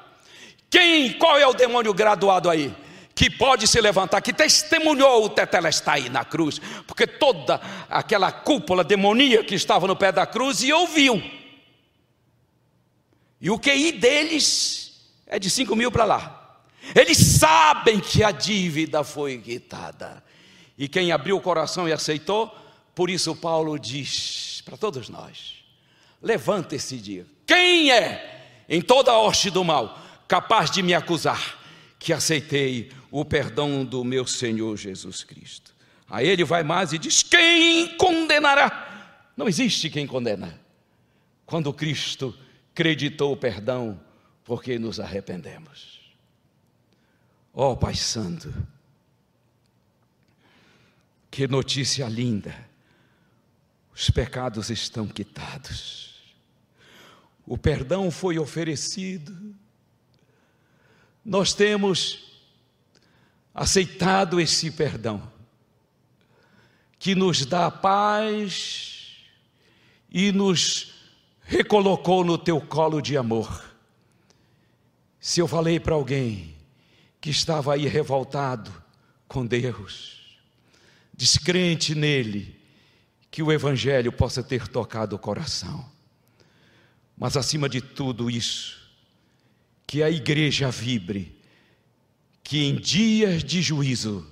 Quem? 0.70 1.12
Qual 1.14 1.36
é 1.36 1.46
o 1.46 1.52
demônio 1.52 1.92
graduado 1.92 2.48
aí? 2.48 2.74
que 3.12 3.28
pode 3.28 3.66
se 3.68 3.78
levantar, 3.82 4.22
que 4.22 4.32
testemunhou 4.32 5.26
o 5.26 5.28
Tetelestai 5.28 6.08
na 6.08 6.24
cruz, 6.24 6.58
porque 6.86 7.06
toda 7.06 7.60
aquela 7.86 8.32
cúpula 8.32 8.82
demoníaca 8.82 9.44
que 9.44 9.54
estava 9.54 9.86
no 9.86 9.94
pé 9.94 10.10
da 10.10 10.24
cruz 10.24 10.62
e 10.62 10.72
ouviu. 10.72 11.22
E 13.38 13.50
o 13.50 13.58
QI 13.58 13.92
deles 13.92 15.12
é 15.26 15.38
de 15.38 15.50
5 15.50 15.76
mil 15.76 15.92
para 15.92 16.04
lá. 16.06 16.62
Eles 16.94 17.18
sabem 17.18 18.00
que 18.00 18.24
a 18.24 18.30
dívida 18.30 19.04
foi 19.04 19.36
quitada. 19.36 20.24
E 20.78 20.88
quem 20.88 21.12
abriu 21.12 21.36
o 21.36 21.42
coração 21.42 21.86
e 21.86 21.92
aceitou, 21.92 22.50
por 22.94 23.10
isso 23.10 23.36
Paulo 23.36 23.78
diz 23.78 24.62
para 24.64 24.78
todos 24.78 25.10
nós: 25.10 25.56
levanta 26.22 26.74
esse 26.74 26.96
dia. 26.96 27.26
Quem 27.46 27.92
é 27.92 28.64
em 28.66 28.80
toda 28.80 29.12
a 29.12 29.18
hoste 29.20 29.50
do 29.50 29.62
mal 29.62 29.98
capaz 30.30 30.70
de 30.70 30.80
me 30.80 30.94
acusar? 30.94 31.58
Que 31.98 32.12
aceitei 32.12 32.92
o 33.10 33.24
perdão 33.24 33.84
do 33.84 34.04
meu 34.04 34.24
Senhor 34.24 34.76
Jesus 34.76 35.24
Cristo. 35.24 35.74
A 36.08 36.22
ele 36.22 36.44
vai 36.44 36.62
mais 36.62 36.92
e 36.92 36.98
diz: 36.98 37.24
Quem 37.24 37.96
condenará? 37.96 39.32
Não 39.36 39.48
existe 39.48 39.90
quem 39.90 40.06
condena. 40.06 40.58
Quando 41.44 41.72
Cristo 41.72 42.38
creditou 42.72 43.32
o 43.32 43.36
perdão, 43.36 44.00
porque 44.44 44.78
nos 44.78 45.00
arrependemos. 45.00 46.00
Ó 47.52 47.72
oh, 47.72 47.76
Pai 47.76 47.96
Santo, 47.96 48.54
que 51.28 51.48
notícia 51.48 52.06
linda! 52.06 52.70
Os 53.92 54.08
pecados 54.08 54.70
estão 54.70 55.08
quitados, 55.08 56.32
o 57.44 57.58
perdão 57.58 58.10
foi 58.10 58.38
oferecido, 58.38 59.58
nós 61.24 61.52
temos 61.52 62.30
aceitado 63.54 64.40
esse 64.40 64.70
perdão, 64.70 65.30
que 66.98 67.14
nos 67.14 67.44
dá 67.44 67.70
paz 67.70 69.16
e 70.10 70.32
nos 70.32 70.94
recolocou 71.42 72.24
no 72.24 72.38
teu 72.38 72.60
colo 72.60 73.00
de 73.00 73.16
amor. 73.16 73.64
Se 75.18 75.40
eu 75.40 75.48
falei 75.48 75.78
para 75.78 75.94
alguém 75.94 76.54
que 77.20 77.30
estava 77.30 77.74
aí 77.74 77.86
revoltado 77.86 78.72
com 79.28 79.46
Deus, 79.46 80.38
descrente 81.14 81.94
nele, 81.94 82.58
que 83.30 83.42
o 83.42 83.52
Evangelho 83.52 84.10
possa 84.10 84.42
ter 84.42 84.66
tocado 84.66 85.16
o 85.16 85.18
coração. 85.18 85.84
Mas 87.16 87.36
acima 87.36 87.68
de 87.68 87.80
tudo 87.80 88.30
isso, 88.30 88.79
que 89.90 90.04
a 90.04 90.08
igreja 90.08 90.70
vibre 90.70 91.36
que 92.44 92.64
em 92.64 92.76
dias 92.76 93.42
de 93.42 93.60
juízo 93.60 94.24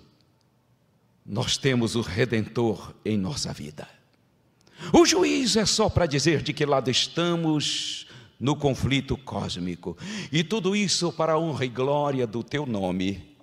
nós 1.26 1.56
temos 1.56 1.96
o 1.96 2.00
Redentor 2.00 2.94
em 3.04 3.18
nossa 3.18 3.52
vida. 3.52 3.88
O 4.92 5.04
juízo 5.04 5.58
é 5.58 5.66
só 5.66 5.90
para 5.90 6.06
dizer 6.06 6.44
de 6.44 6.52
que 6.52 6.64
lado 6.64 6.92
estamos 6.92 8.06
no 8.38 8.54
conflito 8.54 9.16
cósmico, 9.16 9.98
e 10.30 10.44
tudo 10.44 10.76
isso 10.76 11.12
para 11.12 11.32
a 11.32 11.38
honra 11.40 11.64
e 11.64 11.68
glória 11.68 12.24
do 12.24 12.44
teu 12.44 12.64
nome. 12.64 13.36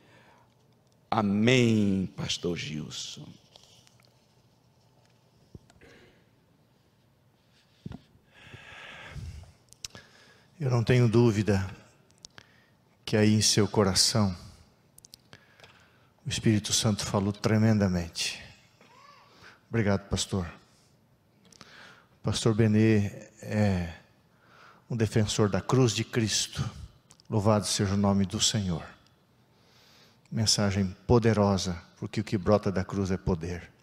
Amém, 1.11 2.09
Pastor 2.15 2.55
Gilson. 2.57 3.27
Eu 10.57 10.69
não 10.69 10.81
tenho 10.81 11.09
dúvida 11.09 11.83
que 13.05 13.15
aí 13.15 13.35
em 13.35 13.41
seu 13.41 13.67
coração 13.67 14.35
o 16.25 16.29
Espírito 16.29 16.73
Santo 16.73 17.05
falou 17.05 17.31
tremendamente. 17.31 18.43
Obrigado, 19.69 20.09
pastor. 20.09 20.51
Pastor 22.23 22.55
Benê 22.55 23.05
é 23.43 23.93
um 24.89 24.97
defensor 24.97 25.49
da 25.49 25.61
cruz 25.61 25.93
de 25.93 26.03
Cristo. 26.03 26.67
Louvado 27.29 27.67
seja 27.67 27.93
o 27.93 27.97
nome 27.97 28.25
do 28.25 28.41
Senhor. 28.41 28.83
Mensagem 30.31 30.95
poderosa, 31.05 31.79
porque 31.99 32.21
o 32.21 32.23
que 32.23 32.39
brota 32.39 32.71
da 32.71 32.83
cruz 32.83 33.11
é 33.11 33.17
poder. 33.17 33.74